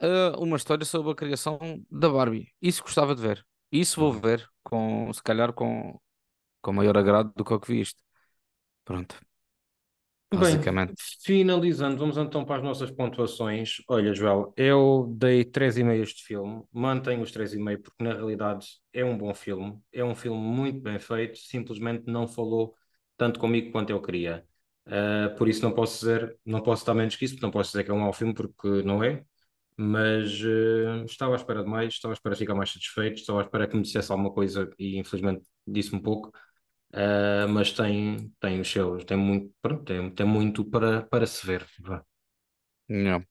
uh, 0.00 0.40
uma 0.40 0.56
história 0.56 0.84
sobre 0.84 1.10
a 1.12 1.14
criação 1.16 1.58
da 1.90 2.08
Barbie. 2.08 2.52
Isso 2.62 2.82
gostava 2.82 3.14
de 3.14 3.22
ver. 3.22 3.44
Isso 3.70 4.00
vou 4.00 4.12
uhum. 4.12 4.20
ver, 4.20 4.48
com, 4.62 5.12
se 5.12 5.22
calhar 5.22 5.52
com, 5.52 5.98
com 6.62 6.72
maior 6.72 6.96
agrado 6.96 7.32
do 7.34 7.44
que 7.44 7.52
o 7.52 7.60
que 7.60 7.72
vi 7.72 7.80
isto. 7.80 8.00
Pronto. 8.84 9.20
Basicamente. 10.30 10.88
Bem, 10.88 10.96
finalizando, 11.24 11.96
vamos 11.96 12.18
então 12.18 12.44
para 12.44 12.56
as 12.56 12.62
nossas 12.62 12.90
pontuações. 12.90 13.82
Olha, 13.88 14.12
Joel, 14.12 14.52
eu 14.56 15.12
dei 15.16 15.44
3,5 15.44 15.90
a 15.90 15.96
este 15.96 16.22
filme, 16.22 16.62
mantenho 16.70 17.22
os 17.22 17.32
3,5 17.32 17.82
porque 17.82 18.04
na 18.04 18.12
realidade 18.12 18.66
é 18.92 19.04
um 19.04 19.16
bom 19.16 19.32
filme, 19.34 19.78
é 19.92 20.04
um 20.04 20.14
filme 20.14 20.38
muito 20.38 20.80
bem 20.80 20.98
feito, 20.98 21.38
simplesmente 21.38 22.04
não 22.06 22.28
falou 22.28 22.74
tanto 23.16 23.40
comigo 23.40 23.72
quanto 23.72 23.90
eu 23.90 24.02
queria. 24.02 24.44
Uh, 24.86 25.34
por 25.36 25.48
isso 25.48 25.62
não 25.62 25.72
posso 25.72 25.98
dizer, 26.00 26.38
não 26.44 26.62
posso 26.62 26.84
dar 26.84 26.94
menos 26.94 27.16
que 27.16 27.24
isso, 27.24 27.36
não 27.40 27.50
posso 27.50 27.70
dizer 27.70 27.84
que 27.84 27.90
é 27.90 27.94
um 27.94 28.00
mau 28.00 28.12
filme 28.12 28.34
porque 28.34 28.82
não 28.82 29.02
é, 29.02 29.22
mas 29.76 30.40
uh, 30.42 31.04
estava 31.04 31.34
à 31.34 31.36
espera 31.36 31.62
de 31.62 31.70
mais, 31.70 31.94
estava 31.94 32.12
à 32.12 32.16
espera 32.16 32.34
de 32.34 32.38
ficar 32.40 32.54
mais 32.54 32.72
satisfeito, 32.72 33.16
estava 33.18 33.40
à 33.40 33.42
espera 33.44 33.66
que 33.66 33.76
me 33.76 33.82
dissesse 33.82 34.10
alguma 34.10 34.32
coisa 34.32 34.70
e 34.78 34.98
infelizmente 34.98 35.42
disse 35.66 35.94
um 35.94 36.00
pouco. 36.00 36.32
Uh, 36.92 37.46
mas 37.50 37.72
tem, 37.72 38.32
tem 38.40 38.60
os 38.60 38.70
seus, 38.70 39.04
tem 39.04 39.16
muito, 39.16 39.54
pronto, 39.60 39.84
tem, 39.84 40.10
tem 40.10 40.26
muito 40.26 40.64
para, 40.64 41.02
para 41.02 41.26
se 41.26 41.46
ver. 41.46 41.66
Não. 42.88 43.24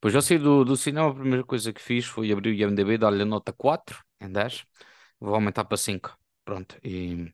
Pois 0.00 0.14
eu 0.14 0.22
saí 0.22 0.38
do, 0.38 0.64
do 0.64 0.76
cinema, 0.76 1.10
a 1.10 1.14
primeira 1.14 1.44
coisa 1.44 1.72
que 1.72 1.80
fiz 1.82 2.04
foi 2.06 2.32
abrir 2.32 2.50
o 2.50 2.54
IMDB, 2.54 2.98
dar-lhe 2.98 3.22
a 3.22 3.24
nota 3.24 3.52
4 3.52 4.02
em 4.20 4.30
10, 4.30 4.64
vou 5.20 5.34
aumentar 5.34 5.64
para 5.64 5.76
5. 5.76 6.16
Pronto, 6.44 6.76
e 6.84 7.32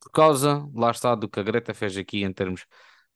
por 0.00 0.10
causa, 0.10 0.68
lá 0.74 0.90
está, 0.90 1.14
do 1.14 1.28
que 1.28 1.40
a 1.40 1.42
Greta 1.42 1.74
fez 1.74 1.96
aqui 1.96 2.22
em 2.24 2.32
termos 2.32 2.66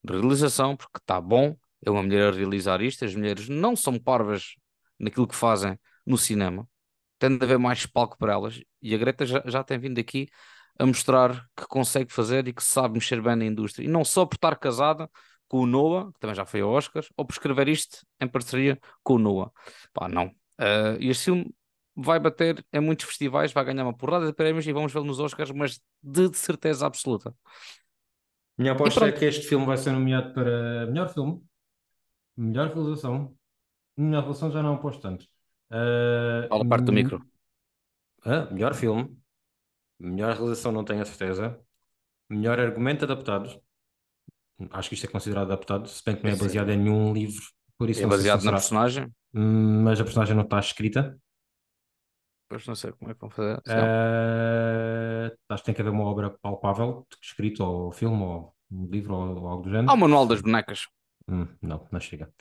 de 0.03 0.13
realização, 0.13 0.77
porque 0.77 0.99
está 0.99 1.21
bom, 1.21 1.57
é 1.85 1.91
uma 1.91 2.03
mulher 2.03 2.33
a 2.33 2.37
realizar 2.37 2.81
isto, 2.83 3.05
as 3.05 3.15
mulheres 3.15 3.49
não 3.49 3.77
são 3.77 3.99
parvas 3.99 4.55
naquilo 4.99 5.27
que 5.29 5.37
fazem 5.37 5.79
no 6.07 6.19
cinema, 6.19 6.69
tem 7.19 7.37
de 7.37 7.45
haver 7.45 7.59
mais 7.59 7.87
palco 7.87 8.19
para 8.19 8.33
elas, 8.33 8.61
e 8.83 8.95
a 8.95 8.99
Greta 8.99 9.27
já, 9.27 9.43
já 9.47 9.65
tem 9.65 9.79
vindo 9.79 9.99
aqui 10.01 10.29
a 10.81 10.87
mostrar 10.87 11.47
que 11.55 11.67
consegue 11.69 12.11
fazer 12.11 12.49
e 12.49 12.55
que 12.55 12.65
sabe 12.65 12.95
mexer 12.95 13.21
bem 13.21 13.37
na 13.37 13.45
indústria. 13.45 13.85
E 13.85 13.89
não 13.89 14.03
só 14.03 14.25
por 14.25 14.37
estar 14.37 14.57
casada 14.57 15.11
com 15.47 15.59
o 15.59 15.67
Noah, 15.67 16.11
que 16.11 16.19
também 16.19 16.35
já 16.35 16.47
foi 16.47 16.63
a 16.63 16.67
Oscars, 16.67 17.11
ou 17.19 17.27
por 17.27 17.35
escrever 17.35 17.69
isto 17.69 17.99
em 18.19 18.27
parceria 18.27 18.79
com 19.03 19.15
o 19.15 19.19
Noah. 19.19 19.53
Pá, 19.93 20.09
não. 20.09 20.29
Uh, 20.59 20.97
e 20.99 21.11
este 21.11 21.25
filme 21.25 21.55
vai 21.95 22.19
bater 22.19 22.65
em 22.73 22.81
muitos 22.81 23.05
festivais, 23.05 23.53
vai 23.53 23.63
ganhar 23.63 23.83
uma 23.83 23.97
porrada 23.97 24.27
de 24.27 24.33
prémios 24.33 24.67
e 24.67 24.73
vamos 24.73 24.91
vê-lo 24.91 25.05
nos 25.05 25.21
Oscars, 25.21 25.51
mas 25.51 25.79
de 26.03 26.35
certeza 26.35 26.87
absoluta. 26.87 27.35
Minha 28.57 28.73
aposta 28.73 29.07
é 29.07 29.13
que 29.13 29.27
este 29.27 29.47
filme 29.47 29.67
vai 29.67 29.77
ser 29.77 29.93
nomeado 29.93 30.33
para 30.33 30.87
melhor 30.87 31.13
filme, 31.13 31.43
melhor 32.35 32.69
realização. 32.69 33.35
Melhor 33.99 34.21
realização 34.21 34.51
já 34.51 34.63
não 34.63 34.75
aposto 34.77 35.03
tanto. 35.03 35.27
Uh, 35.71 36.49
Fala 36.49 36.67
parte 36.67 36.85
do 36.85 36.93
micro. 36.93 37.23
Melhor 38.51 38.75
filme, 38.75 39.20
Melhor 40.01 40.35
realização 40.35 40.73
não 40.73 40.83
tenho 40.83 41.03
a 41.03 41.05
certeza. 41.05 41.61
Melhor 42.29 42.59
argumento 42.59 43.05
adaptado. 43.05 43.61
Acho 44.71 44.89
que 44.89 44.95
isto 44.95 45.07
é 45.07 45.11
considerado 45.11 45.53
adaptado, 45.53 45.87
se 45.89 46.03
bem 46.05 46.17
que 46.17 46.25
não 46.25 46.31
é 46.31 46.37
baseado 46.37 46.71
em 46.71 46.79
nenhum 46.79 47.13
livro. 47.13 47.43
Por 47.77 47.91
isso 47.91 48.03
é 48.03 48.07
baseado 48.07 48.43
na 48.45 48.53
personagem? 48.53 49.13
Mas 49.33 50.01
a 50.01 50.05
personagem 50.05 50.35
não 50.35 50.45
está 50.45 50.59
escrita. 50.59 51.19
Pois 52.49 52.67
não 52.67 52.75
sei 52.75 52.93
como 52.93 53.11
é 53.11 53.15
que 53.15 53.21
vão 53.21 53.31
fazer. 53.31 53.59
Uh, 53.59 55.37
acho 55.49 55.63
que 55.63 55.67
tem 55.67 55.75
que 55.75 55.81
haver 55.81 55.91
uma 55.93 56.05
obra 56.05 56.31
palpável, 56.43 57.07
escrito 57.23 57.63
ou 57.63 57.93
filme 57.93 58.23
ou 58.23 58.55
um 58.71 58.87
livro 58.87 59.15
ou, 59.15 59.37
ou 59.39 59.47
algo 59.47 59.63
do 59.63 59.71
género. 59.71 59.91
Há 59.91 59.95
o 59.95 59.99
manual 59.99 60.27
das 60.27 60.41
bonecas. 60.41 60.89
Hum, 61.29 61.47
não, 61.63 61.87
não 61.93 62.01
chega. 62.01 62.33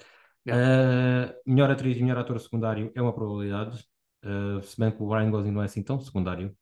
Yeah. 0.48 1.36
Uh, 1.36 1.36
melhor 1.46 1.70
atriz 1.70 1.98
e 1.98 2.02
melhor 2.02 2.18
ator 2.18 2.40
secundário 2.40 2.92
é 2.96 3.02
uma 3.02 3.14
probabilidade. 3.14 3.86
Uh, 4.24 4.62
se 4.64 4.80
bem 4.80 4.92
que 4.92 5.02
o 5.02 5.14
Ryan 5.14 5.30
Gosling 5.30 5.52
não 5.52 5.62
é 5.62 5.66
assim 5.66 5.84
tão 5.84 6.00
secundário. 6.00 6.58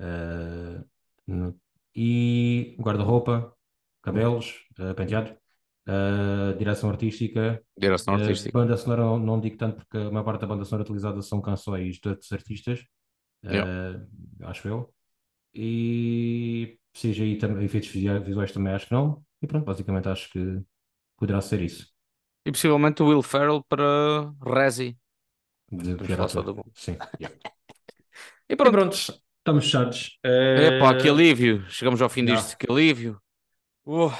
Uh, 0.00 1.54
e 1.94 2.76
guarda-roupa, 2.78 3.54
cabelos, 4.02 4.66
uh, 4.78 4.94
penteado. 4.94 5.34
Uh, 5.88 6.56
direção 6.58 6.90
artística. 6.90 7.62
Direção 7.78 8.14
artística. 8.14 8.58
banda 8.58 8.76
sonora 8.76 9.02
não, 9.02 9.18
não 9.18 9.40
digo 9.40 9.56
tanto 9.56 9.76
porque 9.76 9.96
a 9.96 10.10
maior 10.10 10.24
parte 10.24 10.40
da 10.40 10.46
banda 10.48 10.64
sonora 10.64 10.82
utilizada 10.82 11.22
são 11.22 11.40
canções 11.40 11.98
de 11.98 12.08
outros 12.08 12.32
artistas, 12.32 12.84
Yeah. 13.44 14.04
acho 14.42 14.66
eu. 14.66 14.92
E 15.54 16.78
CGI 16.92 17.36
também, 17.36 17.64
efeitos 17.64 17.90
visuais 17.90 18.50
também 18.50 18.72
acho 18.72 18.88
que 18.88 18.92
não. 18.92 19.24
E 19.40 19.46
pronto, 19.46 19.64
basicamente 19.64 20.08
acho 20.08 20.30
que 20.30 20.62
poderá 21.16 21.40
ser 21.40 21.62
isso. 21.62 21.86
E 22.44 22.50
possivelmente 22.50 23.02
o 23.02 23.06
Will 23.06 23.22
Ferrell 23.22 23.62
para 23.68 24.32
Resi. 24.42 24.98
De 25.70 25.94
bom. 25.94 26.64
Sim. 26.74 26.96
yeah. 27.20 27.36
E 28.48 28.52
E 28.52 28.56
pronto. 28.56 28.96
Estamos 29.46 29.64
fechados. 29.64 30.18
Epá, 30.24 30.94
que 30.96 31.08
Uh, 31.08 31.12
alívio. 31.12 31.64
Chegamos 31.70 32.02
ao 32.02 32.08
fim 32.08 32.26
já. 32.26 32.34
disto. 32.34 32.58
Que 32.58 32.70
alívio. 32.70 33.20
Uh, 33.84 34.10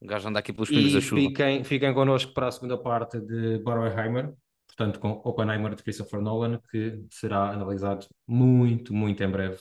o 0.00 0.06
gajo 0.06 0.28
anda 0.28 0.38
aqui 0.38 0.52
pelos 0.52 0.70
pingos 0.70 0.94
da 0.94 1.00
chuva. 1.00 1.20
fiquem, 1.20 1.62
fiquem 1.62 1.92
connosco 1.92 2.32
para 2.32 2.48
a 2.48 2.50
segunda 2.52 2.78
parte 2.78 3.20
de 3.20 3.58
Barbenheimer, 3.58 4.32
portanto 4.66 4.98
com 4.98 5.10
Oppenheimer 5.24 5.74
de 5.74 5.82
Christopher 5.82 6.22
Nolan, 6.22 6.58
que 6.70 7.04
será 7.10 7.50
analisado 7.50 8.06
muito, 8.26 8.94
muito 8.94 9.22
em 9.22 9.30
breve. 9.30 9.58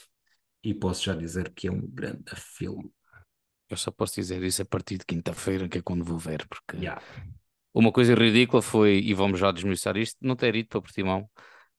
E 0.63 0.73
posso 0.73 1.03
já 1.03 1.13
dizer 1.13 1.51
que 1.53 1.67
é 1.67 1.71
um 1.71 1.81
grande 1.81 2.35
filme. 2.35 2.89
Eu 3.69 3.77
só 3.77 3.91
posso 3.91 4.15
dizer 4.15 4.41
isso 4.43 4.61
a 4.61 4.65
partir 4.65 4.97
de 4.97 5.05
quinta-feira, 5.05 5.67
que 5.67 5.77
é 5.77 5.81
quando 5.81 6.03
vou 6.03 6.17
ver, 6.17 6.45
porque 6.47 6.77
Yeah. 6.77 7.01
uma 7.73 7.91
coisa 7.91 8.15
ridícula 8.15 8.61
foi, 8.61 8.99
e 8.99 9.13
vamos 9.13 9.39
já 9.39 9.51
desmiuçar 9.51 9.95
isto, 9.95 10.17
não 10.21 10.35
ter 10.35 10.55
ido 10.55 10.67
para 10.69 10.81
Portimão 10.81 11.29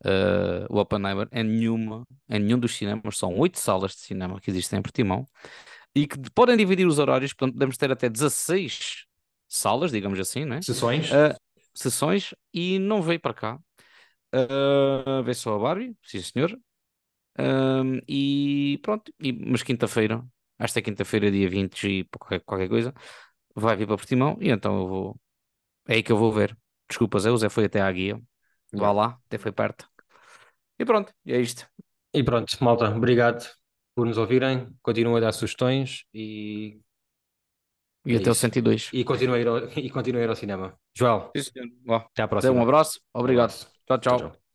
eh, 0.05 0.67
o 0.69 0.79
Oppenheimer 0.79 1.29
em 1.33 1.45
nenhuma, 1.45 2.07
em 2.29 2.39
nenhum 2.39 2.59
dos 2.59 2.77
cinemas, 2.77 3.19
são 3.19 3.37
oito 3.39 3.59
salas 3.59 3.93
de 3.93 4.01
cinema 4.01 4.41
que 4.41 4.51
existem 4.51 4.79
em 4.79 4.83
Portimão 4.83 5.27
e 5.95 6.07
que 6.07 6.19
podem 6.35 6.57
dividir 6.57 6.87
os 6.87 6.99
horários, 6.99 7.33
portanto 7.33 7.55
podemos 7.55 7.77
ter 7.77 7.91
até 7.91 8.09
16 8.09 9.07
salas, 9.49 9.91
digamos 9.91 10.19
assim, 10.19 10.45
né? 10.45 10.63
Sessões? 10.63 11.13
Eh, 11.13 11.37
sessões 11.75 12.35
e 12.53 12.79
não 12.79 13.03
veio 13.03 13.21
para 13.21 13.35
cá. 13.35 13.59
Uh, 14.33 15.23
vê 15.25 15.35
só 15.35 15.57
a 15.57 15.59
Barbie, 15.59 15.97
sim 16.05 16.21
senhor. 16.23 16.57
Um, 17.39 18.01
e 18.09 18.79
pronto, 18.83 19.13
e, 19.21 19.33
mas 19.33 19.63
quinta-feira, 19.63 20.25
esta 20.59 20.83
quinta-feira, 20.83 21.31
dia 21.31 21.49
20 21.49 21.85
e 21.89 22.05
qualquer, 22.05 22.41
qualquer 22.41 22.69
coisa, 22.69 22.95
vai 23.55 23.77
vir 23.77 23.87
para 23.87 23.97
Portimão 23.97 24.37
e 24.41 24.51
então 24.51 24.79
eu 24.79 24.89
vou. 24.89 25.21
É 25.89 25.95
aí 25.95 26.03
que 26.03 26.13
eu 26.13 26.17
vou 26.17 26.33
ver. 26.33 26.57
Desculpa, 26.89 27.19
Zé, 27.19 27.31
o 27.31 27.37
Zé 27.37 27.49
foi 27.49 27.65
até 27.67 27.81
à 27.81 27.91
guia. 27.91 28.21
Vá 28.73 28.91
Yeah. 28.91 28.93
lá, 28.93 29.21
até 29.27 29.39
foi 29.39 29.53
perto. 29.53 29.89
E 30.79 30.85
pronto, 30.85 31.13
é 31.27 31.39
isto. 31.41 31.69
E 32.13 32.23
pronto, 32.25 32.53
malta, 32.65 32.89
obrigado 32.91 33.45
por 33.95 34.07
nos 34.07 34.19
ouvirem. 34.19 34.69
Continuem 34.83 35.17
a 35.19 35.21
dar 35.21 35.33
sugestões 35.33 36.05
e, 36.15 36.81
E 38.11 38.13
É 38.15 38.17
até 38.17 38.31
o 38.31 38.35
isso. 38.35 38.41
102. 38.41 38.83
e, 38.93 39.05
continuem 39.11 39.39
a 39.39 39.43
ir 39.45 39.49
ao, 39.49 39.57
e 39.87 39.91
continuem 39.97 40.23
a 40.23 40.27
ir 40.27 40.31
ao 40.31 40.37
cinema. 40.37 40.69
João, 40.95 41.33
Sim, 41.37 41.43
senhor. 41.45 42.07
Até 42.13 42.23
à 42.23 42.29
próxima. 42.29 42.61
um 42.61 42.63
abraço, 42.63 43.01
Um 43.23 43.29
obrigado. 43.29 43.31
abraço. 43.31 43.69
Tchau, 43.87 43.99
Tchau, 44.03 44.17
tchau. 44.17 44.31
tchau. 44.31 44.50